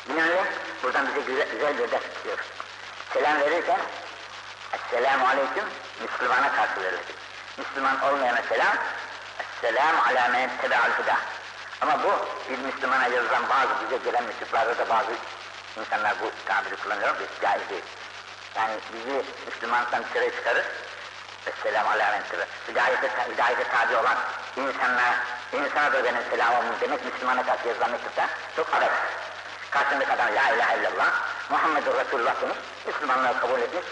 Binaenaleyh 0.09 0.45
buradan 0.83 1.07
bize 1.07 1.19
güzel, 1.19 1.49
güzel 1.51 1.77
bir 1.77 1.91
ders 1.91 2.03
çıkıyor. 2.15 2.37
Selam 3.13 3.39
verirken 3.39 3.79
Esselamu 4.73 5.27
Aleyküm 5.27 5.63
Müslümana 6.01 6.55
karşı 6.55 6.81
verilir. 6.81 7.15
Müslüman 7.57 8.01
olmayana 8.01 8.41
selam 8.49 8.77
Esselamu 9.39 10.01
ala 10.07 10.27
men 10.27 10.49
tebe'al 10.61 10.91
huda. 10.91 11.17
Ama 11.81 12.03
bu 12.03 12.11
bir 12.49 12.57
Müslümana 12.59 13.07
yazılan 13.07 13.49
bazı 13.49 13.69
bize 13.85 13.97
gelen 14.05 14.23
mektuplarda 14.23 14.77
da 14.77 14.89
bazı 14.89 15.11
insanlar 15.79 16.15
bu 16.21 16.31
tabiri 16.45 16.75
kullanıyor 16.75 17.19
ve 17.19 17.23
caiz 17.41 17.69
değil. 17.69 17.83
Yani 18.55 18.73
bizi 18.93 19.25
Müslümanlıktan 19.45 20.03
dışarı 20.03 20.35
çıkarır. 20.35 20.65
Esselamu 21.47 21.89
ala 21.89 22.11
men 22.11 22.23
tebe'al 22.31 22.47
hidayete, 22.67 23.09
hidayete 23.33 23.63
tabi 23.63 23.95
olan 23.95 24.17
insanlar, 24.57 25.13
insana 25.53 25.93
da 25.93 26.03
benim 26.03 26.21
selamım 26.29 26.65
demek 26.81 27.05
Müslümana 27.05 27.45
karşı 27.45 27.67
yazılan 27.67 27.91
mektupta 27.91 28.29
çok 28.55 28.73
adet. 28.73 28.91
Karşındaki 29.73 30.11
adam 30.11 30.35
la 30.35 30.55
ilahe 30.55 30.79
illallah, 30.79 31.11
Muhammedur 31.49 31.95
Resulullah 31.95 32.35
Müslümanlığı 32.87 33.39
kabul 33.39 33.59
etmiş. 33.59 33.85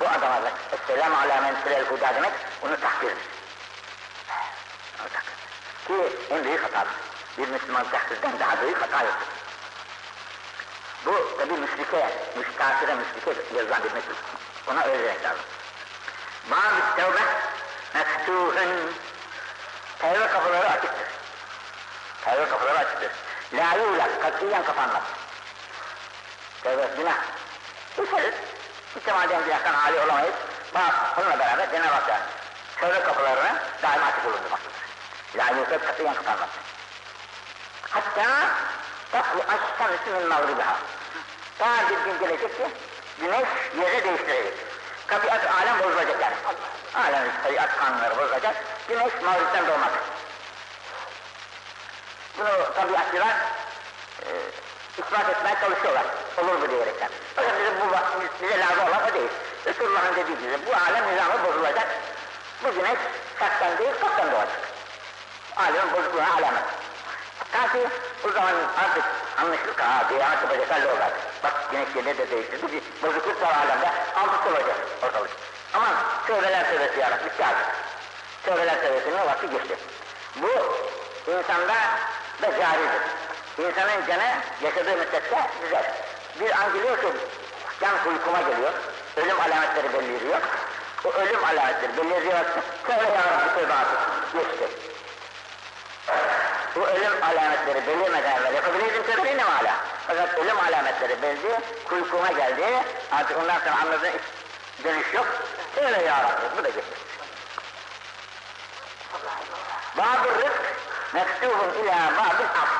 Bu 0.00 0.08
adama 0.08 0.42
da 0.42 0.52
Esselamu 0.72 1.16
ala 1.16 1.40
men 1.40 1.54
sirel 1.62 1.84
huda 1.84 2.14
demek, 2.14 2.32
onu 2.62 2.80
takdirdir. 2.80 3.16
Onu. 5.00 5.08
Ki 5.86 6.16
en 6.30 6.44
büyük 6.44 6.62
hatadır. 6.64 6.92
Bir 7.38 7.48
Müslüman 7.48 7.90
takdirden 7.90 8.40
daha 8.40 8.62
büyük 8.62 8.82
hata 8.82 9.04
yoktur. 9.04 9.26
Bu 11.06 11.36
tabi 11.38 11.52
müşrike, 11.52 12.10
müştakire 12.36 12.94
müşrike 12.94 13.56
yazılan 13.56 13.84
bir 13.84 13.92
mektup. 13.92 14.16
Ona 14.66 14.84
öyle 14.84 14.98
demek 14.98 15.24
lazım. 15.24 15.44
Bazı 16.50 16.96
tevbe 16.96 17.22
mektuhun 17.94 18.92
tevbe 19.98 20.26
kapıları 20.26 20.68
açıktır. 20.68 21.06
Tevbe 22.24 22.48
kapıları 22.48 22.78
açıktır. 22.78 23.10
La 23.54 23.74
yulak, 23.76 24.22
katiyen 24.22 24.64
kapanmaz. 24.64 25.02
Tevbe 26.62 26.88
günah. 26.96 27.18
Düşeriz. 27.98 28.34
İhtimalden 28.96 29.44
günahtan 29.44 29.74
hali 29.74 30.00
olamayız. 30.00 30.34
Bak, 30.74 31.16
bununla 31.16 31.38
beraber 31.38 31.70
Cenab-ı 31.70 31.94
Hak'ta 31.94 32.20
tevbe 32.80 33.02
kapılarını 33.02 33.58
daima 33.82 34.06
açık 34.06 34.24
bulundurmaktadır. 34.24 34.72
La 35.36 35.46
yulak, 35.46 35.86
katiyen 35.86 36.14
kapanmaz. 36.14 36.48
Hatta 37.90 38.48
tatlı 39.12 39.40
aşşamsı 39.40 40.10
min 40.10 40.28
mağribiha. 40.28 40.76
Ta 41.58 41.90
bir 41.90 42.04
gün 42.04 42.18
gelecek 42.20 42.56
ki 42.56 42.66
güneş 43.20 43.48
yere 43.80 44.04
değiştirecek. 44.04 44.54
Tabiat 45.08 45.50
alem 45.60 45.78
bozulacak 45.78 46.20
yani. 46.20 46.34
Alem 46.94 47.28
tabiat 47.42 47.78
kanunları 47.78 48.16
bozulacak. 48.16 48.56
Güneş 48.88 49.12
mağribden 49.24 49.66
doğmak. 49.66 49.90
Bunu 52.42 52.74
tabiatçılar 52.74 53.36
e, 54.22 54.30
ispat 54.98 55.28
etmeye 55.28 55.56
çalışıyorlar. 55.60 56.04
Olur 56.38 56.54
mu 56.54 56.70
diyerekten. 56.70 57.08
Fakat 57.36 57.52
bize, 57.60 57.70
bu, 57.80 57.84
bize 58.42 58.58
lazım 58.58 58.88
olan 58.88 59.10
o 59.10 59.14
değil. 59.14 59.30
Resulullah'ın 59.66 60.16
dediği 60.16 60.38
gibi 60.38 60.58
bu 60.66 60.70
alem 60.74 61.12
nizamı 61.12 61.44
bozulacak. 61.44 61.86
Bu 62.64 62.74
güneş 62.74 62.98
şaktan 63.38 63.78
değil, 63.78 63.90
çoktan 64.00 64.32
doğacak. 64.32 64.60
Alemin 65.56 65.92
bozukluğuna 65.92 66.32
alamet. 66.32 66.64
Ta 67.52 67.72
ki 67.72 67.88
o 68.28 68.32
zaman 68.32 68.54
artık 68.84 69.04
anlaşılır 69.38 69.76
ki, 69.76 69.82
ha 69.82 70.08
diye 70.08 70.24
artık 70.24 70.50
bacaklar 70.50 70.90
olacak. 70.92 71.12
Bak 71.44 71.52
güneş 71.70 71.88
yerine 71.96 72.18
de 72.18 72.30
değiştirdi, 72.30 72.72
bir 72.72 72.82
bozukluk 73.02 73.42
var 73.42 73.54
alemde, 73.64 73.90
altı 74.16 74.48
olacak 74.48 74.76
ortalık. 75.02 75.30
Aman, 75.74 75.94
tövbeler 76.26 76.70
tövbesi 76.70 77.00
yarak, 77.00 77.24
bitti 77.24 77.44
artık. 77.44 77.66
Tövbeler 78.44 78.80
tövbesinin 78.80 79.18
vakti 79.18 79.50
geçti. 79.50 79.76
Bu 80.36 80.48
insanda 81.26 81.74
da 82.42 82.58
caridir. 82.58 83.02
İnsanın 83.58 84.06
canı 84.06 84.34
yaşadığı 84.62 84.96
müddetçe 84.96 85.36
güzel. 85.62 85.94
Bir 86.40 86.50
an 86.50 86.72
geliyor 86.72 86.98
can 87.80 88.06
uykuma 88.06 88.40
geliyor, 88.40 88.72
ölüm 89.16 89.40
alametleri 89.40 89.92
beliriyor. 89.92 90.40
O 91.04 91.12
ölüm 91.12 91.44
alametleri 91.44 91.96
beliriyor. 91.96 92.44
Tövbe 92.86 93.02
yarabbim 93.02 93.54
tövbe 93.54 93.74
artık. 93.74 93.98
Geçti. 94.32 94.68
Bu 96.76 96.86
ölüm 96.86 97.22
alametleri 97.22 97.86
belirmeden 97.86 98.36
evvel 98.36 98.54
yapabilirdim 98.54 99.02
tövbeyi 99.02 99.36
ne 99.36 99.42
hala? 99.42 99.74
Fakat 100.06 100.38
ölüm 100.38 100.58
alametleri 100.58 101.22
belli, 101.22 101.60
kuykuma 101.88 102.28
geldi. 102.28 102.64
Artık 103.12 103.38
ondan 103.38 103.58
sonra 103.58 103.76
anladığın 103.82 104.12
dönüş 104.84 105.14
yok. 105.14 105.26
Tövbe 105.74 106.02
yarabbim 106.04 106.48
bu 106.58 106.64
da 106.64 106.68
geçti. 106.68 107.02
Rızk 109.96 110.91
mektubun 111.12 111.70
ila 111.82 112.12
bab-ı 112.16 112.44
af. 112.62 112.72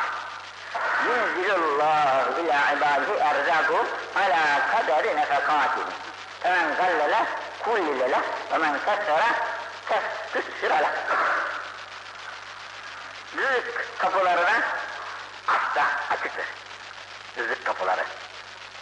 Yunzilullahu 1.07 2.41
ila 2.41 2.73
ibadihi 2.73 3.19
erzaku 3.19 3.87
ala 4.17 4.71
kaderi 4.73 5.17
nefekatihim. 5.17 5.87
Femen 6.43 6.77
gallele 6.77 7.27
kullile 7.65 8.11
leh 8.11 8.23
ve 8.53 8.59
men 8.59 8.79
kessere 8.85 9.31
kessüssüre 9.89 10.79
leh. 10.83 10.93
Rızık 13.37 13.99
kapılarına 13.99 14.63
asla 15.49 15.87
açıktır. 16.11 16.47
Rızık 17.39 17.65
kapıları 17.65 18.05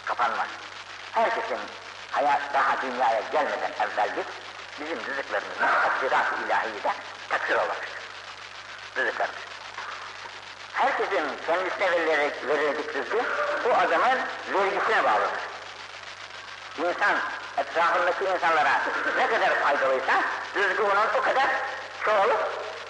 kapanmaz. 0.05 0.47
Herkesin 1.11 1.59
hayat 2.11 2.41
daha 2.53 2.81
dünyaya 2.81 3.21
gelmeden 3.31 3.71
evveldir 3.79 4.25
bizim 4.79 4.97
rızıklarımızın 4.97 5.67
takdirat-ı 5.83 6.35
ilahiyede 6.45 6.93
takdir 7.29 7.55
olmamıştır. 7.55 8.01
Rızıklarımız. 8.97 9.41
Herkesin 10.73 11.37
verilecek 12.47 12.95
rızkı 12.95 13.17
o 13.69 13.73
adamın 13.73 14.19
vergisine 14.53 15.03
bağlıdır. 15.03 15.41
İnsan 16.77 17.17
etrafındaki 17.57 18.23
insanlara 18.23 18.81
ne 19.17 19.27
kadar 19.27 19.63
faydalıysa 19.63 20.13
rızkı 20.55 20.83
onun 20.83 21.19
o 21.19 21.21
kadar 21.21 21.47
çoğalıp 22.05 22.39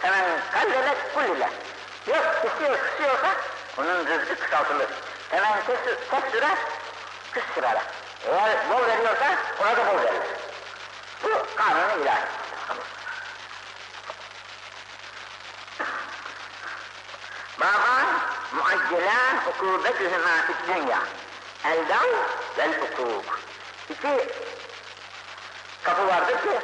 hemen 0.01 0.25
kallele 0.51 0.95
kullile. 1.13 1.49
Yok 2.07 2.25
istiyor, 2.45 2.79
istiyorsa 2.91 3.27
onun 3.77 4.05
rızkı 4.05 4.35
kısaltılır. 4.35 4.87
Hemen 5.29 5.53
tek, 5.67 6.11
tek 6.11 6.31
süre 6.31 6.47
kıs 7.31 7.43
sırala. 7.55 7.83
Eğer 8.27 8.69
bol 8.69 8.87
veriyorsa 8.87 9.35
ona 9.61 9.77
da 9.77 9.87
bol 9.87 9.97
verilir. 9.97 10.21
Bu 11.23 11.29
kanunu 11.55 12.01
ilahi. 12.01 12.25
Baban 17.59 18.10
muaccelen 18.51 19.35
ukubetühüma 19.49 20.41
fit 20.47 20.55
dünya. 20.67 20.99
Eldav 21.65 22.07
vel 22.57 22.71
hukuk. 22.81 23.39
İki 23.89 24.29
kapı 25.83 26.07
vardır 26.07 26.33
ki 26.33 26.59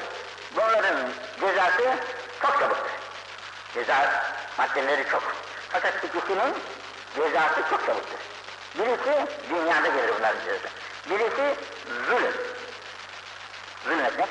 bunların 0.56 1.10
cezası 1.40 1.96
çok 2.42 2.60
çabuktur. 2.60 2.92
Ceza 3.74 4.24
maddeleri 4.58 5.10
çok. 5.12 5.24
Fakat 5.70 5.94
ikisinin 6.04 6.54
cezası 7.16 7.62
çok 7.70 7.86
çabuktur. 7.86 8.20
Birisi 8.76 9.28
dünyada 9.50 9.88
gelir 9.88 10.14
bunların 10.18 10.40
cezası. 10.46 10.68
Birisi 11.10 11.56
zulüm. 12.08 12.34
Zulmetmek. 13.86 14.30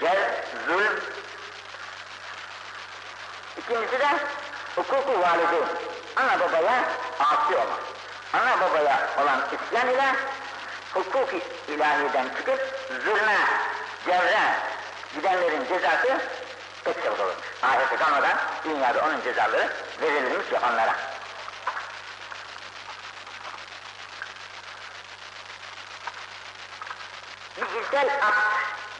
Gel 0.00 0.44
zulüm. 0.66 1.00
İkincisi 3.58 3.98
de 3.98 4.08
hukuku 4.76 5.20
valideyn. 5.20 5.93
Ana 6.16 6.40
babaya 6.40 6.84
asi 7.20 7.56
olmak. 7.56 7.80
Ana 8.32 8.60
babaya 8.60 9.08
olan 9.22 9.40
isyan 9.52 9.88
ile 9.88 10.14
hukuk 10.94 11.30
ilahiden 11.68 12.28
çıkıp 12.36 12.60
zulme, 13.04 13.38
cevre 14.06 14.40
gidenlerin 15.14 15.64
cezası 15.68 16.20
pek 16.84 17.04
çabuk 17.04 17.20
olur. 17.20 17.34
Ahirete 17.62 17.96
kalmadan 17.96 18.38
dünyada 18.64 19.04
onun 19.04 19.20
cezaları 19.22 19.68
verilmiş 20.00 20.52
yapanlara. 20.52 20.94
Bir 27.56 27.80
ilkel 27.80 28.08
akt, 28.22 28.38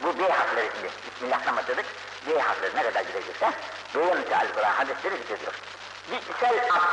bu 0.03 0.19
B 0.19 0.31
harfleri 0.31 0.69
şimdi, 0.75 0.89
Bismillah'tan 1.15 1.55
başladık, 1.57 1.85
B 2.27 2.39
harfleri 2.39 2.75
ne 2.75 2.83
kadar 2.83 3.01
gidecekse, 3.01 3.51
B'ye 3.95 4.13
müteallik 4.13 4.57
olan 4.57 4.71
hadisleri 4.71 5.17
zikrediyor. 5.17 5.53
Akt, 6.71 6.85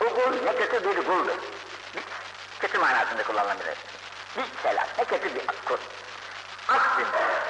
o 0.00 0.14
kul 0.14 0.44
ne 0.44 0.56
kötü 0.56 0.84
bir. 0.84 1.34
Bir, 1.94 2.02
kötü 2.60 2.78
manasında 2.78 3.22
kullanılabilir. 3.22 3.76
Bir 4.36 4.42
ilkel 4.42 4.80
akt, 4.80 4.98
ne 4.98 5.04
kötü 5.04 5.34
bir 5.34 5.46
kul. 5.46 5.76
Aksın, 6.68 7.06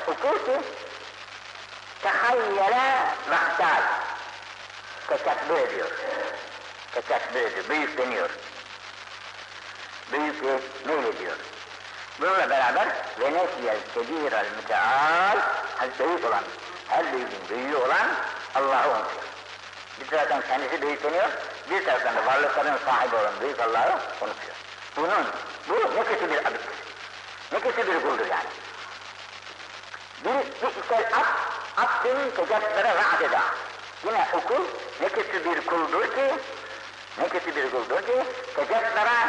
o 0.07 0.15
kul 0.15 0.39
ki, 0.39 0.61
tehayyele 2.03 2.99
vahtal, 3.31 3.83
tekebbür 5.09 5.57
ediyor. 5.57 5.91
Tekebbür 6.93 7.41
ediyor, 7.41 7.69
büyükleniyor. 7.69 8.31
Büyük 10.13 10.43
meylediyor. 10.87 11.37
Bununla 12.21 12.51
beraber 12.51 12.89
ve 13.21 13.33
nesiyel 13.33 13.79
kebirel 13.95 14.47
müteal 14.57 15.39
büyük 15.99 16.25
olan, 16.25 16.45
her 16.89 17.13
büyüğün 17.13 17.29
büyüğü 17.51 17.77
olan 17.77 18.09
Allah'ı 18.55 18.91
unutuyor. 18.91 19.32
Taraftan 20.11 20.43
kendisi 20.49 20.83
büyükleniyor, 20.83 21.29
bir 21.71 21.85
taraftan 21.85 22.17
da 22.17 22.27
varlıkların 22.27 22.79
sahibi 22.85 23.17
olan 23.17 23.33
büyük 23.41 23.61
Allah'ı 23.61 23.99
unutuyor. 24.21 24.55
Bunun, 24.97 25.27
bu 25.69 25.97
ne 25.97 26.05
kötü 26.05 26.31
bir 26.31 26.39
abittir. 26.39 26.77
Ne 27.53 27.61
kötü 27.61 27.87
bir 27.87 28.03
kuldur 28.03 28.27
yani. 28.27 28.49
Bir, 30.25 30.63
bir 30.63 30.85
isel 30.85 31.07
at, 31.13 31.27
attın 31.77 32.31
tecatlere 32.31 32.95
rahat 32.95 33.23
eda. 33.23 33.43
Yine 34.05 34.29
okul 34.33 34.65
ne 35.01 35.09
kötü 35.09 35.45
bir 35.45 35.67
kuldur 35.67 36.03
ki, 36.03 36.35
ne 37.19 37.29
kötü 37.29 37.57
bir 37.57 37.71
kuldur 37.71 38.03
ki, 38.03 38.25
tecatlere 38.57 39.29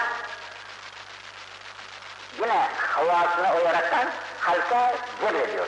yine 2.40 2.70
havasına 2.92 3.56
uyaraktan 3.56 4.10
halka 4.40 4.96
cebrediyor. 5.22 5.68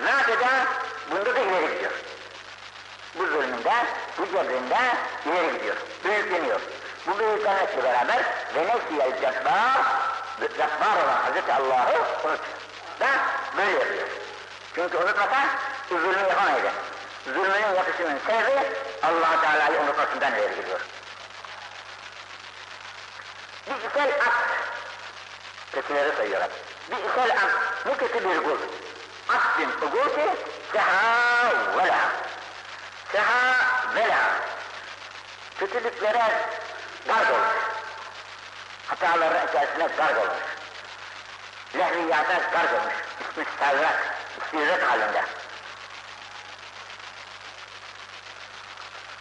Rahat 0.00 0.28
eda, 0.28 0.66
bunda 1.10 1.34
da 1.34 1.40
ileri 1.40 1.74
gidiyor. 1.74 1.92
Bu 3.18 3.26
zulmünde, 3.26 3.72
bu 4.18 4.26
cebrinde 4.26 4.78
ileri 5.26 5.52
gidiyor, 5.52 5.76
büyükleniyor. 6.04 6.60
Bu 7.06 7.18
büyüklenmekle 7.18 7.84
beraber 7.84 8.22
ve 8.54 8.66
nefsiyel 8.66 9.20
cebbar, 9.20 9.82
cebbar 10.40 11.04
olan 11.04 11.22
Hazreti 11.24 11.52
Allah'ı 11.52 12.00
unutuyor. 12.24 12.38
Da 13.00 13.06
böyle 13.56 13.70
yapıyor. 13.70 14.08
Çünkü 14.74 14.96
unutmasa 14.96 15.48
zulmü 15.88 16.18
yapamayacak. 16.28 16.72
Zulmünün 17.24 17.74
yapısının 17.76 18.18
sebebi 18.26 18.66
allah 19.02 19.40
Teala'yı 19.40 19.80
unutmasından 19.80 20.32
ileri 20.32 20.56
gidiyor. 20.56 20.80
Bir 23.66 23.90
isel 23.90 24.14
akt, 24.14 24.50
kötüleri 25.72 26.16
sayıyorlar. 26.16 26.50
Bir 26.90 26.96
isel 26.96 27.30
akt, 27.30 27.86
bu 27.86 27.96
kötü 27.96 28.28
bir 28.28 28.42
kul. 28.42 28.58
Akdin 29.28 29.68
uguti 29.86 30.36
seha 30.72 31.52
vela. 31.76 32.10
Seha 33.14 33.94
vela. 33.94 34.40
Kötülüklere 35.58 36.48
garg 37.06 37.30
olmuş. 37.30 37.54
Hataların 38.86 39.48
içerisine 39.48 39.88
garg 39.96 40.18
olmuş. 40.18 40.42
Lehriyata 41.78 42.34
garg 42.34 42.72
olmuş. 42.72 42.94
İsmi 43.20 43.44
serrak, 43.58 44.16
istizet 44.44 44.82
halinde. 44.82 45.24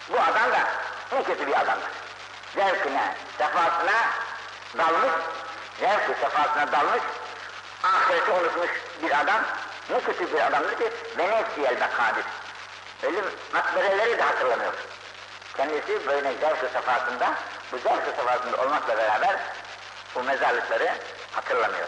Bu 0.10 0.20
adam 0.20 0.52
da 0.52 0.68
ne 1.12 1.24
kötü 1.24 1.48
bir 1.48 1.60
adamdır. 1.60 1.89
Zevkine, 2.56 3.16
sefasına 3.38 4.10
dalmış, 4.78 5.12
zevk 5.80 6.18
sefasına 6.22 6.72
dalmış, 6.72 7.04
ahireti 7.84 8.32
unutmuş 8.32 8.70
bir 9.04 9.20
adam, 9.20 9.41
ne 9.89 10.02
kötü 10.02 10.34
bir 10.34 10.48
adamdır 10.48 10.78
ki 10.78 10.94
Veneziyel 11.18 11.82
bekadir. 11.82 12.26
Ölüm 13.04 13.26
makbereleri 13.54 14.18
de 14.18 14.22
hatırlamıyor. 14.22 14.74
Kendisi 15.58 16.08
böyle 16.08 16.34
zevk 16.34 16.72
sefasında, 16.74 17.34
bu 17.72 17.78
zevk 17.78 18.16
sefasında 18.16 18.58
olmakla 18.58 18.97
beraber 18.97 19.36
bu 20.16 20.24
mezarlıkları 20.24 20.89
hatırlamıyor. 21.32 21.88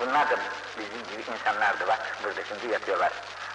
Bunlar 0.00 0.30
da 0.30 0.36
bizim 0.78 1.04
gibi 1.10 1.32
insanlardı 1.32 1.88
bak 1.88 1.98
burada 2.24 2.40
şimdi 2.48 2.72
yatıyorlar. 2.72 3.12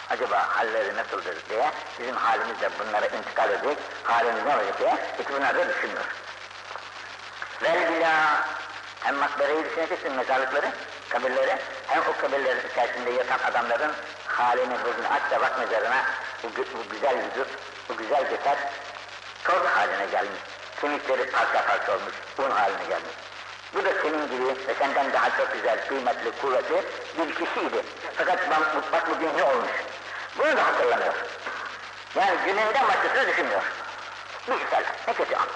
Acaba 0.09 0.47
halleri 0.57 0.95
nasıldır 0.95 1.38
diye 1.49 1.71
bizim 1.99 2.15
halimiz 2.15 2.61
de 2.61 2.69
bunlara 2.79 3.05
intikal 3.05 3.49
edecek, 3.49 3.77
halimiz 4.03 4.43
ne 4.45 4.55
olacak 4.55 4.79
diye 4.79 4.97
hiç 5.19 5.29
bunlar 5.29 5.55
da 5.55 5.69
düşünmüyor. 5.69 6.05
Vel 7.63 7.93
bila 7.93 8.45
hem 8.99 9.15
makbereyi 9.15 9.65
düşüneceksin 9.65 10.11
mezarlıkları, 10.11 10.71
kabirleri, 11.09 11.57
hem 11.88 12.01
o 12.01 12.21
kabirlerin 12.21 12.69
içerisinde 12.71 13.11
yatan 13.11 13.39
adamların 13.39 13.91
halini 14.34 14.77
bugün 14.86 15.03
aç 15.03 15.31
da 15.31 15.41
bak 15.41 15.59
mezarına 15.59 16.05
bu, 16.43 16.47
bu 16.57 16.89
güzel 16.89 17.17
vücut, 17.17 17.47
bu 17.89 17.97
güzel 17.97 18.29
ceset 18.29 18.57
toz 19.43 19.65
haline 19.65 20.05
gelmiş. 20.05 20.41
Kemikleri 20.81 21.31
parça 21.31 21.65
parça 21.67 21.91
olmuş, 21.91 22.13
un 22.38 22.51
haline 22.51 22.84
gelmiş. 22.89 23.15
Bu 23.73 23.86
da 23.86 23.89
senin 24.01 24.29
gibi 24.29 24.47
ve 24.67 24.73
senden 24.79 25.13
daha 25.13 25.38
çok 25.38 25.53
güzel, 25.53 25.88
kıymetli, 25.88 26.31
kuvvetli 26.41 26.84
bir 27.17 27.34
kişiydi. 27.34 27.84
Fakat 28.17 28.39
bak, 28.91 29.09
bugün 29.09 29.38
ne 29.38 29.43
olmuş? 29.43 29.71
Bunu 30.38 30.57
da 30.57 30.67
hatırlamıyor. 30.67 31.13
Yani 32.15 32.38
gününden 32.45 32.88
başkasını 32.88 33.27
düşünmüyor. 33.27 33.61
Bir 34.47 34.53
güzel, 34.53 34.84
ne 35.07 35.13
kötü 35.13 35.36
an. 35.36 35.47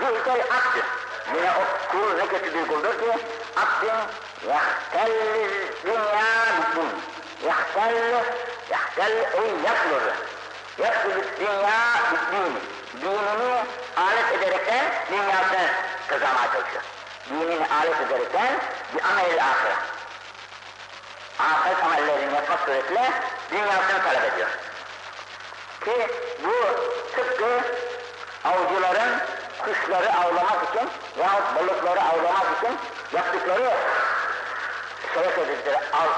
Bir 0.00 0.18
güzel 0.18 0.40
aktır. 0.40 0.84
Yine 1.34 1.50
o 1.50 1.92
kul 1.92 2.16
ne 2.16 2.26
kötü 2.26 2.54
bir 2.54 2.68
kuldur 2.68 2.98
ki 2.98 3.18
abdin 3.56 3.94
yahtel 4.46 5.12
dünya 5.84 6.28
bittin. 6.58 6.88
Yahtel, 7.46 7.94
yahtel 8.70 9.12
ey 9.12 9.50
yaklur. 9.64 10.02
Yaklur 10.78 11.24
dünya 11.40 11.80
bittin. 12.12 12.52
Dinini 13.02 13.64
alet 13.96 14.32
ederekten 14.32 14.84
dünyasını 15.10 15.68
kazanmaya 16.08 16.52
çalışıyor. 16.52 16.82
Dinini 17.30 17.66
alet 17.80 18.00
ederekten 18.00 18.60
bir 18.94 19.02
amel 19.02 19.44
ahire. 19.44 19.74
Ahiret 21.38 21.84
amellerini 21.84 22.34
yapmak 22.34 22.60
suretiyle 22.60 23.12
dünyasını 23.50 24.02
talep 24.02 24.32
ediyor. 24.32 24.48
Ki 25.84 26.08
bu 26.44 26.54
tıpkı 27.16 27.60
avcıların 28.44 29.20
kuşları 29.64 30.12
avlamak 30.12 30.68
için 30.70 30.88
yahut 31.18 31.56
balıkları 31.56 32.00
avlamak 32.00 32.46
için 32.58 32.78
yaptıkları 33.12 33.70
şeye 35.14 35.30
sözlükleri 35.34 35.78
al 35.92 36.08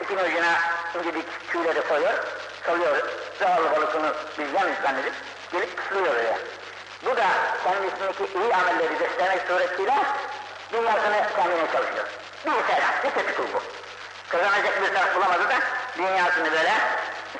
ipin 0.00 0.16
ucuna 0.16 0.52
incecik 0.94 1.50
tüyleri 1.52 1.82
soyuyor, 1.88 2.14
salıyor, 2.66 2.96
zavallı 3.38 3.70
balıkını 3.76 4.14
bizden 4.38 4.68
zannedip 4.82 5.12
gelip 5.52 5.76
kısılıyor 5.76 6.14
oraya. 6.14 6.38
Bu 7.04 7.16
da 7.16 7.26
kendisindeki 7.64 8.38
iyi 8.38 8.54
amelleri 8.54 8.98
göstermek 8.98 9.42
suretiyle 9.48 9.94
dünyasını 10.72 11.26
kendine 11.36 11.72
çalışıyor. 11.72 12.06
Bir 12.46 12.74
selam, 12.74 12.90
bir 13.04 13.10
kötü 13.10 13.36
kul 13.36 13.52
bu. 13.52 13.62
Kazanacak 14.28 14.82
bir 14.82 14.94
taraf 14.94 15.16
bulamadı 15.16 15.48
da 15.48 15.58
dünyasını 15.98 16.52
böyle 16.52 16.72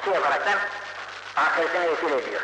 şey 0.04 0.14
yaparaktan 0.14 0.58
ahiretine 1.36 1.90
vesile 1.90 2.16
ediyor. 2.16 2.42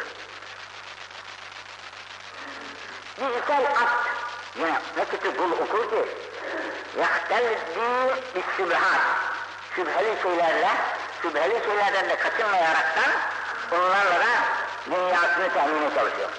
Dijital 3.16 3.64
akt, 3.64 4.06
yine 4.56 4.72
ne 4.96 5.04
kötü 5.04 5.36
kul 5.36 5.52
okur 5.52 5.90
ki, 5.90 6.08
yahtelli 6.98 7.58
bis 8.34 8.44
sübhat, 8.56 9.00
şüpheli 9.74 10.22
şeylerle, 10.22 10.70
şüpheli 11.22 11.64
şeylerden 11.66 12.08
de 12.08 12.16
kaçınmayaraktan 12.16 13.10
onlarla 13.72 14.20
da 14.20 14.32
dünyasını 14.86 15.52
teminine 15.54 15.94
çalışıyor. 15.94 16.30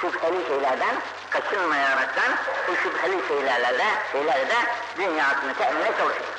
Şüpheli 0.00 0.46
şeylerden 0.46 0.96
kaçınmayaraktan 1.30 2.32
bu 2.68 2.76
şüpheli 2.76 3.28
şeylerle 3.28 3.78
de, 3.78 3.84
şeylerle 4.12 4.48
de 4.48 4.56
dünyasını 4.96 5.54
temine 5.54 5.96
çalışıyor. 5.98 6.30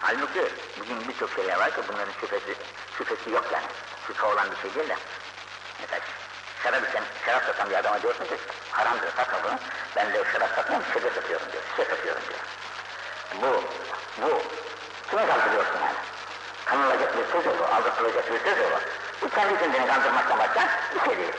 Halbuki 0.00 0.52
bugün 0.80 1.08
birçok 1.08 1.34
şeyler 1.34 1.58
var 1.58 1.70
ki 1.70 1.80
bunların 1.88 2.12
şüphesi, 2.20 2.54
şüphesi 2.98 3.30
yok 3.30 3.44
yani. 3.52 3.66
Şüphe 4.06 4.26
olan 4.26 4.50
bir 4.50 4.56
şey 4.56 4.74
değil 4.74 4.88
de. 4.88 4.96
Mesela 5.80 6.00
şarap 6.62 6.88
içen, 6.88 7.04
şarap 7.26 7.44
satan 7.44 7.70
bir 7.70 7.74
adama 7.74 8.02
diyorsun 8.02 8.24
ki 8.24 8.36
haramdır 8.70 9.12
satma 9.16 9.38
bunu. 9.44 9.58
Ben 9.96 10.12
de 10.12 10.24
şarap 10.32 10.50
satmıyorum, 10.56 10.86
şişe 10.86 11.10
satıyorum 11.14 11.46
diyor. 11.52 11.62
Şişe 11.70 11.84
satıyorum 11.90 12.22
diyor. 12.28 12.40
Bu, 13.42 13.64
bu. 14.22 14.42
Kime 15.10 15.26
kandırıyorsun 15.26 15.74
yani? 15.74 15.98
Kanılacak 16.64 17.16
bir 17.16 17.32
söz 17.32 17.46
olur, 17.46 17.68
aldatılacak 17.74 18.32
bir 18.32 18.38
söz 18.38 18.58
olur. 18.58 18.82
Bu 19.22 19.28
kendi 19.28 19.58
kendini 19.58 19.86
kandırmaktan 19.86 20.38
başka 20.38 20.68
bir 20.94 21.00
şey 21.00 21.18
değil. 21.18 21.32